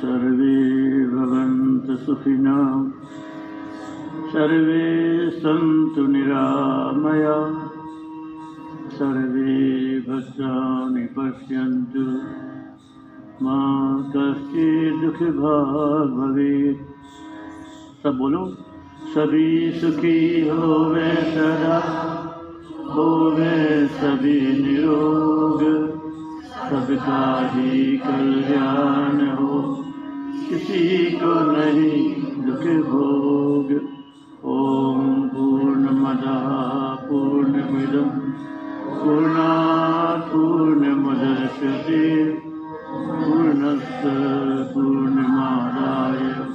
सर्वे 0.00 0.39
सुखिनः 2.06 3.00
सर्वे 4.30 5.30
सन्तु 5.30 6.02
निरामया। 6.06 7.66
सर्वे 8.90 9.98
भद्राणि 10.00 11.06
पश्यन्तु। 11.18 12.04
मा 13.44 13.58
कश्चित् 14.16 15.00
दुःखभाग् 15.00 16.86
सब 18.02 18.18
बोलो। 18.18 18.46
सभी 19.14 19.72
सुखी 19.72 20.48
होवे 20.48 21.14
सदा। 21.14 21.78
होवे 22.90 23.86
सभी 23.86 24.62
निरोग। 24.62 25.60
सबका 26.70 27.50
ही 27.52 27.96
कल्याण 27.96 29.36
हो। 29.36 29.84
किसी 30.50 31.10
को 31.10 31.52
नहीं 31.52 32.22
दुख 32.22 32.86
भोग। 32.86 33.80
ओम 34.44 35.28
पूर्ण 35.28 35.84
मदा 35.84 37.06
पूर्ण 37.08 37.52
मिदम 37.52 38.10
पूर्णात् 38.98 40.32
पूर्णमुदच्यते 40.32 42.34
पूर्णस्य 42.94 44.74
पूर्णमादाय। 44.74 46.46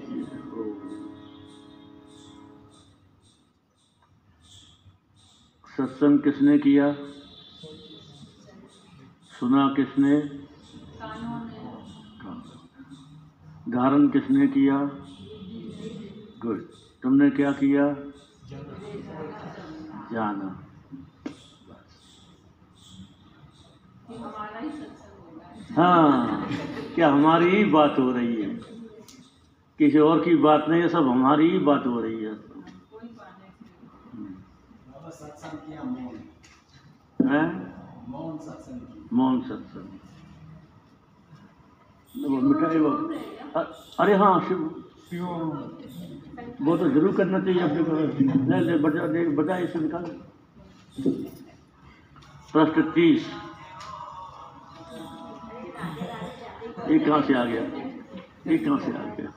सत्संग 5.78 6.20
किसने 6.20 6.60
किया? 6.60 6.94
सुना 9.40 9.74
किसने? 9.80 10.22
धारण 13.72 14.08
किसने 14.08 14.48
किया? 14.48 14.78
गुड। 16.42 16.68
तुमने 17.04 17.30
क्या 17.30 17.52
किया? 17.52 17.94
जाना 20.14 20.62
कि 23.95 23.95
हमारा 23.95 23.95
ही 24.10 24.70
सत्संग 24.70 25.18
होगा 25.26 25.84
हाँ। 25.84 26.48
क्या 26.96 27.08
हमारी 27.10 27.50
ही 27.56 27.64
बात 27.72 27.96
हो 28.00 28.12
रही 28.12 28.36
है? 28.42 28.50
किसी 29.80 30.00
और 30.00 30.24
की 30.26 30.36
बात 30.46 30.66
नहीं 30.70 30.82
है 30.82 30.90
सब 30.90 31.08
हमारी 31.08 31.50
ही 31.52 31.60
बात 31.60 31.86
हो 31.86 32.00
रही 32.02 32.24
है। 32.24 32.34
कोई 32.34 33.08
पाने 33.08 33.48
से 33.52 33.66
बाबा 34.92 35.10
सत्संग 35.10 35.58
किया 35.68 35.84
मौन। 35.84 36.14
सत्संग 39.48 39.90
वो 42.16 42.38
मिठाई 42.42 42.80
वो 42.80 42.92
अरे 44.00 44.14
हाँ 44.16 44.40
शिव। 44.48 44.60
वो 46.62 46.76
तो 46.78 46.90
ज़रूर 46.90 47.16
करना 47.16 47.40
चाहिए 47.40 47.62
अपने 47.62 47.82
निकाल। 49.82 50.04
प्रश्न 52.54 52.82
तीस। 52.96 53.26
ये 56.90 57.00
कहाँ 57.00 57.22
से 57.22 57.34
आ 57.34 57.44
गया? 57.46 57.62
ये 58.52 58.58
कहाँ 58.58 58.78
से 58.80 58.92
आ 58.92 59.04
गया? 59.16 59.32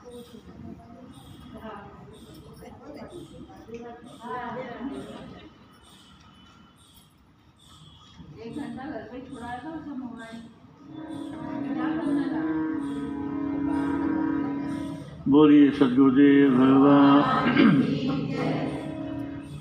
बोलिए 15.27 15.69
सदगुरुदेव 15.71 16.51
भगवान। 16.51 17.81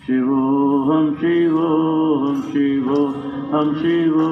शिवो, 0.06 0.42
हम 0.92 1.14
शिवो 1.14 1.66
हम 2.26 2.42
शिवो 2.42 3.06
हम 3.52 3.74
शिवो, 3.74 4.28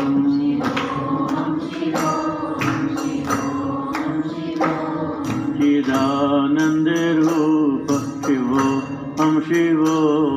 हम 0.00 0.41
हम 9.22 9.40
शिवो 9.40 10.31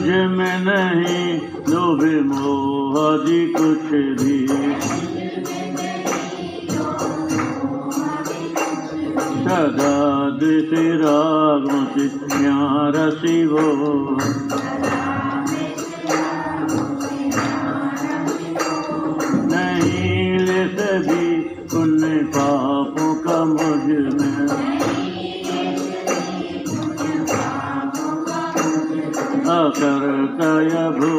मुझमें 0.00 0.58
नहीं 0.64 1.24
लोभ 1.68 2.02
मोह 2.26 2.94
आदि 3.00 3.40
कुछ 3.56 3.90
भी। 4.20 4.38
सदा 9.44 9.98
दिश 10.40 10.70
रागों 11.02 11.84
से 11.92 12.08
प्यारा 12.16 13.08
शिवो 13.20 13.68
अकर्तय 29.79 30.73
भोक्तय 30.99 31.18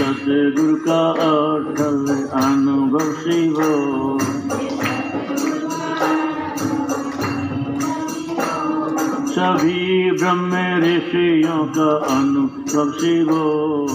सतगुरु 0.00 0.76
का 0.76 1.10
अटल 1.10 2.28
अनुभव 2.32 3.12
शिवो। 3.12 4.18
सभी 9.28 10.10
ब्रह्म 10.10 10.52
ऋषियों 10.78 11.66
का 11.66 12.16
अनुभव 12.16 12.92
शिवो। 12.92 13.88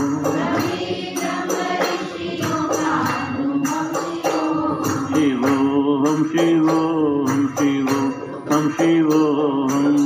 शिवो, 5.08 6.06
हम 6.06 6.24
शिवो 6.24 7.26
हम 7.26 7.48
शिवो 7.60 8.12
हम 8.52 8.70
शिवो, 8.70 9.68
हम 9.68 10.05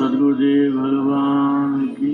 सदगुरुदेव 0.00 0.76
भगवान 0.76 1.86
की। 1.94 2.12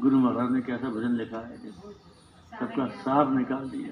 गुरु 0.00 0.18
महाराज 0.18 0.52
ने 0.52 0.60
कैसा 0.60 0.90
भजन 0.90 1.16
लिखा 1.16 1.40
है? 1.46 1.56
सबका 2.52 2.86
सार 3.00 3.30
निकाल 3.30 3.68
दिया। 3.70 3.90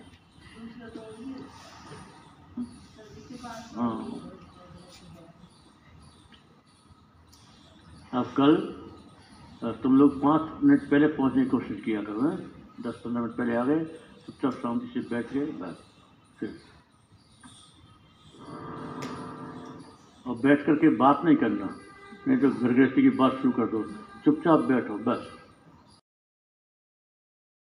हाँ। 3.74 3.98
अब 8.12 8.32
कल 8.38 8.56
तुम 9.82 9.96
लोग 9.96 10.22
पाँच 10.22 10.64
मिनट 10.64 10.88
पहले 10.90 11.06
पहुँचने 11.18 11.44
की 11.44 11.50
कोशिश 11.50 11.82
किया 11.84 12.02
करो, 12.02 12.28
हैं? 12.28 12.38
दस 12.80 13.02
पंद्रह 13.04 13.20
मिनट 13.20 13.36
पहले 13.36 13.56
आ 13.56 13.64
गए 13.64 13.84
चुपचाप 13.84 14.52
शांति 14.62 14.86
से 14.86 15.00
बैठ 15.10 15.32
गए, 15.32 15.46
बस, 15.60 15.76
फिर। 16.38 16.67
और 20.26 20.34
बैठ 20.34 20.66
करके 20.66 20.96
बात 20.96 21.22
नहीं 21.24 21.36
करना। 21.36 21.78
नहीं 22.28 22.38
तो 22.38 22.50
घर 22.50 22.72
गृहस्थी 22.72 23.02
की 23.02 23.10
बात 23.10 23.32
शुरू 23.32 23.50
कर 23.50 23.66
दो। 23.66 23.84
चुपचाप 24.24 24.60
बैठो, 24.60 24.94
बस। 24.94 25.37